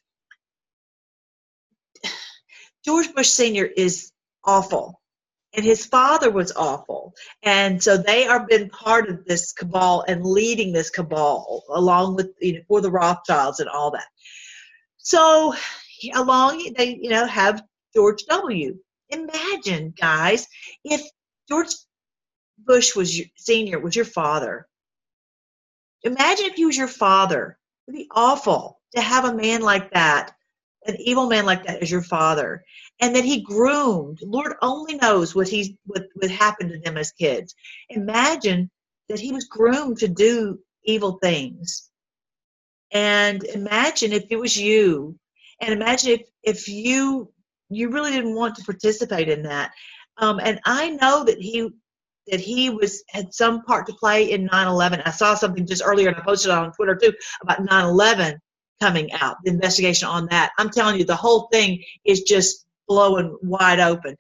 George 2.86 3.14
bush 3.16 3.30
senior 3.30 3.66
is 3.66 4.12
awful 4.46 5.02
and 5.54 5.66
his 5.66 5.86
father 5.86 6.32
was 6.32 6.52
awful. 6.56 7.14
And 7.44 7.82
so 7.84 7.98
they 7.98 8.26
are 8.26 8.46
been 8.46 8.70
part 8.70 9.10
of 9.10 9.26
this 9.26 9.52
cabal 9.54 10.06
and 10.08 10.26
leading 10.26 10.72
this 10.72 10.90
cabal 10.90 11.64
along 11.70 12.16
with 12.16 12.30
you 12.40 12.54
know 12.54 12.62
for 12.68 12.80
the 12.82 12.92
rothschilds 12.92 13.60
and 13.60 13.70
all 13.70 13.90
that 13.92 14.06
so 15.02 15.54
along 16.14 16.74
they 16.78 16.98
you 17.02 17.10
know 17.10 17.26
have 17.26 17.64
George 17.94 18.24
W. 18.30 18.78
Imagine, 19.10 19.94
guys, 20.00 20.48
if 20.84 21.02
George 21.50 21.74
Bush 22.58 22.96
was 22.96 23.18
your 23.18 23.28
senior 23.36 23.80
was 23.80 23.96
your 23.96 24.06
father. 24.06 24.68
Imagine 26.04 26.46
if 26.46 26.56
he 26.56 26.66
was 26.66 26.78
your 26.78 26.88
father. 26.88 27.58
It'd 27.88 27.98
be 27.98 28.08
awful 28.12 28.80
to 28.96 29.02
have 29.02 29.26
a 29.26 29.36
man 29.36 29.62
like 29.62 29.92
that, 29.92 30.34
an 30.88 30.96
evil 31.00 31.28
man 31.28 31.46
like 31.46 31.66
that 31.66 31.82
as 31.82 31.92
your 31.92 32.02
father. 32.02 32.64
And 33.02 33.16
that 33.16 33.26
he 33.26 33.42
groomed. 33.42 34.20
Lord 34.22 34.54
only 34.62 34.96
knows 34.96 35.36
what 35.36 35.48
he's 35.48 35.72
what, 35.86 36.06
what 36.16 36.32
happened 36.32 36.72
to 36.72 36.80
them 36.80 36.98
as 36.98 37.12
kids. 37.12 37.54
Imagine 37.90 38.70
that 39.10 39.20
he 39.20 39.32
was 39.32 39.46
groomed 39.46 39.98
to 40.00 40.08
do 40.08 40.60
evil 40.86 41.20
things 41.22 41.91
and 42.92 43.44
imagine 43.44 44.14
if 44.14 44.26
it 44.30 44.38
was 44.38 44.58
you. 44.58 45.18
And 45.62 45.74
imagine 45.74 46.12
if 46.12 46.22
if 46.44 46.68
you 46.68 47.32
you 47.70 47.90
really 47.90 48.12
didn't 48.12 48.36
want 48.36 48.56
to 48.56 48.64
participate 48.64 49.30
in 49.30 49.44
that. 49.44 49.72
Um, 50.18 50.40
and 50.44 50.60
i 50.66 50.90
know 50.90 51.24
that 51.24 51.40
he 51.40 51.70
that 52.28 52.42
he 52.42 52.70
was 52.70 53.04
had 53.10 53.34
some 53.34 53.64
part 53.64 53.88
to 53.88 53.94
play 53.94 54.32
in 54.32 54.50
9-11 54.50 55.02
i 55.06 55.10
saw 55.10 55.34
something 55.34 55.66
just 55.66 55.82
earlier 55.84 56.10
and 56.10 56.18
i 56.18 56.22
posted 56.22 56.52
on 56.52 56.74
twitter 56.74 56.96
too 56.96 57.14
about 57.42 57.66
9-11 57.66 58.38
coming 58.82 59.12
out 59.14 59.38
the 59.44 59.52
investigation 59.52 60.08
on 60.08 60.28
that. 60.32 60.52
I'm 60.58 60.70
telling 60.70 60.98
you 60.98 61.06
the 61.06 61.16
whole 61.16 61.48
thing 61.52 61.84
is 62.04 62.22
just 62.22 62.66
blowing 62.88 63.38
wide 63.44 63.80
open 63.80 64.18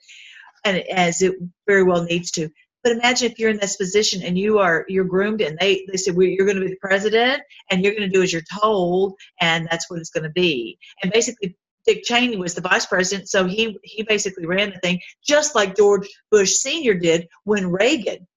and 0.64 0.78
as 0.78 1.22
it 1.22 1.34
very 1.68 1.84
well 1.84 2.04
needs 2.04 2.32
to 2.32 2.48
but 2.84 2.92
imagine 2.92 3.32
if 3.32 3.40
you're 3.40 3.50
in 3.50 3.58
this 3.58 3.76
position 3.76 4.24
and 4.24 4.38
you 4.38 4.60
are 4.60 4.86
you're 4.88 5.04
groomed 5.04 5.42
and 5.42 5.58
they 5.60 5.86
they 5.90 5.98
say 5.98 6.12
well, 6.12 6.28
you're 6.28 6.46
going 6.46 6.58
to 6.58 6.66
be 6.66 6.72
the 6.72 6.78
president 6.82 7.42
and 7.70 7.84
you're 7.84 7.94
going 7.94 8.10
to 8.10 8.16
do 8.16 8.24
as 8.24 8.32
you're 8.34 8.42
told 8.62 9.14
and 9.40 9.68
that's 9.70 9.90
what 9.90 10.00
it's 10.00 10.10
going 10.10 10.24
to 10.24 10.30
be. 10.30 10.78
And 11.02 11.12
basically 11.12 11.56
Dick 11.86 12.04
Cheney 12.04 12.38
was 12.38 12.54
the 12.54 12.62
vice 12.62 12.86
president, 12.86 13.30
so 13.30 13.46
he 13.46 13.78
he 13.84 14.04
basically 14.04 14.46
ran 14.46 14.70
the 14.70 14.80
thing, 14.80 15.00
just 15.26 15.56
like 15.56 15.76
George 15.76 16.08
Bush 16.30 16.54
Senior 16.54 16.94
did 16.94 17.28
when 17.44 17.72
Reagan 17.72 18.28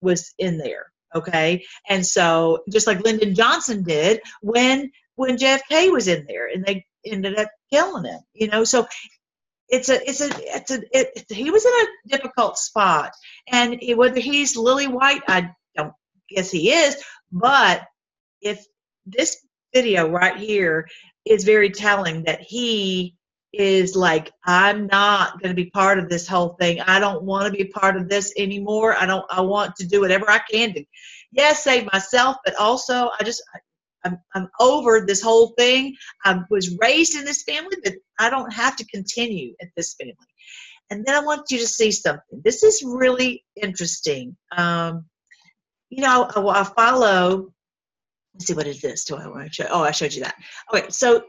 was 0.00 0.32
in 0.38 0.58
there. 0.58 0.86
Okay, 1.14 1.64
and 1.88 2.04
so 2.04 2.62
just 2.72 2.86
like 2.86 3.04
Lyndon 3.04 3.34
Johnson 3.34 3.82
did 3.82 4.20
when 4.40 4.90
when 5.16 5.36
JFK 5.36 5.92
was 5.92 6.08
in 6.08 6.24
there, 6.26 6.48
and 6.48 6.64
they 6.64 6.86
ended 7.04 7.38
up 7.38 7.48
killing 7.70 8.04
him. 8.04 8.20
You 8.32 8.48
know, 8.48 8.64
so 8.64 8.86
it's 9.68 9.88
a 9.88 10.08
it's 10.08 10.20
a 10.20 10.28
it's 10.56 10.70
a 10.70 10.82
it, 10.92 11.24
he 11.30 11.50
was 11.50 11.64
in 11.64 11.72
a 11.72 12.16
difficult 12.16 12.58
spot, 12.58 13.12
and 13.50 13.78
it, 13.82 13.96
whether 13.96 14.20
he's 14.20 14.56
lily 14.56 14.86
white, 14.86 15.22
I 15.28 15.50
don't 15.76 15.92
guess 16.28 16.50
he 16.50 16.70
is, 16.72 17.02
but 17.32 17.82
if 18.40 18.64
this 19.06 19.38
video 19.74 20.08
right 20.08 20.36
here 20.36 20.88
is 21.24 21.44
very 21.44 21.70
telling 21.70 22.24
that 22.24 22.40
he 22.40 23.16
is 23.52 23.94
like 23.94 24.30
i'm 24.44 24.86
not 24.88 25.40
going 25.40 25.54
to 25.54 25.62
be 25.62 25.70
part 25.70 25.98
of 25.98 26.08
this 26.08 26.26
whole 26.26 26.56
thing. 26.60 26.80
I 26.80 26.98
don't 26.98 27.22
want 27.22 27.46
to 27.46 27.56
be 27.56 27.70
part 27.70 27.96
of 27.96 28.08
this 28.08 28.32
anymore. 28.36 28.96
I 28.96 29.06
don't 29.06 29.24
i 29.30 29.40
want 29.40 29.76
to 29.76 29.86
do 29.86 30.00
whatever 30.00 30.28
i 30.30 30.40
can 30.50 30.74
to 30.74 30.84
yes 31.32 31.62
save 31.62 31.90
myself 31.92 32.36
but 32.44 32.56
also 32.56 33.10
i 33.18 33.24
just 33.24 33.42
I'm, 34.04 34.18
I'm 34.34 34.48
over 34.60 35.04
this 35.06 35.22
whole 35.22 35.54
thing. 35.58 35.96
I 36.24 36.40
was 36.50 36.76
raised 36.80 37.16
in 37.16 37.24
this 37.24 37.42
family 37.42 37.76
but 37.82 37.94
i 38.18 38.30
don't 38.30 38.52
have 38.52 38.76
to 38.76 38.86
continue 38.86 39.54
at 39.60 39.68
this 39.76 39.94
family. 39.94 40.16
And 40.90 41.04
then 41.04 41.14
i 41.14 41.20
want 41.20 41.50
you 41.50 41.58
to 41.58 41.66
see 41.66 41.90
something. 41.90 42.40
This 42.44 42.62
is 42.62 42.82
really 42.84 43.44
interesting. 43.60 44.36
Um, 44.56 45.06
you 45.90 46.02
know 46.02 46.28
I, 46.34 46.60
I 46.60 46.64
follow 46.64 47.52
let's 48.34 48.46
see 48.46 48.54
what 48.54 48.66
is 48.66 48.80
this? 48.80 49.04
Do 49.04 49.16
i 49.16 49.26
want 49.26 49.46
to 49.46 49.52
show 49.52 49.66
oh 49.70 49.82
i 49.82 49.90
showed 49.90 50.12
you 50.12 50.24
that. 50.24 50.36
Okay 50.72 50.86
so 50.90 51.22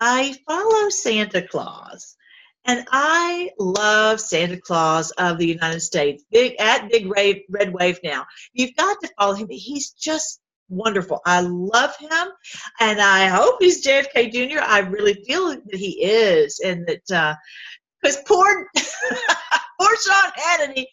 i 0.00 0.34
follow 0.48 0.88
santa 0.88 1.42
claus 1.42 2.16
and 2.64 2.86
i 2.90 3.50
love 3.58 4.20
santa 4.20 4.58
claus 4.58 5.10
of 5.12 5.38
the 5.38 5.46
united 5.46 5.80
states. 5.80 6.24
Big 6.30 6.56
at 6.58 6.90
big 6.90 7.06
red, 7.10 7.40
red 7.48 7.72
wave 7.72 7.98
now. 8.02 8.26
You've 8.52 8.76
got 8.76 8.96
to 9.02 9.10
follow 9.18 9.34
him. 9.34 9.48
He's 9.50 9.90
just 9.90 10.40
wonderful 10.70 11.20
i 11.26 11.40
love 11.40 11.94
him 11.98 12.28
and 12.80 13.00
i 13.00 13.26
hope 13.26 13.56
he's 13.60 13.84
jfk 13.84 14.32
jr 14.32 14.60
i 14.60 14.78
really 14.78 15.14
feel 15.26 15.48
that 15.48 15.74
he 15.74 16.02
is 16.02 16.60
and 16.64 16.86
that 16.86 17.10
uh 17.10 17.34
because 18.00 18.18
poor 18.26 18.66
poor 19.80 19.96
Sean 19.96 20.30
Hannity 20.38 20.84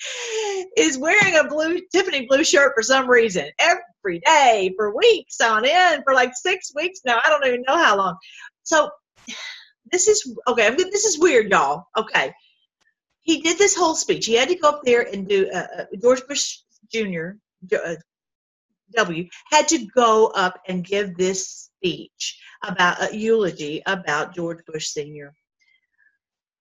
is 0.76 0.98
wearing 0.98 1.38
a 1.38 1.48
blue 1.48 1.80
Tiffany 1.92 2.26
blue 2.26 2.44
shirt 2.44 2.74
for 2.76 2.82
some 2.84 3.10
reason 3.10 3.50
every 3.60 4.20
day 4.26 4.74
for 4.76 4.96
weeks 4.96 5.40
on 5.42 5.66
end 5.66 6.04
for 6.04 6.14
like 6.14 6.32
six 6.34 6.72
weeks 6.76 7.02
now. 7.06 7.20
I 7.24 7.30
don't 7.30 7.46
even 7.46 7.64
know 7.68 7.78
how 7.78 7.98
long. 7.98 8.18
So 8.64 8.90
this 9.92 10.08
is 10.08 10.36
okay. 10.48 10.70
This 10.72 11.06
is 11.06 11.20
weird, 11.20 11.50
y'all. 11.50 11.86
Okay, 11.98 12.34
he 13.22 13.42
did 13.42 13.58
this 13.58 13.76
whole 13.76 13.96
speech. 13.96 14.26
He 14.26 14.36
had 14.36 14.50
to 14.50 14.56
go 14.56 14.70
up 14.70 14.82
there 14.84 15.02
and 15.02 15.28
do. 15.28 15.50
Uh, 15.54 15.68
uh 15.80 15.86
George 16.02 16.22
Bush 16.28 16.60
Jr. 16.92 17.32
Uh, 17.74 17.96
W 18.96 19.28
had 19.52 19.68
to 19.70 19.86
go 19.96 20.28
up 20.28 20.62
and 20.68 20.86
give 20.86 21.16
this 21.16 21.70
speech 21.78 22.40
about 22.64 23.02
a 23.02 23.18
eulogy 23.18 23.82
about 23.86 24.36
George 24.36 24.60
Bush 24.66 24.88
Sr. 24.88 25.34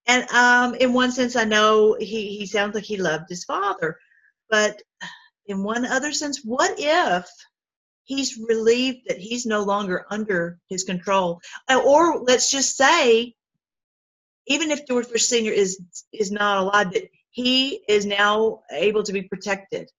And 0.07 0.29
um, 0.31 0.74
in 0.74 0.93
one 0.93 1.11
sense, 1.11 1.37
I 1.37 1.45
know 1.45 1.97
he, 1.99 2.37
he 2.39 2.47
sounds 2.47 2.74
like 2.74 2.85
he 2.85 2.97
loved 2.97 3.29
his 3.29 3.45
father. 3.45 3.99
But 4.49 4.81
in 5.47 5.62
one 5.62 5.85
other 5.85 6.12
sense, 6.12 6.41
what 6.45 6.74
if 6.79 7.29
he's 8.05 8.39
relieved 8.39 9.09
that 9.09 9.18
he's 9.18 9.47
no 9.47 9.62
longer 9.62 10.07
under 10.11 10.59
his 10.68 10.85
control? 10.85 11.41
Uh, 11.68 11.81
or 11.85 12.20
let's 12.20 12.51
just 12.51 12.77
say, 12.77 13.35
even 14.47 14.70
if 14.70 14.87
George 14.87 15.09
Bush 15.09 15.24
Sr. 15.24 15.51
is 15.51 15.81
is 16.12 16.31
not 16.31 16.59
alive, 16.59 16.93
that 16.93 17.09
he 17.31 17.81
is 17.89 18.07
now 18.07 18.61
able 18.70 19.03
to 19.03 19.12
be 19.12 19.22
protected. 19.22 19.91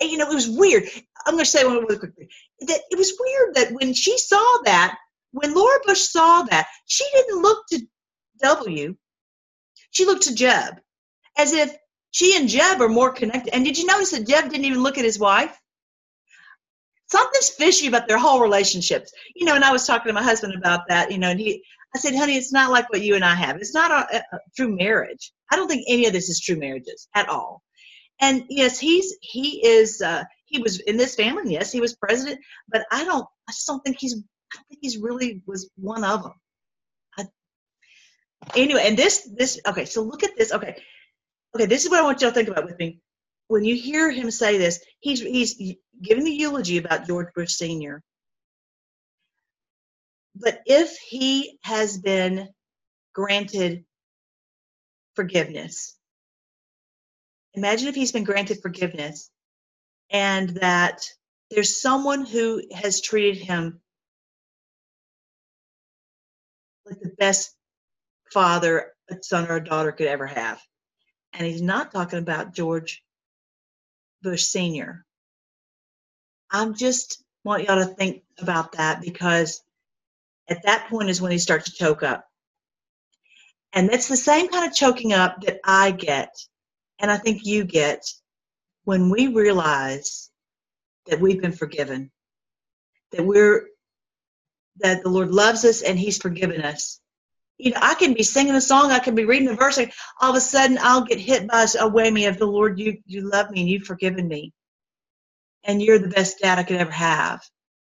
You 0.00 0.16
know, 0.16 0.30
it 0.30 0.34
was 0.34 0.48
weird. 0.48 0.88
I'm 1.26 1.34
going 1.34 1.44
to 1.44 1.50
say 1.50 1.64
one 1.64 1.78
really 1.78 1.98
quickly 1.98 2.28
that 2.60 2.80
it 2.90 2.98
was 2.98 3.12
weird 3.18 3.54
that 3.54 3.72
when 3.72 3.94
she 3.94 4.16
saw 4.18 4.62
that, 4.64 4.96
when 5.32 5.54
Laura 5.54 5.78
Bush 5.86 6.00
saw 6.00 6.42
that, 6.42 6.66
she 6.86 7.04
didn't 7.12 7.42
look 7.42 7.64
to 7.70 7.80
W 8.40 8.96
she 9.90 10.04
looked 10.04 10.24
to 10.24 10.34
Jeb 10.34 10.80
as 11.36 11.52
if 11.52 11.74
she 12.10 12.36
and 12.36 12.48
Jeb 12.48 12.80
are 12.80 12.88
more 12.88 13.12
connected. 13.12 13.54
And 13.54 13.64
did 13.64 13.78
you 13.78 13.86
notice 13.86 14.10
that 14.12 14.26
Jeb 14.26 14.50
didn't 14.50 14.64
even 14.64 14.82
look 14.82 14.98
at 14.98 15.04
his 15.04 15.18
wife? 15.18 15.56
Something's 17.10 17.50
fishy 17.50 17.86
about 17.86 18.06
their 18.06 18.18
whole 18.18 18.40
relationships. 18.40 19.12
You 19.34 19.46
know, 19.46 19.54
and 19.54 19.64
I 19.64 19.72
was 19.72 19.86
talking 19.86 20.08
to 20.08 20.12
my 20.12 20.22
husband 20.22 20.54
about 20.54 20.88
that, 20.88 21.10
you 21.10 21.18
know, 21.18 21.30
and 21.30 21.40
he, 21.40 21.64
I 21.94 21.98
said, 21.98 22.14
honey, 22.14 22.36
it's 22.36 22.52
not 22.52 22.70
like 22.70 22.90
what 22.90 23.00
you 23.00 23.14
and 23.14 23.24
I 23.24 23.34
have. 23.34 23.56
It's 23.56 23.74
not 23.74 23.90
a, 23.90 24.18
a 24.32 24.38
true 24.54 24.76
marriage. 24.76 25.32
I 25.50 25.56
don't 25.56 25.68
think 25.68 25.86
any 25.88 26.06
of 26.06 26.12
this 26.12 26.28
is 26.28 26.40
true 26.40 26.56
marriages 26.56 27.08
at 27.14 27.28
all. 27.28 27.62
And 28.20 28.44
yes, 28.48 28.78
he's, 28.78 29.16
he 29.20 29.64
is, 29.64 30.02
uh, 30.02 30.24
he 30.46 30.60
was 30.60 30.80
in 30.80 30.96
this 30.96 31.14
family. 31.14 31.52
Yes, 31.52 31.70
he 31.70 31.80
was 31.80 31.94
president, 31.94 32.40
but 32.68 32.84
I 32.90 33.04
don't, 33.04 33.26
I 33.48 33.52
just 33.52 33.66
don't 33.66 33.80
think 33.84 33.98
he's, 33.98 34.14
I 34.14 34.56
don't 34.56 34.68
think 34.68 34.80
he's 34.82 34.98
really 34.98 35.42
was 35.46 35.70
one 35.76 36.04
of 36.04 36.22
them 36.22 36.32
anyway, 38.56 38.84
and 38.86 38.96
this 38.96 39.28
this 39.36 39.60
okay. 39.66 39.84
So 39.84 40.02
look 40.02 40.22
at 40.22 40.36
this. 40.36 40.52
Okay, 40.52 40.76
okay. 41.54 41.66
This 41.66 41.84
is 41.84 41.90
what 41.90 42.00
I 42.00 42.04
want 42.04 42.20
you 42.20 42.28
to 42.28 42.34
think 42.34 42.48
about 42.48 42.64
with 42.64 42.78
me. 42.78 43.00
When 43.48 43.64
you 43.64 43.74
hear 43.74 44.10
him 44.10 44.30
say 44.30 44.58
this, 44.58 44.80
he's 45.00 45.20
he's 45.20 45.76
giving 46.02 46.24
the 46.24 46.32
eulogy 46.32 46.78
about 46.78 47.06
George 47.06 47.28
Bush 47.34 47.52
Senior. 47.52 48.02
But 50.34 50.60
if 50.66 50.96
he 50.98 51.58
has 51.62 51.98
been 51.98 52.48
granted 53.14 53.84
forgiveness, 55.14 55.97
imagine 57.58 57.88
if 57.88 57.94
he's 57.96 58.12
been 58.12 58.24
granted 58.24 58.62
forgiveness 58.62 59.30
and 60.10 60.50
that 60.50 61.02
there's 61.50 61.80
someone 61.80 62.24
who 62.24 62.62
has 62.72 63.00
treated 63.00 63.42
him 63.42 63.80
like 66.86 67.00
the 67.00 67.12
best 67.18 67.54
father 68.32 68.92
a 69.10 69.16
son 69.22 69.48
or 69.48 69.56
a 69.56 69.64
daughter 69.64 69.92
could 69.92 70.06
ever 70.06 70.26
have. 70.26 70.60
And 71.32 71.46
he's 71.46 71.62
not 71.62 71.92
talking 71.92 72.20
about 72.20 72.54
George 72.54 73.02
Bush 74.22 74.44
Sr. 74.44 75.04
I'm 76.50 76.74
just 76.74 77.22
want 77.44 77.64
y'all 77.64 77.84
to 77.84 77.94
think 77.94 78.22
about 78.38 78.72
that 78.72 79.00
because 79.00 79.62
at 80.48 80.62
that 80.64 80.88
point 80.88 81.10
is 81.10 81.20
when 81.20 81.32
he 81.32 81.38
starts 81.38 81.66
to 81.70 81.76
choke 81.76 82.02
up. 82.02 82.26
And 83.72 83.88
that's 83.88 84.08
the 84.08 84.16
same 84.16 84.48
kind 84.48 84.66
of 84.66 84.76
choking 84.76 85.12
up 85.12 85.42
that 85.42 85.60
I 85.64 85.90
get, 85.90 86.34
and 86.98 87.10
I 87.10 87.16
think 87.16 87.44
you 87.44 87.64
get, 87.64 88.04
when 88.84 89.10
we 89.10 89.28
realize 89.28 90.30
that 91.06 91.20
we've 91.20 91.40
been 91.40 91.52
forgiven, 91.52 92.10
that 93.12 93.24
we're 93.24 93.68
that 94.80 95.02
the 95.02 95.08
Lord 95.08 95.30
loves 95.30 95.64
us 95.64 95.82
and 95.82 95.98
He's 95.98 96.18
forgiven 96.18 96.62
us, 96.62 97.00
you 97.58 97.72
know, 97.72 97.80
I 97.82 97.94
can 97.94 98.14
be 98.14 98.22
singing 98.22 98.54
a 98.54 98.60
song, 98.60 98.92
I 98.92 99.00
can 99.00 99.14
be 99.14 99.24
reading 99.24 99.48
a 99.48 99.54
verse, 99.54 99.78
and 99.78 99.90
all 100.20 100.30
of 100.30 100.36
a 100.36 100.40
sudden 100.40 100.78
I'll 100.80 101.04
get 101.04 101.18
hit 101.18 101.48
by 101.48 101.62
a 101.62 101.90
whammy 101.90 102.28
of 102.28 102.38
the 102.38 102.46
Lord, 102.46 102.78
you 102.78 102.98
you 103.06 103.28
love 103.28 103.50
me 103.50 103.60
and 103.60 103.68
you've 103.68 103.84
forgiven 103.84 104.28
me. 104.28 104.52
And 105.64 105.82
you're 105.82 105.98
the 105.98 106.08
best 106.08 106.38
dad 106.38 106.58
I 106.58 106.62
could 106.62 106.76
ever 106.76 106.90
have. 106.90 107.42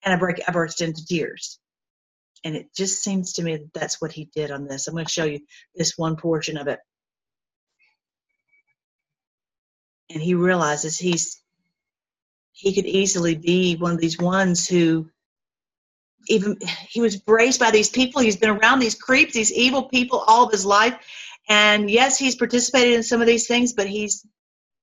And 0.03 0.13
I 0.13 0.17
break 0.17 0.41
I 0.47 0.51
burst 0.51 0.81
into 0.81 1.05
tears. 1.05 1.59
And 2.43 2.55
it 2.55 2.73
just 2.73 3.03
seems 3.03 3.33
to 3.33 3.43
me 3.43 3.57
that 3.57 3.73
that's 3.73 4.01
what 4.01 4.13
he 4.13 4.29
did 4.33 4.49
on 4.49 4.65
this. 4.65 4.87
I'm 4.87 4.93
going 4.93 5.05
to 5.05 5.11
show 5.11 5.25
you 5.25 5.41
this 5.75 5.97
one 5.97 6.15
portion 6.15 6.57
of 6.57 6.67
it. 6.67 6.79
And 10.11 10.21
he 10.21 10.35
realizes 10.35 10.97
he's 10.97 11.41
he 12.53 12.73
could 12.73 12.85
easily 12.87 13.35
be 13.35 13.75
one 13.77 13.93
of 13.93 13.99
these 14.01 14.19
ones 14.19 14.67
who 14.67 15.09
even 16.27 16.57
he 16.89 17.01
was 17.01 17.21
raised 17.27 17.59
by 17.59 17.71
these 17.71 17.89
people. 17.89 18.21
He's 18.21 18.37
been 18.37 18.49
around 18.51 18.79
these 18.79 18.95
creeps, 18.95 19.33
these 19.33 19.53
evil 19.53 19.83
people 19.89 20.23
all 20.27 20.45
of 20.45 20.51
his 20.51 20.65
life. 20.65 20.95
And 21.49 21.89
yes, 21.89 22.17
he's 22.17 22.35
participated 22.35 22.93
in 22.93 23.03
some 23.03 23.21
of 23.21 23.27
these 23.27 23.47
things, 23.47 23.73
but 23.73 23.87
he's 23.87 24.25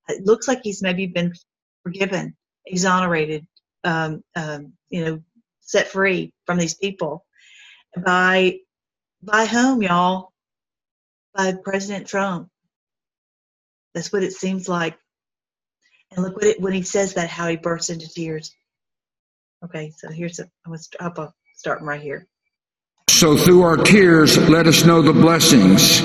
it 0.08 0.24
looks 0.26 0.48
like 0.48 0.60
he's 0.62 0.82
maybe 0.82 1.06
been 1.06 1.34
forgiven, 1.82 2.36
exonerated, 2.66 3.46
um, 3.84 4.22
um, 4.36 4.74
you 4.90 5.04
know, 5.04 5.22
set 5.60 5.88
free 5.88 6.32
from 6.46 6.58
these 6.58 6.74
people 6.74 7.24
by 8.04 8.58
by 9.22 9.46
whom, 9.46 9.82
y'all? 9.82 10.32
By 11.34 11.54
President 11.64 12.06
Trump. 12.08 12.48
That's 13.94 14.12
what 14.12 14.22
it 14.22 14.32
seems 14.32 14.68
like. 14.68 14.98
And 16.16 16.24
look 16.24 16.36
what 16.36 16.46
it 16.46 16.60
when 16.60 16.72
he 16.72 16.82
says 16.82 17.14
that, 17.14 17.28
how 17.28 17.46
he 17.46 17.56
bursts 17.56 17.90
into 17.90 18.08
tears. 18.08 18.54
Okay, 19.62 19.92
so 19.96 20.10
here's 20.10 20.38
a, 20.38 20.44
I'm 20.64 20.72
going 20.72 20.80
to 20.80 21.32
start 21.54 21.82
right 21.82 22.00
here. 22.00 22.26
So 23.10 23.36
through 23.36 23.62
our 23.62 23.76
tears, 23.76 24.36
let 24.48 24.66
us 24.66 24.84
know 24.84 25.02
the 25.02 25.12
blessings 25.12 26.00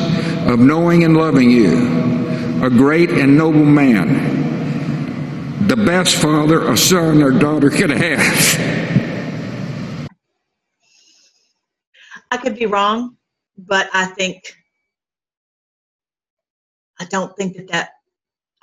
of 0.47 0.59
knowing 0.59 1.03
and 1.03 1.15
loving 1.15 1.49
you, 1.49 2.63
a 2.63 2.69
great 2.69 3.09
and 3.09 3.37
noble 3.37 3.65
man, 3.65 5.67
the 5.67 5.75
best 5.75 6.15
father 6.15 6.69
a 6.69 6.77
son 6.77 7.21
or 7.21 7.31
daughter 7.31 7.69
could 7.69 7.89
have. 7.89 10.09
I 12.29 12.37
could 12.37 12.57
be 12.57 12.65
wrong, 12.65 13.17
but 13.57 13.89
I 13.93 14.05
think 14.05 14.55
I 16.99 17.05
don't 17.05 17.35
think 17.35 17.57
that 17.57 17.67
that 17.69 17.89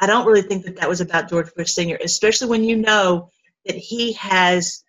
I 0.00 0.06
don't 0.06 0.26
really 0.26 0.42
think 0.42 0.64
that 0.64 0.76
that 0.76 0.88
was 0.88 1.00
about 1.00 1.28
George 1.28 1.52
Bush 1.54 1.70
Sr. 1.70 1.98
Especially 2.02 2.48
when 2.48 2.64
you 2.64 2.76
know 2.76 3.30
that 3.66 3.76
he 3.76 4.12
has, 4.12 4.84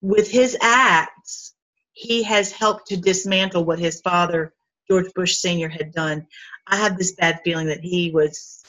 with 0.00 0.30
his 0.30 0.56
acts, 0.60 1.54
he 1.92 2.22
has 2.22 2.50
helped 2.50 2.88
to 2.88 2.96
dismantle 2.96 3.64
what 3.64 3.78
his 3.78 4.00
father 4.00 4.54
George 4.88 5.12
Bush 5.14 5.36
Sr. 5.36 5.68
had 5.68 5.92
done. 5.92 6.26
I 6.66 6.76
have 6.76 6.96
this 6.96 7.12
bad 7.12 7.40
feeling 7.44 7.66
that 7.66 7.80
he 7.80 8.10
was 8.10 8.62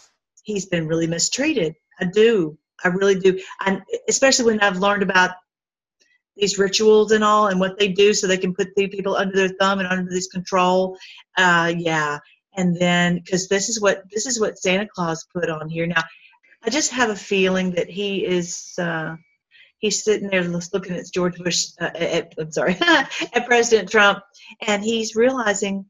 he's 0.44 0.66
been 0.66 0.88
really 0.88 1.08
mistreated. 1.08 1.76
I 2.00 2.06
do. 2.06 2.58
I 2.84 2.90
really 2.90 3.20
do. 3.20 3.40
And 3.66 3.82
especially 4.10 4.46
when 4.46 4.60
I've 4.60 4.80
learned 4.80 5.04
about 5.04 5.32
these 6.36 6.58
rituals 6.58 7.12
and 7.12 7.24
all 7.24 7.48
and 7.48 7.60
what 7.60 7.78
they 7.78 7.90
do 7.90 8.14
so 8.14 8.26
they 8.26 8.38
can 8.38 8.54
put 8.54 8.74
the 8.76 8.88
people 8.88 9.16
under 9.16 9.36
their 9.36 9.56
thumb 9.60 9.80
and 9.80 9.88
under 9.88 10.10
this 10.10 10.28
control. 10.28 10.98
Uh, 11.38 11.74
yeah. 11.78 12.20
And 12.56 12.76
then 12.76 13.16
because 13.16 13.48
this 13.48 13.70
is 13.70 13.80
what 13.80 14.04
this 14.12 14.26
is 14.26 14.40
what 14.40 14.58
Santa 14.58 14.88
Claus 14.88 15.26
put 15.34 15.50
on 15.50 15.70
here. 15.70 15.88
Now, 15.88 16.04
I 16.64 16.70
just 16.70 16.92
have 16.92 17.10
a 17.10 17.16
feeling 17.16 17.72
that 17.72 17.90
he 17.90 18.26
is 18.26 18.74
uh, 18.78 19.16
he's 19.80 20.04
sitting 20.04 20.30
there 20.30 20.44
looking 20.44 20.96
at 20.96 21.12
George 21.14 21.38
Bush. 21.38 21.68
Uh, 21.80 21.90
at, 21.96 22.34
I'm 22.38 22.52
sorry, 22.52 22.78
at 22.82 23.46
President 23.46 23.90
Trump, 23.90 24.20
and 24.66 24.84
he's 24.84 25.16
realizing 25.16 25.86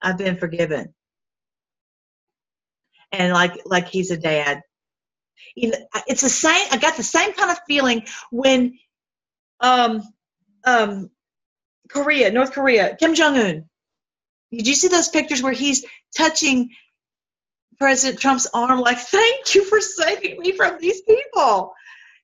I've 0.00 0.18
been 0.18 0.36
forgiven. 0.36 0.94
And 3.10 3.32
like 3.32 3.60
like 3.64 3.88
he's 3.88 4.10
a 4.10 4.16
dad. 4.16 4.62
You 5.54 5.70
know, 5.70 5.78
it's 6.06 6.22
the 6.22 6.28
same. 6.28 6.66
I 6.70 6.78
got 6.78 6.96
the 6.96 7.02
same 7.02 7.32
kind 7.32 7.50
of 7.50 7.58
feeling 7.66 8.06
when 8.30 8.78
um 9.60 10.02
um 10.64 11.10
Korea, 11.88 12.30
North 12.30 12.52
Korea, 12.52 12.96
Kim 12.96 13.14
Jong 13.14 13.36
Un. 13.36 13.68
Did 14.52 14.68
you 14.68 14.74
see 14.74 14.88
those 14.88 15.08
pictures 15.08 15.42
where 15.42 15.52
he's 15.52 15.84
touching 16.16 16.70
President 17.78 18.20
Trump's 18.20 18.46
arm, 18.52 18.80
like, 18.80 18.98
"Thank 18.98 19.54
you 19.54 19.64
for 19.64 19.80
saving 19.80 20.38
me 20.38 20.52
from 20.52 20.78
these 20.78 21.00
people"? 21.02 21.72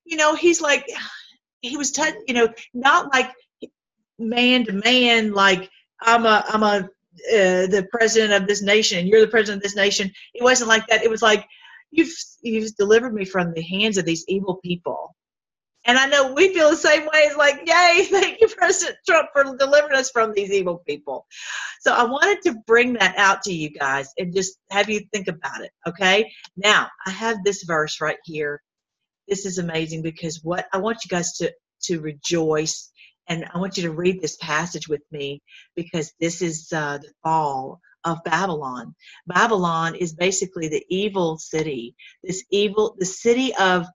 You 0.05 0.17
know, 0.17 0.35
he's 0.35 0.61
like, 0.61 0.85
he 1.61 1.75
was 1.75 1.91
touching. 1.91 2.23
You 2.27 2.35
know, 2.35 2.53
not 2.73 3.11
like 3.11 3.31
man 4.19 4.65
to 4.65 4.73
man, 4.73 5.33
like 5.33 5.69
I'm 6.01 6.25
a 6.25 6.45
I'm 6.47 6.63
a 6.63 6.89
uh, 7.33 7.67
the 7.67 7.87
president 7.91 8.33
of 8.33 8.47
this 8.47 8.61
nation, 8.61 8.99
and 8.99 9.07
you're 9.07 9.21
the 9.21 9.27
president 9.27 9.57
of 9.57 9.63
this 9.63 9.75
nation. 9.75 10.11
It 10.33 10.43
wasn't 10.43 10.69
like 10.69 10.87
that. 10.87 11.03
It 11.03 11.09
was 11.09 11.21
like, 11.21 11.45
you've 11.91 12.13
you've 12.41 12.75
delivered 12.75 13.13
me 13.13 13.25
from 13.25 13.53
the 13.53 13.61
hands 13.61 13.97
of 13.97 14.05
these 14.05 14.23
evil 14.27 14.55
people. 14.63 15.15
And 15.89 15.97
I 15.97 16.05
know 16.05 16.33
we 16.33 16.53
feel 16.53 16.69
the 16.69 16.77
same 16.77 17.01
way. 17.01 17.21
It's 17.23 17.35
like, 17.35 17.63
yay, 17.65 18.05
thank 18.11 18.39
you, 18.39 18.47
President 18.47 18.99
Trump, 19.07 19.29
for 19.33 19.43
delivering 19.57 19.95
us 19.97 20.11
from 20.11 20.33
these 20.35 20.51
evil 20.51 20.83
people. 20.87 21.25
So 21.81 21.91
I 21.91 22.03
wanted 22.03 22.43
to 22.43 22.59
bring 22.67 22.93
that 22.93 23.17
out 23.17 23.41
to 23.43 23.51
you 23.51 23.71
guys 23.71 24.07
and 24.19 24.31
just 24.31 24.59
have 24.69 24.87
you 24.87 25.01
think 25.11 25.27
about 25.27 25.61
it. 25.61 25.71
Okay. 25.87 26.31
Now 26.55 26.89
I 27.07 27.09
have 27.09 27.43
this 27.43 27.63
verse 27.63 28.01
right 28.01 28.19
here. 28.23 28.61
This 29.27 29.47
is 29.47 29.57
amazing 29.57 30.03
because 30.03 30.43
what 30.43 30.67
I 30.71 30.77
want 30.77 30.99
you 31.03 31.09
guys 31.09 31.33
to 31.37 31.51
to 31.85 31.99
rejoice 32.01 32.91
and 33.27 33.47
I 33.51 33.57
want 33.57 33.77
you 33.77 33.83
to 33.83 33.91
read 33.91 34.21
this 34.21 34.37
passage 34.37 34.87
with 34.87 35.01
me 35.11 35.41
because 35.75 36.13
this 36.19 36.43
is 36.43 36.71
uh, 36.71 36.99
the 36.99 37.09
fall 37.23 37.79
of 38.03 38.23
Babylon. 38.23 38.93
Babylon 39.25 39.95
is 39.95 40.13
basically 40.13 40.67
the 40.67 40.85
evil 40.87 41.39
city, 41.39 41.95
this 42.23 42.43
evil, 42.51 42.95
the 42.99 43.07
city 43.07 43.55
of 43.55 43.87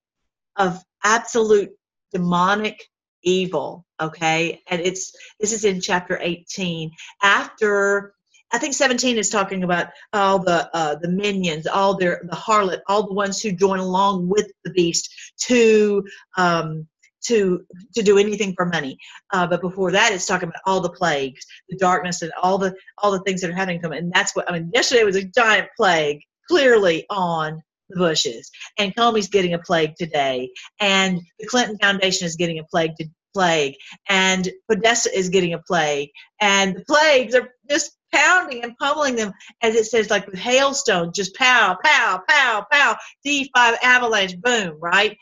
of 0.56 0.82
absolute 1.04 1.70
demonic 2.14 2.82
evil. 3.22 3.84
Okay, 4.00 4.62
and 4.68 4.80
it's 4.80 5.12
this 5.40 5.52
is 5.52 5.64
in 5.64 5.80
chapter 5.80 6.18
18. 6.20 6.90
After 7.22 8.14
I 8.52 8.58
think 8.58 8.74
17 8.74 9.18
is 9.18 9.30
talking 9.30 9.64
about 9.64 9.88
all 10.12 10.38
the 10.38 10.70
uh, 10.74 10.94
the 10.96 11.08
minions, 11.08 11.66
all 11.66 11.96
their 11.96 12.22
the 12.30 12.36
harlot, 12.36 12.80
all 12.88 13.06
the 13.06 13.14
ones 13.14 13.42
who 13.42 13.52
join 13.52 13.80
along 13.80 14.28
with 14.28 14.50
the 14.64 14.70
beast 14.70 15.12
to 15.46 16.04
um, 16.36 16.86
to 17.24 17.64
to 17.94 18.02
do 18.02 18.18
anything 18.18 18.54
for 18.54 18.66
money. 18.66 18.96
Uh, 19.32 19.46
but 19.46 19.60
before 19.60 19.90
that, 19.92 20.12
it's 20.12 20.26
talking 20.26 20.48
about 20.48 20.62
all 20.66 20.80
the 20.80 20.90
plagues, 20.90 21.44
the 21.68 21.76
darkness, 21.76 22.22
and 22.22 22.32
all 22.42 22.58
the 22.58 22.74
all 22.98 23.10
the 23.10 23.20
things 23.20 23.40
that 23.40 23.50
are 23.50 23.54
happening 23.54 23.80
to 23.80 23.88
them. 23.88 23.98
And 23.98 24.12
that's 24.12 24.36
what 24.36 24.48
I 24.48 24.52
mean. 24.52 24.70
Yesterday 24.72 25.04
was 25.04 25.16
a 25.16 25.24
giant 25.24 25.68
plague, 25.76 26.20
clearly 26.48 27.06
on 27.10 27.62
the 27.88 27.96
Bushes, 27.96 28.50
and 28.78 28.94
Comey's 28.94 29.28
getting 29.28 29.54
a 29.54 29.58
plague 29.58 29.94
today, 29.96 30.50
and 30.80 31.20
the 31.38 31.46
Clinton 31.46 31.78
Foundation 31.80 32.26
is 32.26 32.36
getting 32.36 32.58
a 32.58 32.64
plague 32.64 32.96
to 32.98 33.06
plague, 33.34 33.74
and 34.08 34.50
Podesta 34.70 35.16
is 35.16 35.28
getting 35.28 35.54
a 35.54 35.58
plague, 35.58 36.10
and 36.40 36.76
the 36.76 36.84
plagues 36.84 37.34
are 37.34 37.48
just 37.68 37.92
pounding 38.12 38.62
and 38.62 38.76
pummeling 38.78 39.16
them, 39.16 39.32
as 39.62 39.74
it 39.74 39.86
says, 39.86 40.10
like 40.10 40.26
with 40.26 40.38
hailstones, 40.38 41.16
just 41.16 41.34
pow, 41.34 41.76
pow, 41.84 42.22
pow, 42.28 42.66
pow, 42.70 42.96
D5 43.26 43.76
avalanche, 43.82 44.40
boom, 44.40 44.78
right? 44.80 45.16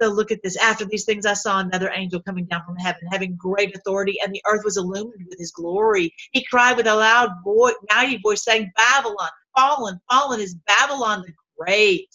So 0.00 0.08
look 0.10 0.30
at 0.30 0.40
this. 0.42 0.56
After 0.58 0.84
these 0.84 1.06
things, 1.06 1.24
I 1.24 1.32
saw 1.32 1.58
another 1.60 1.90
angel 1.94 2.20
coming 2.20 2.44
down 2.44 2.62
from 2.66 2.76
heaven, 2.76 3.00
having 3.10 3.34
great 3.36 3.74
authority, 3.74 4.18
and 4.22 4.34
the 4.34 4.42
earth 4.46 4.60
was 4.62 4.76
illumined 4.76 5.26
with 5.28 5.38
his 5.38 5.52
glory. 5.52 6.12
He 6.32 6.44
cried 6.50 6.76
with 6.76 6.86
a 6.86 6.94
loud 6.94 7.30
voice, 7.42 7.74
mighty 7.90 8.18
voice, 8.18 8.44
saying, 8.44 8.70
Babylon, 8.76 9.30
fallen, 9.56 9.98
fallen 10.10 10.40
is 10.40 10.54
Babylon 10.66 11.24
the 11.26 11.32
Great. 11.58 12.08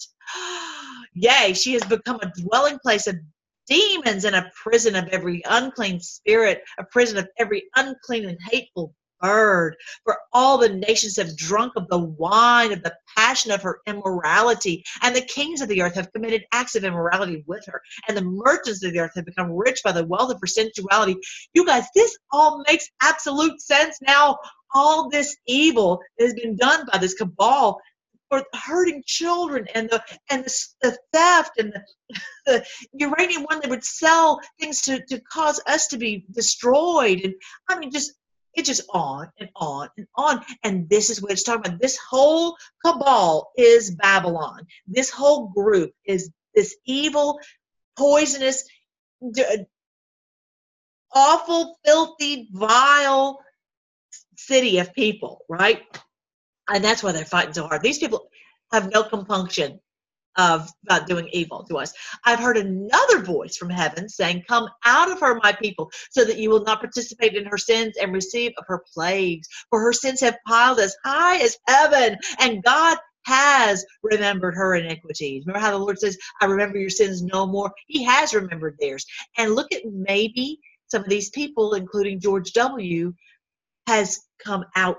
Yea, 1.14 1.54
she 1.54 1.74
has 1.74 1.84
become 1.84 2.20
a 2.22 2.32
dwelling 2.42 2.80
place 2.80 3.08
of 3.08 3.16
demons 3.68 4.26
and 4.26 4.36
a 4.36 4.52
prison 4.56 4.96
of 4.96 5.08
every 5.10 5.42
unclean 5.46 6.00
spirit, 6.00 6.62
a 6.78 6.84
prison 6.86 7.18
of 7.18 7.28
every 7.38 7.64
unclean 7.76 8.28
and 8.28 8.38
hateful 8.50 8.94
bird. 9.22 9.76
For 10.04 10.18
all 10.34 10.58
the 10.58 10.70
nations 10.70 11.18
have 11.18 11.38
drunk 11.38 11.74
of 11.76 11.88
the 11.90 12.00
wine 12.00 12.72
of 12.72 12.84
the 12.84 12.96
passion 13.18 13.52
of 13.52 13.62
her 13.62 13.80
immorality, 13.88 14.84
and 15.02 15.16
the 15.16 15.22
kings 15.22 15.62
of 15.62 15.70
the 15.70 15.82
earth 15.82 15.96
have 15.96 16.12
committed 16.12 16.44
acts 16.52 16.76
of 16.76 16.84
immorality 16.84 17.44
with 17.48 17.64
her, 17.68 17.82
and 18.08 18.18
the 18.18 18.24
merchants 18.24 18.84
of 18.84 18.94
the 18.94 19.00
earth 19.00 19.12
have 19.16 19.26
become 19.26 19.52
rich 19.52 19.80
by 19.84 19.92
the 19.92 20.06
wealth 20.06 20.32
of 20.32 20.40
her 20.42 20.48
sensuality. 20.48 21.16
You 21.54 21.66
guys, 21.66 21.86
this 21.96 22.18
all 22.32 22.64
makes 22.68 22.90
absolute 23.02 23.62
sense 23.62 23.98
now. 24.02 24.38
All 24.74 25.10
this 25.10 25.36
evil 25.48 26.00
that 26.18 26.26
has 26.26 26.34
been 26.34 26.56
done 26.56 26.86
by 26.92 26.98
this 26.98 27.14
cabal 27.14 27.80
for 28.32 28.44
hurting 28.54 29.04
children 29.06 29.68
and 29.76 29.90
the 29.90 30.02
and 30.30 30.46
the, 30.46 30.66
the 30.82 30.98
theft 31.14 31.52
and 31.60 31.74
the, 31.74 31.84
the 32.46 32.66
uranium 32.94 33.44
one 33.44 33.60
that 33.60 33.70
would 33.70 33.84
sell 33.84 34.40
things 34.60 34.82
to 34.82 35.04
to 35.08 35.20
cause 35.32 35.62
us 35.68 35.88
to 35.88 35.98
be 35.98 36.26
destroyed 36.32 37.22
and 37.24 37.34
i 37.70 37.78
mean 37.78 37.92
just 37.92 38.14
it 38.54 38.66
just 38.66 38.82
on 38.90 39.30
and 39.40 39.50
on 39.56 39.90
and 39.98 40.08
on. 40.16 40.44
And 40.64 40.90
this 40.90 41.10
is 41.10 41.22
what 41.22 41.32
it's 41.32 41.44
talking 41.44 41.68
about. 41.68 41.82
This 41.82 41.98
whole 41.98 42.58
cabal 42.86 43.52
is 43.58 43.96
Babylon. 43.96 44.68
This 44.88 45.10
whole 45.10 45.48
group 45.48 45.92
is 46.06 46.32
this 46.54 46.76
evil, 46.86 47.40
poisonous, 47.98 48.66
d- 49.32 49.66
awful, 51.14 51.78
filthy, 51.86 52.50
vile 52.52 53.40
city 54.36 54.80
of 54.80 54.94
people, 54.94 55.46
right? 55.50 55.84
And 56.74 56.84
that's 56.84 57.04
why 57.04 57.14
they're 57.14 57.26
fighting 57.26 57.54
so 57.54 57.68
hard. 57.68 57.84
These 57.84 58.00
people 58.00 58.30
have 58.74 58.92
no 58.92 59.04
compunction 59.04 59.80
of 60.38 60.70
about 60.86 61.08
doing 61.08 61.30
evil 61.34 61.66
to 61.66 61.78
us. 61.78 61.94
I've 62.26 62.40
heard 62.40 62.58
another 62.58 63.20
voice 63.22 63.58
from 63.58 63.72
heaven 63.72 64.10
saying, 64.10 64.46
Come 64.50 64.70
out 64.86 65.12
of 65.12 65.22
her, 65.22 65.40
my 65.44 65.54
people, 65.54 65.92
so 66.12 66.26
that 66.26 66.40
you 66.40 66.50
will 66.52 66.64
not 66.66 66.82
participate 66.82 67.36
in 67.36 67.46
her 67.46 67.60
sins 67.60 67.98
and 68.02 68.14
receive 68.14 68.54
of 68.60 68.66
her 68.68 68.84
plagues. 68.94 69.48
For 69.72 69.82
her 69.82 69.94
sins 69.94 70.22
have 70.22 70.38
piled 70.48 70.80
as 70.80 70.98
high 71.06 71.40
as 71.40 71.58
heaven, 71.68 72.18
and 72.42 72.64
God 72.64 72.98
has 73.26 73.86
remembered 74.04 74.56
her 74.56 74.76
iniquities. 74.76 75.46
Remember 75.48 75.66
how 75.66 75.72
the 75.72 75.80
Lord 75.80 76.00
says, 76.00 76.18
I 76.42 76.48
remember 76.48 76.80
your 76.80 76.92
sins 76.92 77.24
no 77.24 77.48
more? 77.48 77.72
He 77.88 78.04
has 78.06 78.36
remembered 78.36 78.78
theirs. 78.82 79.06
And 79.38 79.56
look 79.56 79.72
at 79.74 79.84
maybe 79.86 80.60
some 80.90 81.04
of 81.04 81.10
these 81.10 81.32
people, 81.32 81.76
including 81.76 82.22
George 82.22 82.54
W., 82.54 83.14
has 83.88 84.20
come 84.44 84.66
out 84.76 84.98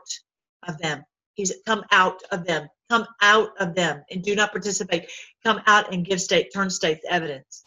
of 0.68 0.78
them. 0.78 1.04
He's 1.34 1.52
come 1.66 1.84
out 1.90 2.22
of 2.30 2.44
them 2.44 2.68
come 2.92 3.06
out 3.22 3.52
of 3.58 3.74
them 3.74 4.02
and 4.10 4.22
do 4.22 4.36
not 4.36 4.52
participate. 4.52 5.10
Come 5.44 5.62
out 5.66 5.92
and 5.92 6.04
give 6.04 6.20
state, 6.20 6.52
turn 6.52 6.68
state's 6.68 7.06
evidence. 7.08 7.64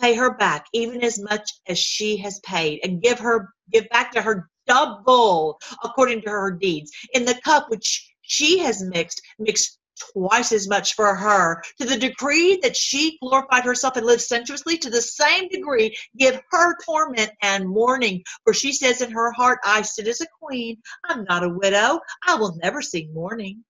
Pay 0.00 0.14
her 0.14 0.34
back 0.34 0.64
even 0.72 1.02
as 1.02 1.18
much 1.18 1.48
as 1.68 1.78
she 1.78 2.16
has 2.16 2.40
paid, 2.40 2.80
and 2.82 3.02
give 3.02 3.18
her 3.18 3.50
give 3.70 3.86
back 3.90 4.12
to 4.12 4.22
her 4.22 4.48
double 4.66 5.60
according 5.84 6.22
to 6.22 6.30
her 6.30 6.50
deeds. 6.50 6.90
In 7.12 7.26
the 7.26 7.38
cup 7.44 7.68
which 7.68 8.10
she 8.22 8.58
has 8.60 8.82
mixed, 8.82 9.20
mix 9.38 9.78
twice 10.12 10.52
as 10.52 10.68
much 10.68 10.94
for 10.94 11.14
her. 11.14 11.62
To 11.80 11.86
the 11.86 11.96
degree 11.98 12.58
that 12.62 12.76
she 12.76 13.18
glorified 13.20 13.64
herself 13.64 13.96
and 13.96 14.06
lived 14.06 14.22
sensuously, 14.22 14.78
to 14.78 14.90
the 14.90 15.02
same 15.02 15.48
degree 15.48 15.96
give 16.16 16.40
her 16.50 16.76
torment 16.84 17.30
and 17.42 17.68
mourning. 17.68 18.22
For 18.44 18.54
she 18.54 18.72
says 18.72 19.00
in 19.00 19.10
her 19.12 19.32
heart, 19.32 19.58
I 19.64 19.82
sit 19.82 20.08
as 20.08 20.20
a 20.20 20.26
queen. 20.40 20.78
I'm 21.04 21.24
not 21.24 21.44
a 21.44 21.48
widow. 21.48 22.00
I 22.26 22.36
will 22.36 22.56
never 22.62 22.82
see 22.82 23.08
mourning 23.12 23.64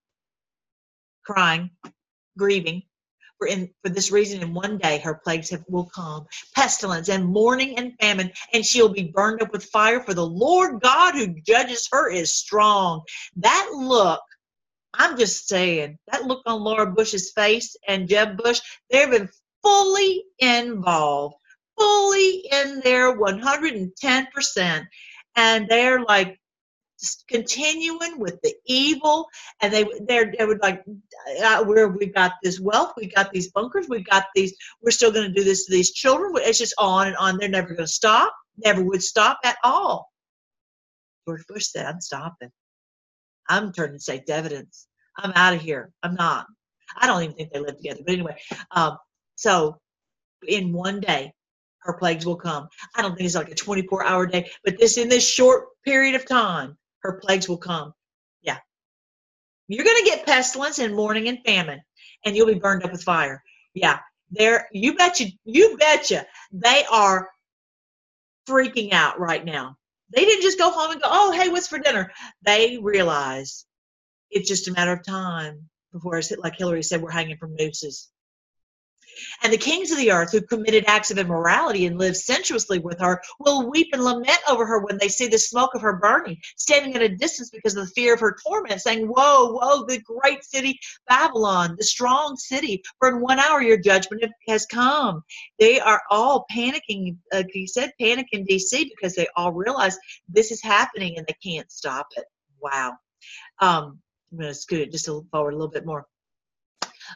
crying, 1.24 1.70
grieving. 2.36 2.82
For 3.38 3.48
in 3.48 3.70
for 3.82 3.88
this 3.88 4.12
reason, 4.12 4.40
in 4.40 4.54
one 4.54 4.78
day 4.78 5.00
her 5.00 5.14
plagues 5.14 5.50
have, 5.50 5.64
will 5.68 5.90
come, 5.92 6.26
pestilence 6.54 7.08
and 7.08 7.26
mourning 7.26 7.76
and 7.76 7.92
famine, 8.00 8.30
and 8.52 8.64
she'll 8.64 8.92
be 8.92 9.10
burned 9.12 9.42
up 9.42 9.52
with 9.52 9.64
fire. 9.64 10.00
For 10.00 10.14
the 10.14 10.26
Lord 10.26 10.80
God 10.80 11.14
who 11.14 11.34
judges 11.44 11.88
her 11.90 12.08
is 12.08 12.34
strong. 12.36 13.02
That 13.36 13.70
look, 13.74 14.20
I'm 14.94 15.18
just 15.18 15.48
saying, 15.48 15.98
that 16.10 16.24
look 16.24 16.42
on 16.46 16.62
Laura 16.62 16.86
Bush's 16.86 17.32
face 17.32 17.76
and 17.88 18.08
Jeb 18.08 18.36
Bush, 18.36 18.60
they've 18.90 19.10
been 19.10 19.28
fully 19.62 20.24
involved, 20.38 21.36
fully 21.78 22.48
in 22.52 22.80
there 22.84 23.16
110%. 23.18 24.86
And 25.36 25.68
they're 25.68 26.02
like 26.02 26.38
continuing 27.28 28.18
with 28.18 28.38
the 28.42 28.54
evil. 28.66 29.28
And 29.60 29.72
they 29.72 29.86
they're, 30.06 30.32
they 30.38 30.44
would 30.44 30.60
like, 30.60 30.84
uh, 31.42 31.64
where 31.64 31.88
we 31.88 32.06
got 32.06 32.32
this 32.42 32.60
wealth, 32.60 32.92
we 32.96 33.06
got 33.06 33.32
these 33.32 33.50
bunkers, 33.50 33.88
we 33.88 34.02
got 34.02 34.26
these, 34.34 34.54
we're 34.82 34.90
still 34.90 35.10
going 35.10 35.26
to 35.26 35.32
do 35.32 35.44
this 35.44 35.66
to 35.66 35.72
these 35.72 35.92
children. 35.92 36.32
It's 36.36 36.58
just 36.58 36.74
on 36.78 37.08
and 37.08 37.16
on. 37.16 37.38
They're 37.38 37.48
never 37.48 37.68
going 37.68 37.78
to 37.78 37.86
stop, 37.86 38.34
never 38.58 38.82
would 38.82 39.02
stop 39.02 39.38
at 39.44 39.56
all. 39.64 40.10
George 41.26 41.46
Bush 41.46 41.66
said, 41.66 41.86
I'm 41.86 42.00
stopping. 42.00 42.50
I'm 43.48 43.72
turning 43.72 43.98
state 43.98 44.28
evidence. 44.30 44.86
I'm 45.16 45.32
out 45.34 45.54
of 45.54 45.60
here. 45.60 45.92
I'm 46.02 46.14
not. 46.14 46.46
I 46.96 47.06
don't 47.06 47.22
even 47.22 47.36
think 47.36 47.52
they 47.52 47.60
live 47.60 47.76
together. 47.76 48.00
But 48.04 48.14
anyway, 48.14 48.36
um, 48.72 48.98
so 49.36 49.78
in 50.46 50.72
one 50.72 51.00
day, 51.00 51.32
her 51.80 51.94
plagues 51.94 52.26
will 52.26 52.36
come. 52.36 52.68
I 52.96 53.02
don't 53.02 53.16
think 53.16 53.26
it's 53.26 53.34
like 53.34 53.50
a 53.50 53.54
24 53.54 54.04
hour 54.06 54.26
day, 54.26 54.50
but 54.64 54.78
this 54.78 54.98
in 54.98 55.08
this 55.08 55.28
short 55.28 55.66
period 55.84 56.14
of 56.14 56.26
time, 56.26 56.76
her 57.02 57.20
plagues 57.22 57.48
will 57.48 57.58
come. 57.58 57.92
Yeah. 58.42 58.58
You're 59.68 59.84
going 59.84 60.04
to 60.04 60.10
get 60.10 60.26
pestilence 60.26 60.78
and 60.78 60.94
mourning 60.94 61.28
and 61.28 61.40
famine, 61.44 61.80
and 62.24 62.36
you'll 62.36 62.46
be 62.48 62.54
burned 62.54 62.84
up 62.84 62.92
with 62.92 63.02
fire. 63.04 63.42
Yeah. 63.74 64.00
There, 64.30 64.68
you 64.72 64.96
betcha, 64.96 65.26
you 65.44 65.76
betcha, 65.78 66.26
they 66.52 66.84
are 66.90 67.28
freaking 68.48 68.92
out 68.92 69.20
right 69.20 69.44
now. 69.44 69.76
They 70.14 70.24
didn't 70.24 70.42
just 70.42 70.58
go 70.58 70.70
home 70.70 70.92
and 70.92 71.00
go, 71.00 71.08
oh, 71.10 71.32
hey, 71.32 71.48
what's 71.48 71.68
for 71.68 71.78
dinner? 71.78 72.12
They 72.42 72.78
realize 72.78 73.64
it's 74.30 74.48
just 74.48 74.68
a 74.68 74.72
matter 74.72 74.92
of 74.92 75.04
time 75.04 75.68
before, 75.92 76.18
it's 76.18 76.32
like 76.38 76.56
Hillary 76.56 76.82
said, 76.82 77.02
we're 77.02 77.10
hanging 77.10 77.36
from 77.36 77.54
nooses. 77.58 78.10
And 79.42 79.52
the 79.52 79.58
kings 79.58 79.90
of 79.90 79.98
the 79.98 80.12
earth 80.12 80.32
who 80.32 80.40
committed 80.42 80.84
acts 80.86 81.10
of 81.10 81.18
immorality 81.18 81.86
and 81.86 81.98
lived 81.98 82.16
sensuously 82.16 82.78
with 82.78 83.00
her 83.00 83.20
will 83.38 83.70
weep 83.70 83.88
and 83.92 84.04
lament 84.04 84.38
over 84.48 84.66
her 84.66 84.84
when 84.84 84.98
they 84.98 85.08
see 85.08 85.28
the 85.28 85.38
smoke 85.38 85.74
of 85.74 85.82
her 85.82 85.98
burning, 85.98 86.38
standing 86.56 86.94
at 86.94 87.02
a 87.02 87.08
distance 87.08 87.50
because 87.50 87.76
of 87.76 87.86
the 87.86 87.92
fear 87.94 88.14
of 88.14 88.20
her 88.20 88.36
torment, 88.46 88.80
saying, 88.80 89.08
Woe, 89.08 89.52
woe, 89.52 89.84
the 89.86 90.00
great 90.00 90.44
city 90.44 90.78
Babylon, 91.08 91.76
the 91.78 91.84
strong 91.84 92.36
city, 92.36 92.82
for 92.98 93.08
in 93.08 93.20
one 93.20 93.38
hour 93.38 93.62
your 93.62 93.78
judgment 93.78 94.24
has 94.48 94.66
come. 94.66 95.22
They 95.58 95.80
are 95.80 96.02
all 96.10 96.46
panicking, 96.52 97.16
like 97.32 97.48
he 97.52 97.66
said, 97.66 97.92
panic 98.00 98.28
in 98.32 98.46
DC 98.46 98.88
because 98.96 99.14
they 99.14 99.26
all 99.36 99.52
realize 99.52 99.98
this 100.28 100.50
is 100.50 100.62
happening 100.62 101.18
and 101.18 101.26
they 101.26 101.36
can't 101.42 101.70
stop 101.70 102.08
it. 102.16 102.24
Wow. 102.60 102.94
Um, 103.60 104.00
I'm 104.32 104.38
going 104.38 104.48
to 104.50 104.54
scoot 104.54 104.80
it 104.80 104.92
just 104.92 105.06
forward 105.06 105.52
a 105.52 105.56
little 105.56 105.70
bit 105.70 105.86
more. 105.86 106.06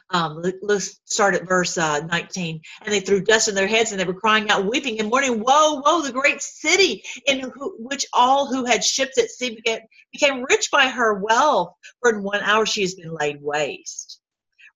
Um, 0.09 0.43
let's 0.61 0.99
start 1.05 1.35
at 1.35 1.47
verse 1.47 1.77
uh, 1.77 1.99
19. 2.05 2.61
And 2.83 2.93
they 2.93 2.99
threw 2.99 3.23
dust 3.23 3.47
in 3.47 3.55
their 3.55 3.67
heads 3.67 3.91
and 3.91 3.99
they 3.99 4.05
were 4.05 4.13
crying 4.13 4.49
out, 4.49 4.65
weeping 4.69 4.99
and 4.99 5.09
mourning, 5.09 5.39
Woe, 5.39 5.81
woe, 5.85 6.01
the 6.01 6.11
great 6.11 6.41
city 6.41 7.03
in 7.25 7.39
who, 7.39 7.75
which 7.79 8.05
all 8.13 8.47
who 8.47 8.65
had 8.65 8.83
ships 8.83 9.17
at 9.17 9.29
sea 9.29 9.55
became, 9.55 9.79
became 10.11 10.43
rich 10.43 10.69
by 10.71 10.87
her 10.87 11.15
wealth, 11.15 11.73
for 12.01 12.11
in 12.11 12.23
one 12.23 12.41
hour 12.41 12.65
she 12.65 12.81
has 12.81 12.95
been 12.95 13.13
laid 13.13 13.41
waste. 13.41 14.19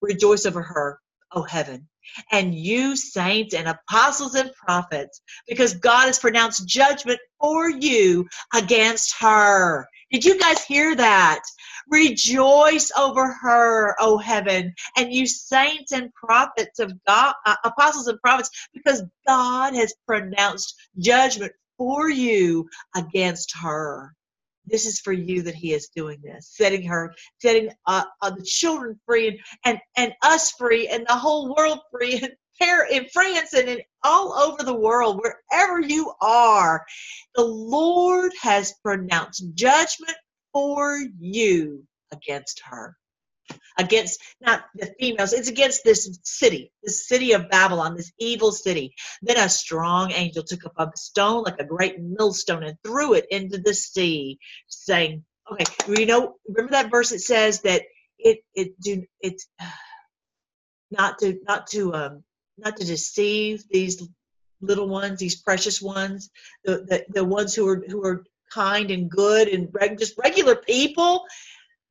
Rejoice 0.01 0.45
over 0.45 0.61
her, 0.61 0.99
O 1.32 1.43
heaven, 1.43 1.88
and 2.32 2.55
you 2.55 2.95
saints 2.95 3.53
and 3.53 3.67
apostles 3.67 4.36
and 4.36 4.51
prophets, 4.53 5.22
because 5.47 5.76
God 5.76 6.07
has 6.07 6.19
pronounced 6.19 6.67
judgment 6.67 7.19
for 7.39 7.69
you 7.69 8.28
against 8.53 9.15
her. 9.19 9.88
Did 10.11 10.26
you 10.26 10.38
guys 10.39 10.63
hear 10.63 10.95
that? 10.95 11.41
Rejoice 11.89 12.91
over 12.97 13.27
her, 13.32 13.95
O 13.99 14.17
heaven, 14.17 14.73
and 14.97 15.13
you 15.13 15.27
saints 15.27 15.91
and 15.91 16.13
prophets 16.13 16.79
of 16.79 16.93
God, 17.07 17.34
uh, 17.45 17.55
apostles 17.65 18.07
and 18.07 18.21
prophets, 18.21 18.49
because 18.73 19.03
God 19.27 19.75
has 19.75 19.93
pronounced 20.07 20.75
judgment 20.99 21.53
for 21.77 22.09
you 22.09 22.69
against 22.95 23.55
her. 23.61 24.13
This 24.65 24.86
is 24.86 24.99
for 25.01 25.13
you 25.13 25.43
that 25.43 25.55
He 25.55 25.73
is 25.73 25.89
doing 25.95 26.19
this, 26.23 26.49
setting 26.55 26.84
her, 26.88 27.13
setting 27.41 27.71
uh, 27.88 28.05
uh, 28.21 28.32
the 28.32 28.43
children 28.43 28.99
free, 29.05 29.29
and, 29.29 29.39
and 29.65 29.79
and 29.97 30.13
us 30.23 30.51
free, 30.53 30.88
and 30.89 31.05
the 31.07 31.15
whole 31.17 31.55
world 31.55 31.79
free, 31.91 32.15
in 32.91 33.05
France 33.13 33.53
and 33.53 33.69
in 33.69 33.82
all 34.03 34.34
over 34.34 34.63
the 34.63 34.73
world, 34.75 35.21
wherever 35.21 35.82
you 35.82 36.13
are, 36.21 36.86
the 37.36 37.43
Lord 37.43 38.32
has 38.41 38.73
pronounced 38.84 39.45
judgment 39.55 40.17
for 40.54 40.99
you 41.20 41.84
against 42.12 42.62
her. 42.66 42.97
Against 43.78 44.22
not 44.39 44.66
the 44.76 44.93
females, 44.99 45.34
it's 45.34 45.49
against 45.49 45.84
this 45.84 46.20
city, 46.24 46.72
this 46.84 47.08
city 47.08 47.34
of 47.34 47.49
Babylon, 47.49 47.95
this 47.95 48.12
evil 48.20 48.52
city. 48.52 48.93
Then 49.22 49.38
a 49.38 49.49
strong 49.49 50.12
angel 50.12 50.43
took 50.43 50.66
up 50.66 50.78
a 50.78 50.97
stone 50.97 51.43
like 51.43 51.60
a 51.60 51.66
great 51.66 51.99
millstone 51.99 52.64
and 52.64 52.78
threw 52.84 53.14
it 53.14 53.26
into 53.30 53.58
the 53.58 53.74
sea, 53.74 54.39
saying, 54.68 55.26
Okay, 55.52 55.66
you 55.88 56.06
know, 56.06 56.36
remember 56.47 56.72
that 56.72 56.91
verse 56.91 57.12
it 57.12 57.22
says 57.22 57.62
that 57.62 57.82
it 58.18 58.39
it 58.54 58.80
do 58.80 59.04
it's 59.20 59.47
not 60.91 61.20
to 61.20 61.39
not 61.47 61.68
to 61.68 61.93
um 61.93 62.24
not 62.58 62.78
to 62.78 62.86
deceive 62.86 63.64
these 63.70 64.02
little 64.62 64.88
ones, 64.88 65.20
these 65.20 65.41
precious 65.41 65.82
ones, 65.82 66.30
the 66.64 66.86
the, 66.88 67.06
the 67.10 67.26
ones 67.26 67.56
who 67.56 67.68
are 67.68 67.84
who 67.88 68.06
are 68.06 68.24
kind 68.54 68.91
and 68.91 69.10
good 69.10 69.47
and 69.47 69.70
reg- 69.72 69.99
just 69.99 70.18
regular 70.18 70.56
people. 70.56 71.26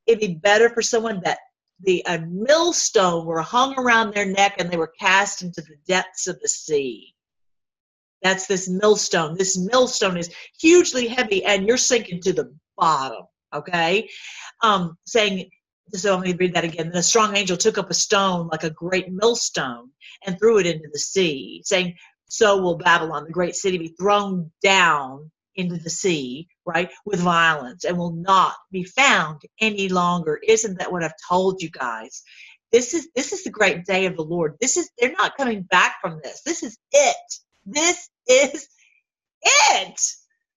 It'd 0.06 0.20
be 0.20 0.34
better 0.34 0.70
for 0.70 0.82
someone 0.82 1.20
that 1.24 1.38
the 1.82 2.02
a 2.06 2.18
millstone 2.18 3.26
were 3.26 3.40
hung 3.40 3.78
around 3.78 4.12
their 4.12 4.26
neck 4.26 4.56
and 4.58 4.70
they 4.70 4.76
were 4.76 4.92
cast 4.98 5.42
into 5.42 5.62
the 5.62 5.76
depths 5.86 6.26
of 6.26 6.40
the 6.40 6.48
sea. 6.48 7.14
That's 8.22 8.46
this 8.46 8.68
millstone. 8.68 9.36
This 9.36 9.56
millstone 9.56 10.18
is 10.18 10.30
hugely 10.58 11.08
heavy 11.08 11.44
and 11.44 11.66
you're 11.66 11.78
sinking 11.78 12.20
to 12.22 12.32
the 12.32 12.54
bottom. 12.76 13.24
Okay, 13.52 14.08
um, 14.62 14.96
saying 15.06 15.50
so 15.94 16.16
let 16.16 16.24
me 16.24 16.34
read 16.34 16.54
that 16.54 16.64
again. 16.64 16.90
The 16.90 17.02
strong 17.02 17.36
angel 17.36 17.56
took 17.56 17.78
up 17.78 17.90
a 17.90 17.94
stone 17.94 18.48
like 18.48 18.64
a 18.64 18.70
great 18.70 19.10
millstone 19.10 19.90
and 20.24 20.38
threw 20.38 20.58
it 20.58 20.66
into 20.66 20.88
the 20.92 20.98
sea, 20.98 21.62
saying, 21.64 21.96
So 22.28 22.60
will 22.60 22.76
Babylon, 22.76 23.24
the 23.24 23.32
great 23.32 23.54
city, 23.54 23.78
be 23.78 23.94
thrown 23.98 24.52
down 24.62 25.30
into 25.56 25.76
the 25.76 25.90
sea, 25.90 26.48
right, 26.66 26.90
with 27.04 27.20
violence 27.20 27.84
and 27.84 27.98
will 27.98 28.12
not 28.12 28.54
be 28.70 28.84
found 28.84 29.42
any 29.60 29.88
longer. 29.88 30.38
Isn't 30.46 30.78
that 30.78 30.92
what 30.92 31.04
I've 31.04 31.12
told 31.28 31.62
you 31.62 31.70
guys? 31.70 32.22
This 32.72 32.94
is 32.94 33.08
this 33.16 33.32
is 33.32 33.42
the 33.42 33.50
great 33.50 33.84
day 33.84 34.06
of 34.06 34.16
the 34.16 34.22
Lord. 34.24 34.56
This 34.60 34.76
is 34.76 34.90
they're 34.98 35.12
not 35.12 35.36
coming 35.36 35.62
back 35.62 35.96
from 36.00 36.20
this. 36.22 36.42
This 36.42 36.62
is 36.62 36.78
it. 36.92 37.16
This 37.66 38.08
is 38.28 38.68
it. 39.42 40.00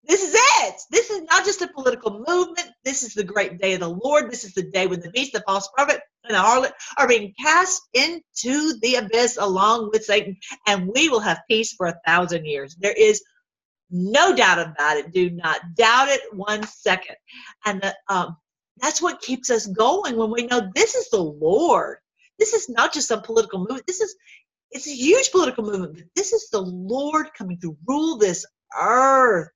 This 0.06 0.22
is 0.22 0.34
it. 0.36 0.76
This 0.92 1.10
is 1.10 1.24
not 1.24 1.46
just 1.46 1.62
a 1.62 1.68
political 1.70 2.24
movement. 2.28 2.70
This 2.84 3.04
is 3.04 3.14
the 3.14 3.24
great 3.24 3.60
day 3.60 3.74
of 3.74 3.80
the 3.80 3.90
Lord. 3.90 4.30
This 4.30 4.44
is 4.44 4.54
the 4.54 4.64
day 4.70 4.86
when 4.86 5.00
the 5.00 5.10
beast, 5.12 5.32
the 5.32 5.42
false 5.48 5.70
prophet, 5.74 6.02
and 6.26 6.36
the 6.36 6.40
harlot 6.42 6.74
are 6.98 7.08
being 7.08 7.34
cast 7.40 7.82
into 7.94 8.78
the 8.82 8.96
abyss 8.96 9.38
along 9.40 9.92
with 9.92 10.04
Satan, 10.04 10.38
and 10.68 10.90
we 10.94 11.08
will 11.08 11.22
have 11.22 11.42
peace 11.50 11.74
for 11.74 11.88
a 11.88 12.00
thousand 12.06 12.46
years. 12.46 12.76
There 12.76 12.94
is 12.94 13.24
no 13.94 14.36
doubt 14.36 14.60
about 14.60 14.98
it. 14.98 15.14
Do 15.14 15.30
not 15.30 15.62
doubt 15.76 16.10
it 16.10 16.22
one 16.34 16.66
second. 16.68 17.16
And 17.66 17.82
the, 17.82 17.96
um, 18.10 18.36
that's 18.82 19.02
what 19.02 19.22
keeps 19.22 19.50
us 19.50 19.68
going 19.68 20.18
when 20.18 20.32
we 20.32 20.48
know 20.48 20.70
this 20.74 20.96
is 20.96 21.10
the 21.10 21.22
Lord. 21.22 21.98
This 22.40 22.54
is 22.54 22.68
not 22.68 22.94
just 22.94 23.08
some 23.08 23.22
political 23.22 23.60
movement. 23.60 23.86
This 23.88 24.02
is 24.02 24.16
it's 24.72 24.88
a 24.88 24.96
huge 24.96 25.32
political 25.32 25.64
movement, 25.64 25.94
but 25.94 26.06
this 26.16 26.34
is 26.34 26.50
the 26.50 26.62
Lord 26.62 27.28
coming 27.38 27.60
to 27.60 27.78
rule 27.88 28.18
this 28.18 28.44
earth. 28.80 29.50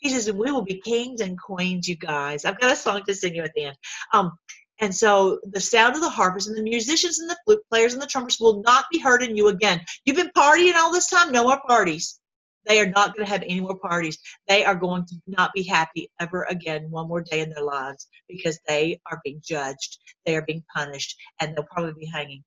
He 0.00 0.10
says, 0.10 0.30
we 0.32 0.50
will 0.50 0.64
be 0.64 0.80
kings 0.80 1.20
and 1.20 1.40
queens, 1.40 1.86
you 1.86 1.94
guys. 1.94 2.44
I've 2.44 2.60
got 2.60 2.72
a 2.72 2.76
song 2.76 3.02
to 3.06 3.14
sing 3.14 3.36
you 3.36 3.42
at 3.42 3.52
the 3.54 3.66
end. 3.66 3.76
Um, 4.12 4.32
and 4.80 4.92
so 4.92 5.38
the 5.44 5.60
sound 5.60 5.94
of 5.94 6.00
the 6.00 6.10
harpers 6.10 6.48
and 6.48 6.58
the 6.58 6.62
musicians 6.62 7.20
and 7.20 7.30
the 7.30 7.38
flute 7.44 7.62
players 7.70 7.92
and 7.92 8.02
the 8.02 8.06
trumpets 8.06 8.40
will 8.40 8.62
not 8.62 8.86
be 8.90 8.98
heard 8.98 9.22
in 9.22 9.36
you 9.36 9.46
again. 9.46 9.80
You've 10.04 10.16
been 10.16 10.32
partying 10.36 10.74
all 10.74 10.92
this 10.92 11.08
time, 11.08 11.30
no 11.30 11.44
more 11.44 11.60
parties. 11.66 12.18
They 12.66 12.80
are 12.80 12.86
not 12.86 13.14
going 13.14 13.26
to 13.26 13.32
have 13.32 13.42
any 13.42 13.60
more 13.60 13.78
parties. 13.78 14.18
They 14.48 14.64
are 14.64 14.74
going 14.74 15.06
to 15.06 15.16
not 15.26 15.52
be 15.52 15.62
happy 15.62 16.10
ever 16.20 16.46
again 16.48 16.90
one 16.90 17.08
more 17.08 17.22
day 17.22 17.40
in 17.40 17.50
their 17.50 17.64
lives 17.64 18.06
because 18.28 18.58
they 18.66 19.00
are 19.10 19.20
being 19.24 19.40
judged, 19.44 19.98
they 20.26 20.36
are 20.36 20.42
being 20.42 20.64
punished, 20.74 21.16
and 21.40 21.54
they'll 21.54 21.64
probably 21.64 21.94
be 21.98 22.06
hanging 22.06 22.42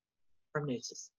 from 0.52 0.66
nooses. 0.66 1.10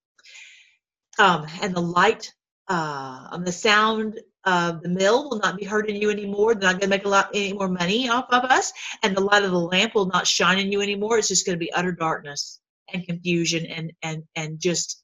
Um, 1.18 1.46
and 1.62 1.74
the 1.74 1.82
light 1.82 2.32
uh, 2.68 3.28
on 3.30 3.44
the 3.44 3.52
sound 3.52 4.20
of 4.44 4.82
the 4.82 4.88
mill 4.88 5.28
will 5.28 5.38
not 5.38 5.58
be 5.58 5.64
heard 5.64 5.88
in 5.88 5.96
you 5.96 6.10
anymore. 6.10 6.54
They're 6.54 6.72
not 6.72 6.80
going 6.80 6.90
to 6.90 6.96
make 6.96 7.04
a 7.04 7.08
lot 7.08 7.30
any 7.34 7.52
more 7.52 7.68
money 7.68 8.08
off 8.08 8.26
of 8.30 8.44
us, 8.44 8.72
and 9.02 9.16
the 9.16 9.20
light 9.20 9.42
of 9.42 9.50
the 9.50 9.58
lamp 9.58 9.94
will 9.94 10.06
not 10.06 10.26
shine 10.26 10.58
in 10.58 10.70
you 10.70 10.80
anymore. 10.80 11.18
It's 11.18 11.28
just 11.28 11.46
going 11.46 11.56
to 11.56 11.64
be 11.64 11.72
utter 11.72 11.92
darkness 11.92 12.60
and 12.92 13.06
confusion 13.06 13.66
and 13.66 13.92
and 14.02 14.22
and 14.36 14.60
just 14.60 15.02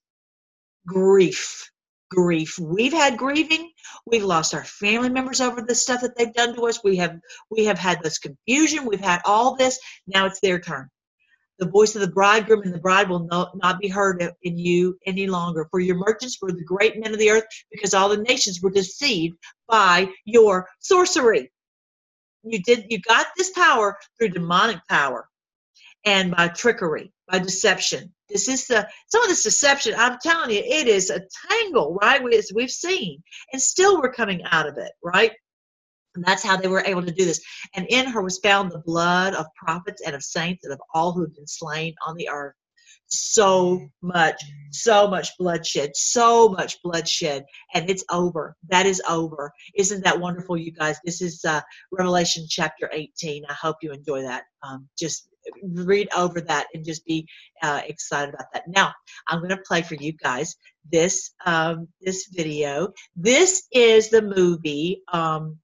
grief. 0.86 1.70
Grief. 2.10 2.58
We've 2.58 2.92
had 2.92 3.18
grieving. 3.18 3.70
We've 4.06 4.24
lost 4.24 4.54
our 4.54 4.64
family 4.64 5.08
members 5.08 5.40
over 5.40 5.62
the 5.62 5.74
stuff 5.74 6.02
that 6.02 6.16
they've 6.16 6.32
done 6.32 6.54
to 6.54 6.66
us. 6.66 6.82
We 6.82 6.96
have 6.96 7.18
we 7.50 7.64
have 7.66 7.78
had 7.78 8.02
this 8.02 8.18
confusion. 8.18 8.86
We've 8.86 9.00
had 9.00 9.20
all 9.24 9.56
this. 9.56 9.78
Now 10.06 10.26
it's 10.26 10.40
their 10.40 10.60
turn. 10.60 10.88
The 11.58 11.68
voice 11.68 11.94
of 11.94 12.00
the 12.00 12.08
bridegroom 12.08 12.62
and 12.62 12.74
the 12.74 12.80
bride 12.80 13.08
will 13.08 13.26
not, 13.26 13.56
not 13.56 13.78
be 13.78 13.88
heard 13.88 14.20
in 14.42 14.58
you 14.58 14.98
any 15.06 15.28
longer. 15.28 15.68
For 15.70 15.78
your 15.78 15.96
merchants 15.96 16.38
were 16.42 16.50
the 16.50 16.64
great 16.64 16.98
men 16.98 17.12
of 17.12 17.18
the 17.18 17.30
earth, 17.30 17.44
because 17.70 17.94
all 17.94 18.08
the 18.08 18.16
nations 18.16 18.60
were 18.60 18.70
deceived 18.70 19.36
by 19.68 20.08
your 20.24 20.68
sorcery. 20.80 21.52
You 22.42 22.60
did 22.60 22.86
you 22.90 23.00
got 23.00 23.26
this 23.36 23.50
power 23.50 23.96
through 24.18 24.30
demonic 24.30 24.80
power 24.88 25.28
and 26.04 26.30
by 26.30 26.48
trickery, 26.48 27.12
by 27.28 27.38
deception. 27.38 28.13
This 28.28 28.48
is 28.48 28.66
the 28.66 28.88
some 29.08 29.22
of 29.22 29.28
this 29.28 29.44
deception. 29.44 29.94
I'm 29.96 30.18
telling 30.22 30.50
you, 30.50 30.62
it 30.64 30.88
is 30.88 31.10
a 31.10 31.22
tangle, 31.50 31.96
right? 32.00 32.22
As 32.34 32.52
we've 32.54 32.70
seen, 32.70 33.22
and 33.52 33.60
still 33.60 34.00
we're 34.00 34.12
coming 34.12 34.42
out 34.44 34.66
of 34.66 34.78
it, 34.78 34.92
right? 35.02 35.32
And 36.14 36.24
that's 36.24 36.44
how 36.44 36.56
they 36.56 36.68
were 36.68 36.84
able 36.84 37.02
to 37.02 37.12
do 37.12 37.24
this. 37.24 37.40
And 37.74 37.86
in 37.88 38.06
her 38.06 38.22
was 38.22 38.38
found 38.38 38.70
the 38.70 38.78
blood 38.78 39.34
of 39.34 39.46
prophets 39.56 40.02
and 40.04 40.14
of 40.14 40.22
saints 40.22 40.64
and 40.64 40.72
of 40.72 40.80
all 40.94 41.12
who 41.12 41.22
have 41.22 41.34
been 41.34 41.46
slain 41.46 41.94
on 42.06 42.16
the 42.16 42.28
earth. 42.28 42.54
So 43.06 43.88
much, 44.02 44.42
so 44.70 45.08
much 45.08 45.36
bloodshed, 45.38 45.90
so 45.94 46.48
much 46.48 46.80
bloodshed, 46.82 47.44
and 47.74 47.88
it's 47.90 48.04
over. 48.10 48.56
That 48.70 48.86
is 48.86 49.02
over. 49.08 49.52
Isn't 49.74 50.04
that 50.04 50.18
wonderful, 50.20 50.56
you 50.56 50.72
guys? 50.72 50.96
This 51.04 51.20
is 51.20 51.44
uh, 51.44 51.60
Revelation 51.92 52.46
chapter 52.48 52.88
18. 52.92 53.44
I 53.48 53.52
hope 53.52 53.76
you 53.82 53.92
enjoy 53.92 54.22
that. 54.22 54.44
Um, 54.62 54.88
just 54.98 55.28
read 55.62 56.08
over 56.16 56.40
that 56.40 56.66
and 56.74 56.84
just 56.84 57.04
be 57.04 57.26
uh, 57.62 57.82
excited 57.86 58.34
about 58.34 58.52
that. 58.52 58.68
Now, 58.68 58.92
I'm 59.28 59.38
going 59.38 59.50
to 59.50 59.58
play 59.58 59.82
for 59.82 59.94
you 59.94 60.12
guys 60.12 60.56
this 60.90 61.32
um, 61.46 61.88
this 62.00 62.28
video. 62.32 62.92
This 63.16 63.66
is 63.72 64.10
the 64.10 64.22
movie, 64.22 65.02
um, 65.12 65.58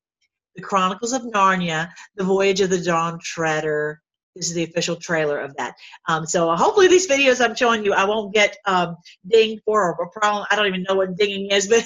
The 0.57 0.63
Chronicles 0.63 1.13
of 1.13 1.23
Narnia: 1.23 1.91
The 2.17 2.25
Voyage 2.25 2.61
of 2.61 2.71
the 2.71 2.81
Dawn 2.81 3.19
Treader. 3.23 4.01
This 4.37 4.49
is 4.49 4.55
the 4.55 4.63
official 4.65 4.95
trailer 4.97 5.41
of 5.41 5.57
that. 5.57 5.75
Um, 6.07 6.25
so 6.25 6.55
hopefully 6.55 6.87
these 6.87 7.09
videos 7.09 7.45
I'm 7.45 7.57
showing 7.57 7.85
you, 7.85 7.93
I 7.93 8.05
won't 8.05 8.33
get 8.33 8.57
um, 8.65 8.97
dinged 9.27 9.63
for 9.65 9.93
or 9.93 10.05
a 10.05 10.11
problem. 10.11 10.47
I 10.51 10.57
don't 10.57 10.67
even 10.67 10.85
know 10.89 10.95
what 10.95 11.17
dinging 11.17 11.51
is, 11.51 11.67
but 11.69 11.85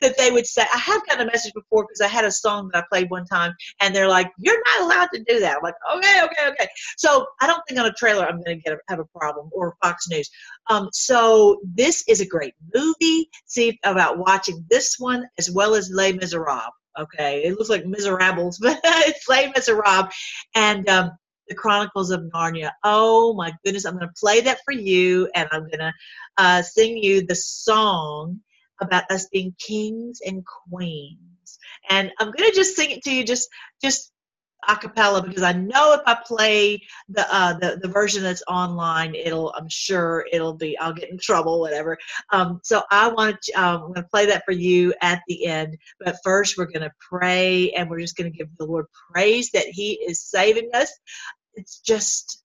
that 0.00 0.16
they 0.16 0.30
would 0.30 0.46
say. 0.46 0.62
I 0.62 0.78
have 0.78 1.04
gotten 1.06 1.28
a 1.28 1.30
message 1.30 1.52
before 1.54 1.84
because 1.84 2.00
I 2.00 2.08
had 2.08 2.24
a 2.24 2.30
song 2.30 2.70
that 2.72 2.84
I 2.84 2.86
played 2.90 3.10
one 3.10 3.26
time, 3.26 3.52
and 3.80 3.94
they're 3.94 4.08
like, 4.08 4.30
"You're 4.38 4.62
not 4.64 4.84
allowed 4.84 5.08
to 5.14 5.24
do 5.26 5.40
that." 5.40 5.56
I'm 5.56 5.62
like, 5.62 5.74
"Okay, 5.96 6.22
okay, 6.24 6.50
okay." 6.50 6.68
So 6.96 7.26
I 7.40 7.48
don't 7.48 7.62
think 7.66 7.80
on 7.80 7.86
a 7.86 7.92
trailer 7.92 8.24
I'm 8.26 8.42
going 8.42 8.56
to 8.58 8.62
get 8.62 8.74
a, 8.74 8.78
have 8.88 9.00
a 9.00 9.04
problem 9.04 9.50
or 9.52 9.76
Fox 9.82 10.08
News. 10.08 10.30
Um, 10.68 10.88
so 10.92 11.60
this 11.64 12.04
is 12.06 12.20
a 12.20 12.26
great 12.26 12.54
movie. 12.74 13.28
See 13.46 13.78
about 13.84 14.18
watching 14.18 14.64
this 14.70 14.96
one 14.98 15.24
as 15.38 15.50
well 15.50 15.74
as 15.74 15.90
Les 15.92 16.12
Miserables. 16.12 16.72
Okay, 16.98 17.42
it 17.44 17.58
looks 17.58 17.68
like 17.68 17.84
Miserables, 17.84 18.58
but 18.62 18.80
it's 18.84 19.28
Les 19.28 19.52
Miserables, 19.52 20.12
and 20.54 20.88
um, 20.88 21.10
the 21.48 21.54
Chronicles 21.54 22.10
of 22.10 22.22
Narnia. 22.34 22.70
Oh 22.84 23.34
my 23.34 23.52
goodness, 23.64 23.84
I'm 23.84 23.98
going 23.98 24.08
to 24.08 24.14
play 24.20 24.40
that 24.42 24.60
for 24.64 24.72
you 24.72 25.30
and 25.34 25.48
I'm 25.52 25.62
going 25.62 25.78
to 25.78 25.92
uh, 26.38 26.62
sing 26.62 26.96
you 26.98 27.26
the 27.26 27.36
song 27.36 28.40
about 28.80 29.10
us 29.10 29.28
being 29.32 29.54
kings 29.58 30.20
and 30.26 30.44
queens. 30.70 31.58
And 31.90 32.10
I'm 32.18 32.30
going 32.32 32.50
to 32.50 32.56
just 32.56 32.76
sing 32.76 32.90
it 32.90 33.02
to 33.04 33.12
you 33.12 33.24
just 33.24 33.48
just 33.82 34.12
a 34.68 34.76
cappella 34.76 35.22
because 35.22 35.42
I 35.42 35.52
know 35.52 35.94
if 35.94 36.00
I 36.06 36.16
play 36.26 36.82
the 37.08 37.26
uh, 37.34 37.54
the 37.58 37.78
the 37.82 37.88
version 37.88 38.22
that's 38.22 38.42
online, 38.48 39.14
it'll 39.14 39.52
I'm 39.56 39.68
sure 39.68 40.26
it'll 40.32 40.54
be 40.54 40.78
I'll 40.78 40.92
get 40.92 41.10
in 41.10 41.18
trouble, 41.18 41.60
whatever. 41.60 41.98
Um, 42.32 42.60
so 42.62 42.82
I 42.90 43.08
want 43.08 43.40
to 43.42 43.52
um, 43.52 43.74
I'm 43.76 43.80
going 43.88 43.94
to 43.94 44.08
play 44.10 44.26
that 44.26 44.44
for 44.44 44.52
you 44.52 44.94
at 45.02 45.20
the 45.28 45.46
end. 45.46 45.76
But 46.00 46.16
first, 46.24 46.56
we're 46.58 46.66
going 46.66 46.82
to 46.82 46.92
pray 47.00 47.70
and 47.72 47.88
we're 47.88 48.00
just 48.00 48.16
going 48.16 48.30
to 48.30 48.36
give 48.36 48.48
the 48.58 48.66
Lord 48.66 48.86
praise 49.12 49.50
that 49.52 49.66
He 49.66 49.94
is 50.06 50.22
saving 50.22 50.70
us 50.74 50.90
it's 51.56 51.80
just 51.80 52.42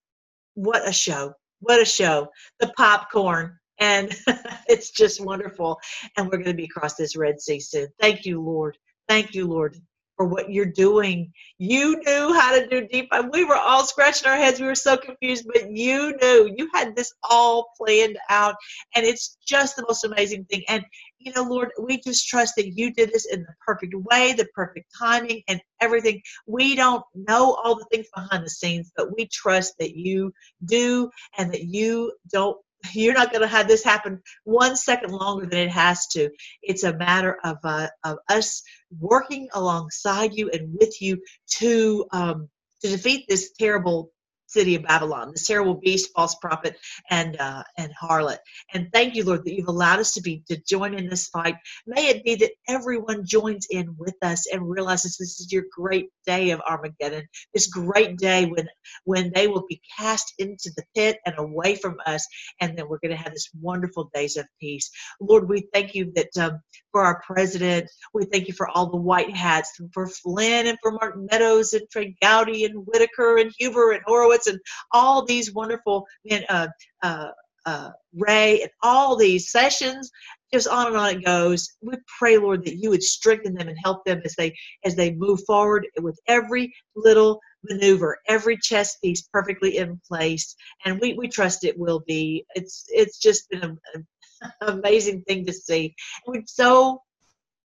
what 0.55 0.87
a 0.87 0.93
show. 0.93 1.33
What 1.59 1.81
a 1.81 1.85
show. 1.85 2.29
The 2.59 2.73
popcorn. 2.77 3.57
And 3.79 4.15
it's 4.67 4.91
just 4.91 5.23
wonderful. 5.23 5.79
And 6.17 6.25
we're 6.27 6.37
going 6.37 6.45
to 6.45 6.53
be 6.53 6.65
across 6.65 6.95
this 6.95 7.15
Red 7.15 7.41
Sea 7.41 7.59
soon. 7.59 7.87
Thank 7.99 8.25
you, 8.25 8.41
Lord. 8.41 8.77
Thank 9.07 9.35
you, 9.35 9.47
Lord, 9.47 9.75
for 10.21 10.27
what 10.27 10.51
you're 10.51 10.67
doing. 10.67 11.33
You 11.57 11.99
knew 12.05 12.33
how 12.33 12.55
to 12.55 12.67
do 12.67 12.87
deep. 12.87 13.09
We 13.33 13.43
were 13.43 13.57
all 13.57 13.83
scratching 13.85 14.29
our 14.29 14.37
heads. 14.37 14.59
We 14.59 14.67
were 14.67 14.75
so 14.75 14.95
confused, 14.95 15.47
but 15.51 15.71
you 15.71 16.15
knew. 16.21 16.53
You 16.55 16.69
had 16.75 16.95
this 16.95 17.11
all 17.27 17.71
planned 17.75 18.19
out. 18.29 18.53
And 18.95 19.03
it's 19.03 19.39
just 19.43 19.75
the 19.75 19.85
most 19.87 20.03
amazing 20.03 20.45
thing. 20.45 20.61
And 20.69 20.85
you 21.17 21.31
know, 21.35 21.43
Lord, 21.43 21.69
we 21.81 21.99
just 21.99 22.27
trust 22.27 22.55
that 22.57 22.77
you 22.77 22.93
did 22.93 23.11
this 23.11 23.25
in 23.25 23.41
the 23.41 23.53
perfect 23.65 23.95
way, 23.95 24.33
the 24.33 24.47
perfect 24.53 24.91
timing, 24.97 25.41
and 25.47 25.59
everything. 25.79 26.21
We 26.45 26.75
don't 26.75 27.03
know 27.15 27.57
all 27.63 27.75
the 27.75 27.85
things 27.91 28.07
behind 28.13 28.45
the 28.45 28.49
scenes, 28.49 28.91
but 28.95 29.15
we 29.15 29.27
trust 29.27 29.73
that 29.79 29.95
you 29.95 30.33
do 30.65 31.09
and 31.37 31.51
that 31.51 31.63
you 31.63 32.13
don't. 32.31 32.57
You're 32.93 33.13
not 33.13 33.31
going 33.31 33.41
to 33.41 33.47
have 33.47 33.67
this 33.67 33.83
happen 33.83 34.21
one 34.43 34.75
second 34.75 35.11
longer 35.11 35.45
than 35.45 35.59
it 35.59 35.71
has 35.71 36.07
to. 36.07 36.29
It's 36.61 36.83
a 36.83 36.95
matter 36.95 37.37
of 37.43 37.57
uh, 37.63 37.87
of 38.03 38.17
us 38.29 38.63
working 38.99 39.49
alongside 39.53 40.33
you 40.33 40.49
and 40.49 40.75
with 40.79 41.01
you 41.01 41.21
to 41.59 42.05
um, 42.11 42.49
to 42.81 42.89
defeat 42.89 43.25
this 43.27 43.51
terrible 43.59 44.11
city 44.51 44.75
of 44.75 44.83
Babylon, 44.83 45.31
this 45.33 45.47
terrible 45.47 45.75
beast, 45.75 46.11
false 46.15 46.35
prophet, 46.35 46.77
and 47.09 47.37
uh, 47.39 47.63
and 47.77 47.91
harlot. 48.01 48.39
And 48.73 48.89
thank 48.93 49.15
you, 49.15 49.23
Lord, 49.25 49.45
that 49.45 49.53
you've 49.55 49.67
allowed 49.69 49.99
us 49.99 50.13
to 50.13 50.21
be 50.21 50.43
to 50.49 50.61
join 50.67 50.93
in 50.95 51.09
this 51.09 51.27
fight. 51.29 51.55
May 51.87 52.09
it 52.09 52.23
be 52.23 52.35
that 52.35 52.51
everyone 52.67 53.25
joins 53.25 53.67
in 53.69 53.95
with 53.97 54.15
us 54.21 54.47
and 54.51 54.69
realizes 54.69 55.17
this 55.17 55.39
is 55.39 55.51
your 55.51 55.65
great 55.75 56.09
day 56.25 56.51
of 56.51 56.61
Armageddon, 56.69 57.27
this 57.53 57.67
great 57.67 58.17
day 58.17 58.45
when 58.45 58.67
when 59.05 59.31
they 59.33 59.47
will 59.47 59.65
be 59.69 59.81
cast 59.97 60.33
into 60.39 60.71
the 60.75 60.83
pit 60.95 61.19
and 61.25 61.35
away 61.37 61.75
from 61.75 61.97
us, 62.05 62.25
and 62.61 62.77
then 62.77 62.87
we're 62.89 62.99
going 62.99 63.15
to 63.15 63.23
have 63.23 63.33
this 63.33 63.49
wonderful 63.61 64.09
days 64.13 64.37
of 64.37 64.45
peace. 64.59 64.89
Lord, 65.21 65.49
we 65.49 65.67
thank 65.73 65.95
you 65.95 66.11
that 66.15 66.37
um, 66.39 66.61
for 66.91 67.03
our 67.03 67.21
president, 67.25 67.89
we 68.13 68.25
thank 68.25 68.47
you 68.47 68.53
for 68.53 68.67
all 68.69 68.89
the 68.89 68.97
white 68.97 69.35
hats, 69.35 69.79
for 69.93 70.07
Flynn 70.07 70.67
and 70.67 70.77
for 70.81 70.91
Mark 70.91 71.15
Meadows 71.31 71.73
and 71.73 71.83
Trey 71.91 72.15
Gowdy 72.21 72.65
and 72.65 72.85
Whitaker 72.85 73.37
and 73.37 73.51
Huber 73.57 73.91
and 73.91 74.03
Horowitz 74.05 74.47
and 74.47 74.59
all 74.91 75.25
these 75.25 75.53
wonderful 75.53 76.05
men, 76.25 76.43
uh, 76.49 76.67
uh, 77.03 77.29
uh, 77.65 77.91
Wray 78.17 78.61
and 78.61 78.71
all 78.81 79.15
these 79.15 79.51
sessions 79.51 80.09
just 80.53 80.67
on 80.67 80.87
and 80.87 80.97
on 80.97 81.15
it 81.15 81.25
goes. 81.25 81.77
We 81.81 81.93
pray 82.19 82.37
lord 82.37 82.65
that 82.65 82.77
you 82.77 82.89
would 82.89 83.03
strengthen 83.03 83.53
them 83.53 83.67
and 83.67 83.77
help 83.83 84.03
them 84.03 84.21
as 84.25 84.35
they 84.35 84.53
as 84.83 84.95
they 84.95 85.13
move 85.13 85.41
forward 85.45 85.87
with 86.01 86.19
every 86.27 86.73
little 86.95 87.39
maneuver 87.69 88.17
every 88.27 88.57
chess 88.57 88.97
piece 88.97 89.21
perfectly 89.31 89.77
in 89.77 90.01
place. 90.07 90.55
And 90.85 90.99
we, 90.99 91.13
we 91.13 91.27
trust 91.27 91.63
it 91.63 91.77
will 91.77 92.03
be. 92.07 92.45
It's 92.55 92.85
it's 92.89 93.19
just 93.19 93.49
been 93.49 93.77
an 93.93 94.07
amazing 94.61 95.23
thing 95.23 95.45
to 95.45 95.53
see. 95.53 95.95
We're 96.25 96.43
so 96.45 97.01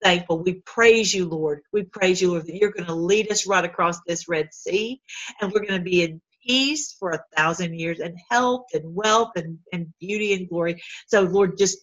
thankful. 0.04 0.44
We 0.44 0.56
praise 0.66 1.14
you 1.14 1.28
lord. 1.28 1.62
We 1.72 1.84
praise 1.84 2.22
you 2.22 2.32
lord 2.32 2.48
that 2.48 2.56
you're 2.56 2.72
going 2.72 2.88
to 2.88 2.96
lead 2.96 3.32
us 3.32 3.48
right 3.48 3.64
across 3.64 4.00
this 4.06 4.28
red 4.28 4.54
sea 4.54 5.02
and 5.42 5.52
we're 5.52 5.66
going 5.66 5.80
to 5.80 5.84
be 5.84 6.04
in 6.04 6.22
peace 6.46 6.96
for 7.00 7.12
a 7.12 7.24
thousand 7.38 7.80
years 7.80 8.00
and 8.00 8.18
health 8.30 8.66
and 8.74 8.96
wealth 8.96 9.32
and, 9.36 9.60
and 9.72 9.94
beauty 10.00 10.34
and 10.34 10.50
glory. 10.50 10.82
So, 11.08 11.22
Lord, 11.22 11.58
just 11.58 11.80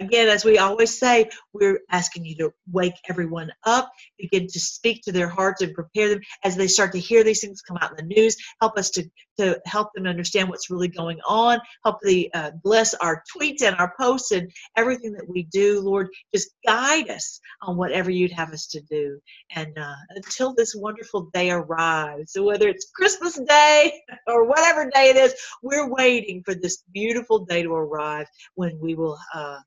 again, 0.00 0.28
as 0.28 0.44
we 0.44 0.58
always 0.58 0.98
say, 0.98 1.28
we're 1.52 1.80
asking 1.90 2.24
you 2.24 2.36
to 2.36 2.52
wake 2.70 2.94
everyone 3.08 3.50
up, 3.64 3.90
begin 4.18 4.46
to 4.46 4.60
speak 4.60 5.02
to 5.02 5.12
their 5.12 5.28
hearts 5.28 5.62
and 5.62 5.74
prepare 5.74 6.08
them 6.08 6.20
as 6.44 6.56
they 6.56 6.66
start 6.68 6.92
to 6.92 6.98
hear 6.98 7.24
these 7.24 7.40
things 7.40 7.62
come 7.62 7.78
out 7.80 7.90
in 7.90 8.08
the 8.08 8.14
news. 8.14 8.36
Help 8.60 8.78
us 8.78 8.90
to, 8.90 9.04
to 9.38 9.60
help 9.66 9.92
them 9.94 10.06
understand 10.06 10.48
what's 10.48 10.70
really 10.70 10.88
going 10.88 11.20
on. 11.26 11.58
Help 11.84 11.98
the 12.02 12.30
uh, 12.34 12.50
bless 12.62 12.94
our 12.94 13.22
tweets 13.34 13.62
and 13.62 13.76
our 13.76 13.92
posts 13.98 14.32
and 14.32 14.50
everything 14.76 15.12
that 15.12 15.28
we 15.28 15.44
do, 15.44 15.80
Lord. 15.80 16.08
Just 16.34 16.50
guide 16.66 17.10
us 17.10 17.40
on 17.62 17.76
whatever 17.76 18.10
you'd 18.10 18.32
have 18.32 18.52
us 18.52 18.66
to 18.68 18.80
do. 18.82 19.18
And 19.54 19.76
uh, 19.78 19.94
until 20.10 20.54
this 20.54 20.74
wonderful 20.74 21.30
day 21.32 21.50
arrives, 21.50 22.32
so 22.32 22.44
whether 22.44 22.68
it's 22.68 22.90
Christmas 22.94 23.38
Day 23.48 23.92
or 24.26 24.44
whatever 24.46 24.90
day 24.90 25.10
it 25.10 25.16
is, 25.16 25.34
we're 25.62 25.90
waiting 25.90 26.42
for 26.44 26.54
this 26.54 26.82
beautiful 26.92 27.44
day 27.44 27.62
to 27.62 27.72
arrive 27.72 28.26
when 28.54 28.78
we 28.80 28.94
will. 28.94 29.18
Uh, 29.34 29.58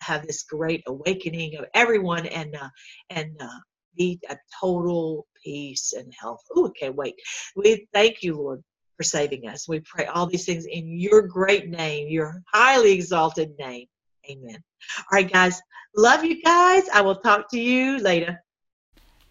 have 0.00 0.26
this 0.26 0.44
great 0.44 0.82
awakening 0.86 1.56
of 1.56 1.66
everyone 1.74 2.26
and 2.26 2.54
uh, 2.54 2.68
and 3.10 3.32
uh, 3.40 3.58
be 3.96 4.20
a 4.30 4.36
total 4.60 5.26
peace 5.44 5.92
and 5.92 6.12
health. 6.18 6.40
Oh, 6.54 6.66
okay, 6.68 6.90
wait. 6.90 7.14
We 7.56 7.86
thank 7.92 8.22
you, 8.22 8.36
Lord, 8.36 8.62
for 8.96 9.02
saving 9.02 9.48
us. 9.48 9.68
We 9.68 9.80
pray 9.80 10.06
all 10.06 10.26
these 10.26 10.44
things 10.44 10.66
in 10.66 10.88
your 10.98 11.22
great 11.22 11.68
name, 11.68 12.08
your 12.08 12.42
highly 12.52 12.92
exalted 12.92 13.52
name. 13.58 13.86
Amen. 14.30 14.62
All 14.98 15.04
right, 15.12 15.30
guys. 15.30 15.60
Love 15.96 16.24
you 16.24 16.42
guys. 16.42 16.84
I 16.92 17.00
will 17.00 17.16
talk 17.16 17.50
to 17.50 17.60
you 17.60 17.98
later. 17.98 18.42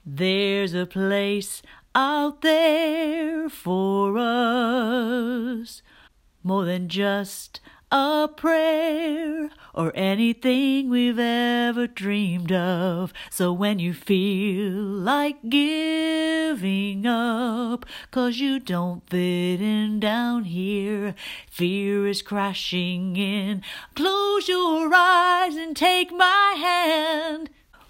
There's 0.06 0.74
a 0.74 0.86
place 0.86 1.62
out 1.94 2.42
there 2.42 3.50
for 3.50 4.18
us 4.18 5.82
more 6.44 6.66
than 6.66 6.88
just 6.88 7.60
a 7.92 8.28
prayer 8.36 9.50
or 9.74 9.92
anything 9.96 10.90
we've 10.90 11.20
ever 11.20 11.88
dreamed 11.88 12.52
of. 12.52 13.14
So 13.30 13.54
when 13.54 13.80
you 13.80 13.94
feel 13.94 14.74
like 14.74 15.50
giving 15.50 17.06
up, 17.06 17.86
cause 18.12 18.40
you 18.40 18.60
don't 18.60 19.08
fit 19.10 19.62
in 19.62 20.00
down 20.00 20.46
here, 20.46 21.16
fear 21.50 22.08
is 22.08 22.22
crashing 22.22 23.16
in. 23.16 23.62
Close 23.96 24.50
your 24.50 24.94
eyes 24.94 25.56
and 25.56 25.76
take 25.76 26.12
my 26.12 26.56
hand. 26.58 27.50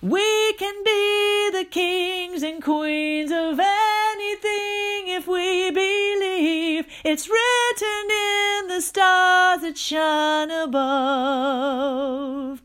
We 0.09 0.53
can 0.53 0.83
be 0.85 1.49
the 1.51 1.65
kings 1.69 2.41
and 2.41 2.63
queens 2.63 3.29
of 3.29 3.59
anything 3.59 5.09
if 5.09 5.27
we 5.27 5.69
believe 5.69 6.85
it's 7.03 7.27
written 7.27 8.09
in 8.09 8.67
the 8.69 8.79
stars 8.79 9.63
that 9.63 9.77
shine 9.77 10.49
above. 10.49 12.61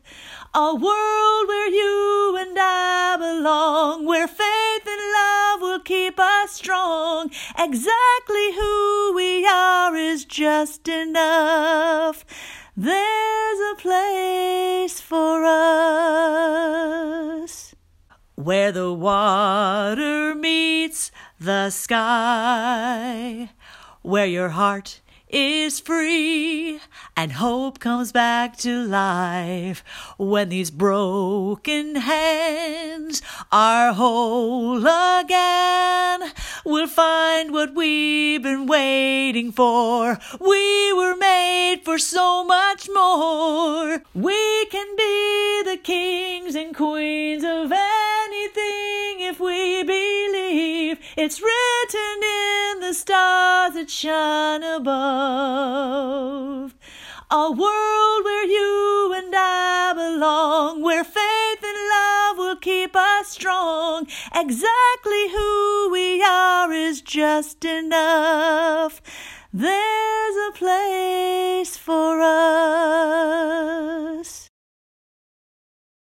A 0.55 0.75
world 0.75 1.47
where 1.49 1.67
you 1.67 2.37
and 2.39 2.57
I 2.57 3.17
belong, 3.19 4.05
where 4.05 4.27
faith 4.27 4.87
and 4.87 5.01
love 5.19 5.61
will 5.61 5.79
keep 5.79 6.17
us 6.17 6.53
strong. 6.53 7.29
Exactly 7.59 8.53
who 8.53 9.11
we 9.15 9.45
are 9.45 9.93
is 9.97 10.23
just 10.23 10.87
enough. 10.87 12.23
There's 12.75 13.59
a 13.71 13.75
place 13.75 14.99
for 14.99 15.43
us 15.45 15.85
where 18.33 18.71
the 18.71 18.91
water 18.91 20.33
meets 20.33 21.11
the 21.39 21.69
sky, 21.69 23.51
where 24.01 24.25
your 24.25 24.49
heart 24.49 25.01
is 25.33 25.79
free 25.79 26.79
and 27.17 27.31
hope 27.31 27.79
comes 27.79 28.11
back 28.11 28.55
to 28.55 28.85
life 28.85 29.83
when 30.17 30.49
these 30.49 30.69
broken 30.69 31.95
hands 31.95 33.23
are 33.51 33.93
whole 33.93 34.77
again. 34.77 36.31
We'll 36.63 36.87
find 36.87 37.51
what 37.51 37.73
we've 37.73 38.43
been 38.43 38.67
waiting 38.67 39.51
for. 39.51 40.19
We 40.39 40.93
were 40.93 41.15
made 41.15 41.81
for 41.83 41.97
so 41.97 42.43
much 42.43 42.87
more. 42.93 44.03
We 44.13 44.65
can 44.67 44.95
be 44.95 45.63
the 45.65 45.79
kings 45.81 46.53
and 46.53 46.75
queens 46.75 47.43
of 47.43 47.71
anything 47.71 49.21
if 49.21 49.39
we 49.39 49.83
believe 49.83 50.99
it's 51.17 51.41
written 51.41 52.23
in 52.23 52.79
the 52.81 52.93
stars 52.93 53.73
that 53.73 53.89
shine 53.89 54.61
above. 54.63 55.22
A 57.31 57.51
world 57.51 58.23
where 58.23 58.45
you 58.45 59.13
and 59.15 59.33
I 59.35 59.93
belong, 59.95 60.81
where 60.83 61.03
faith 61.03 61.63
and 61.63 61.89
love 61.89 62.37
will 62.37 62.57
keep 62.57 62.95
us 62.95 63.29
strong. 63.29 64.05
Exactly 64.35 65.29
who 65.29 65.89
we 65.91 66.21
are 66.21 66.71
is 66.71 67.01
just 67.01 67.65
enough. 67.65 69.01
There's 69.51 70.35
a 70.47 70.51
place 70.53 71.75
for 71.75 72.21
us. 72.21 72.93